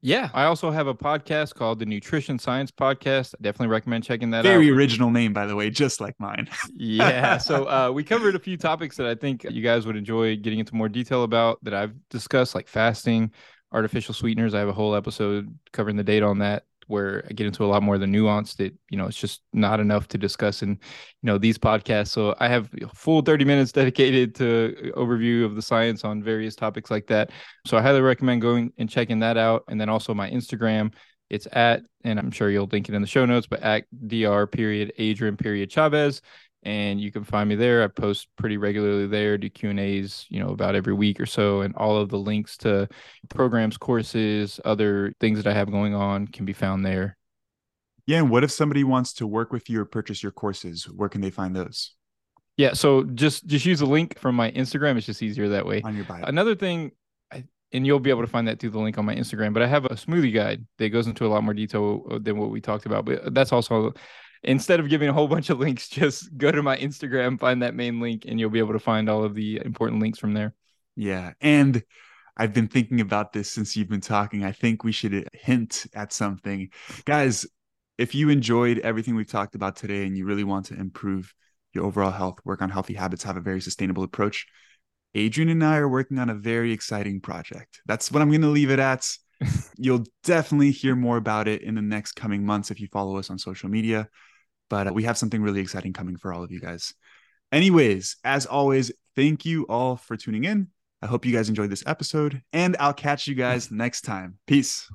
Yeah, 0.03 0.31
I 0.33 0.45
also 0.45 0.71
have 0.71 0.87
a 0.87 0.95
podcast 0.95 1.55
called 1.55 1.79
the 1.79 1.87
Nutrition 1.87 2.39
Science 2.39 2.71
Podcast. 2.71 3.35
I 3.35 3.43
definitely 3.43 3.69
recommend 3.69 4.05
checking 4.05 4.31
that 4.31 4.45
Very 4.45 4.55
out. 4.55 4.59
Very 4.59 4.71
original 4.71 5.11
name, 5.11 5.35
by 5.35 5.47
the 5.47 5.55
way, 5.55 5.69
just 5.69 6.01
like 6.01 6.15
mine. 6.19 6.49
yeah, 6.75 7.37
so 7.37 7.69
uh, 7.69 7.91
we 7.93 8.03
covered 8.03 8.35
a 8.35 8.39
few 8.39 8.57
topics 8.57 8.97
that 8.97 9.07
I 9.07 9.15
think 9.15 9.45
you 9.45 9.63
guys 9.63 9.85
would 9.87 9.97
enjoy 9.97 10.37
getting 10.37 10.59
into 10.59 10.75
more 10.75 10.89
detail 10.89 11.23
about 11.23 11.63
that 11.65 11.75
I've 11.75 11.95
discussed, 12.09 12.55
like 12.55 12.67
fasting, 12.67 13.33
artificial 13.73 14.15
sweeteners. 14.15 14.55
I 14.55 14.61
have 14.61 14.69
a 14.69 14.73
whole 14.73 14.95
episode 14.95 15.55
covering 15.73 15.97
the 15.97 16.05
data 16.05 16.25
on 16.25 16.39
that 16.39 16.65
where 16.91 17.25
I 17.29 17.33
get 17.33 17.47
into 17.47 17.65
a 17.65 17.67
lot 17.67 17.83
more 17.83 17.95
of 17.95 18.01
the 18.01 18.07
nuance 18.07 18.55
that 18.57 18.75
you 18.91 18.99
know 18.99 19.07
it's 19.07 19.17
just 19.17 19.43
not 19.53 19.81
enough 19.81 20.09
to 20.09 20.19
discuss 20.19 20.63
in 20.63 20.71
you 20.71 20.77
know 21.23 21.39
these 21.39 21.57
podcasts. 21.57 22.09
So 22.09 22.35
I 22.39 22.49
have 22.49 22.69
full 22.95 23.23
30 23.23 23.45
minutes 23.45 23.73
dedicated 23.81 24.35
to 24.37 24.93
uh, 24.95 24.99
overview 24.99 25.45
of 25.45 25.55
the 25.55 25.63
science 25.63 26.05
on 26.05 26.23
various 26.23 26.55
topics 26.55 26.91
like 26.91 27.07
that. 27.07 27.31
So 27.67 27.79
I 27.79 27.83
highly 27.83 28.01
recommend 28.01 28.43
going 28.43 28.73
and 28.79 28.89
checking 28.91 29.21
that 29.21 29.37
out. 29.37 29.65
And 29.69 29.81
then 29.81 29.89
also 29.89 30.13
my 30.13 30.29
Instagram, 30.31 30.93
it's 31.31 31.47
at, 31.53 31.83
and 32.05 32.19
I'm 32.19 32.31
sure 32.31 32.51
you'll 32.51 32.69
link 32.71 32.89
it 32.89 32.95
in 32.95 33.03
the 33.03 33.09
show 33.09 33.25
notes, 33.25 33.47
but 33.47 33.61
at 33.61 33.85
dr 34.09 34.49
period 34.49 34.93
Adrian 34.99 35.37
period 35.37 35.71
Chavez 35.71 36.21
and 36.63 37.01
you 37.01 37.11
can 37.11 37.25
find 37.25 37.49
me 37.49 37.55
there. 37.55 37.83
I 37.83 37.87
post 37.87 38.29
pretty 38.37 38.57
regularly 38.57 39.07
there, 39.07 39.39
do 39.39 39.49
Q 39.49 39.71
and 39.71 39.81
A's, 39.81 40.27
you 40.29 40.41
know, 40.41 40.51
about 40.51 40.75
every 40.75 40.93
week 40.93 41.21
or 41.21 41.27
so, 41.27 41.63
and 41.63 41.75
all 41.77 41.97
of 41.97 42.09
the 42.11 42.19
links 42.19 42.57
to 42.59 42.89
programs, 43.29 43.77
courses, 43.77 44.61
other 44.65 45.15
things 45.21 45.43
that 45.43 45.51
I 45.51 45.55
have 45.55 45.71
going 45.71 45.95
on 45.95 46.27
can 46.27 46.45
be 46.45 46.53
found 46.53 46.85
there. 46.85 47.17
Yeah, 48.07 48.19
and 48.19 48.31
what 48.31 48.45
if 48.45 48.51
somebody 48.51 48.85
wants 48.85 49.13
to 49.15 49.27
work 49.27 49.53
with 49.53 49.71
you 49.71 49.81
or 49.81 49.85
purchase 49.85 50.23
your 50.23 50.33
courses? 50.33 50.85
Where 50.85 51.09
can 51.09 51.21
they 51.21 51.31
find 51.31 51.55
those? 51.55 51.95
Yeah, 52.57 52.75
so 52.75 53.05
just 53.05 53.47
just 53.47 53.65
use 53.65 53.81
a 53.81 53.87
link 53.87 54.19
from 54.19 54.35
my 54.35 54.51
Instagram. 54.51 54.97
It's 54.97 55.07
just 55.07 55.23
easier 55.23 55.49
that 55.51 55.65
way. 55.65 55.81
On 55.83 55.97
your 55.97 56.05
bio. 56.05 56.25
Another 56.25 56.55
thing, 56.55 56.91
and 57.73 57.87
you'll 57.87 58.01
be 58.01 58.11
able 58.11 58.23
to 58.23 58.27
find 58.27 58.49
that 58.49 58.59
through 58.59 58.71
the 58.71 58.81
link 58.81 58.99
on 58.99 59.07
my 59.07 59.15
Instagram. 59.15 59.55
But 59.55 59.63
I 59.63 59.67
have 59.67 59.87
a 59.87 59.91
smoothie 59.91 60.35
guide 60.35 60.67
that 60.79 60.91
goes 60.91 61.07
into 61.07 61.25
a 61.25 61.29
lot 61.29 61.45
more 61.45 61.55
detail 61.55 62.19
than 62.21 62.37
what 62.37 62.51
we 62.51 62.61
talked 62.61 62.85
about. 62.85 63.05
But 63.05 63.33
that's 63.33 63.53
also 63.53 63.95
instead 64.43 64.81
of 64.81 64.89
giving 64.89 65.09
a 65.09 65.13
whole 65.13 65.29
bunch 65.29 65.51
of 65.51 65.59
links, 65.59 65.89
just 65.91 66.37
go 66.37 66.51
to 66.51 66.63
my 66.63 66.77
Instagram, 66.77 67.39
find 67.39 67.63
that 67.63 67.75
main 67.75 68.01
link, 68.01 68.25
and 68.27 68.39
you'll 68.39 68.51
be 68.51 68.59
able 68.59 68.73
to 68.73 68.79
find 68.79 69.09
all 69.09 69.25
of 69.25 69.35
the 69.35 69.61
important 69.65 70.01
links 70.01 70.19
from 70.19 70.35
there. 70.35 70.55
Yeah. 70.97 71.33
And 71.41 71.83
I've 72.37 72.55
been 72.55 72.69
thinking 72.69 73.01
about 73.01 73.33
this 73.33 73.51
since 73.51 73.77
you've 73.77 73.89
been 73.89 74.01
talking. 74.01 74.45
I 74.45 74.53
think 74.53 74.85
we 74.85 74.93
should 74.93 75.29
hint 75.33 75.87
at 75.95 76.13
something. 76.13 76.71
Guys, 77.05 77.47
if 77.99 78.15
you 78.15 78.31
enjoyed 78.31 78.79
everything 78.79 79.15
we've 79.15 79.31
talked 79.31 79.55
about 79.55 79.77
today 79.77 80.07
and 80.07 80.17
you 80.17 80.25
really 80.25 80.45
want 80.45 80.67
to 80.67 80.75
improve 80.75 81.35
your 81.75 81.85
overall 81.85 82.11
health, 82.11 82.39
work 82.45 82.63
on 82.63 82.71
healthy 82.71 82.95
habits, 82.95 83.23
have 83.25 83.37
a 83.37 83.43
very 83.43 83.61
sustainable 83.61 84.03
approach, 84.03 84.47
Adrian 85.15 85.51
and 85.51 85.65
I 85.65 85.77
are 85.77 85.89
working 85.89 86.19
on 86.19 86.31
a 86.31 86.35
very 86.35 86.73
exciting 86.73 87.21
project. 87.21 87.81
That's 87.87 88.11
what 88.11 88.23
I'm 88.23 88.31
going 88.31 88.41
to 88.43 88.49
leave 88.49 88.71
it 88.71 88.79
at. 88.79 89.11
You'll 89.77 90.05
definitely 90.25 90.71
hear 90.71 90.97
more 90.97 91.17
about 91.17 91.49
it 91.49 91.63
in 91.63 91.75
the 91.75 91.83
next 91.83 92.13
coming 92.13 92.45
months 92.45 92.71
if 92.71 92.81
you 92.81 92.89
follow 92.89 93.17
us 93.17 93.31
on 93.31 93.39
social 93.39 93.69
media 93.69 94.09
but 94.71 94.89
uh, 94.89 94.93
we 94.95 95.03
have 95.03 95.19
something 95.19 95.43
really 95.43 95.61
exciting 95.61 95.93
coming 95.93 96.17
for 96.17 96.33
all 96.33 96.43
of 96.43 96.51
you 96.51 96.61
guys. 96.61 96.95
Anyways, 97.53 98.17
as 98.25 98.47
always, 98.47 98.91
thank 99.15 99.45
you 99.45 99.65
all 99.69 99.97
for 99.97 100.17
tuning 100.17 100.45
in. 100.45 100.69
I 101.03 101.07
hope 101.07 101.27
you 101.27 101.33
guys 101.33 101.51
enjoyed 101.51 101.71
this 101.71 101.85
episode, 101.87 102.43
and 102.53 102.77
I'll 102.81 102.95
catch 102.95 103.27
you 103.27 103.35
guys 103.35 103.71
next 103.71 104.03
time. 104.03 104.39
Peace. 104.47 104.89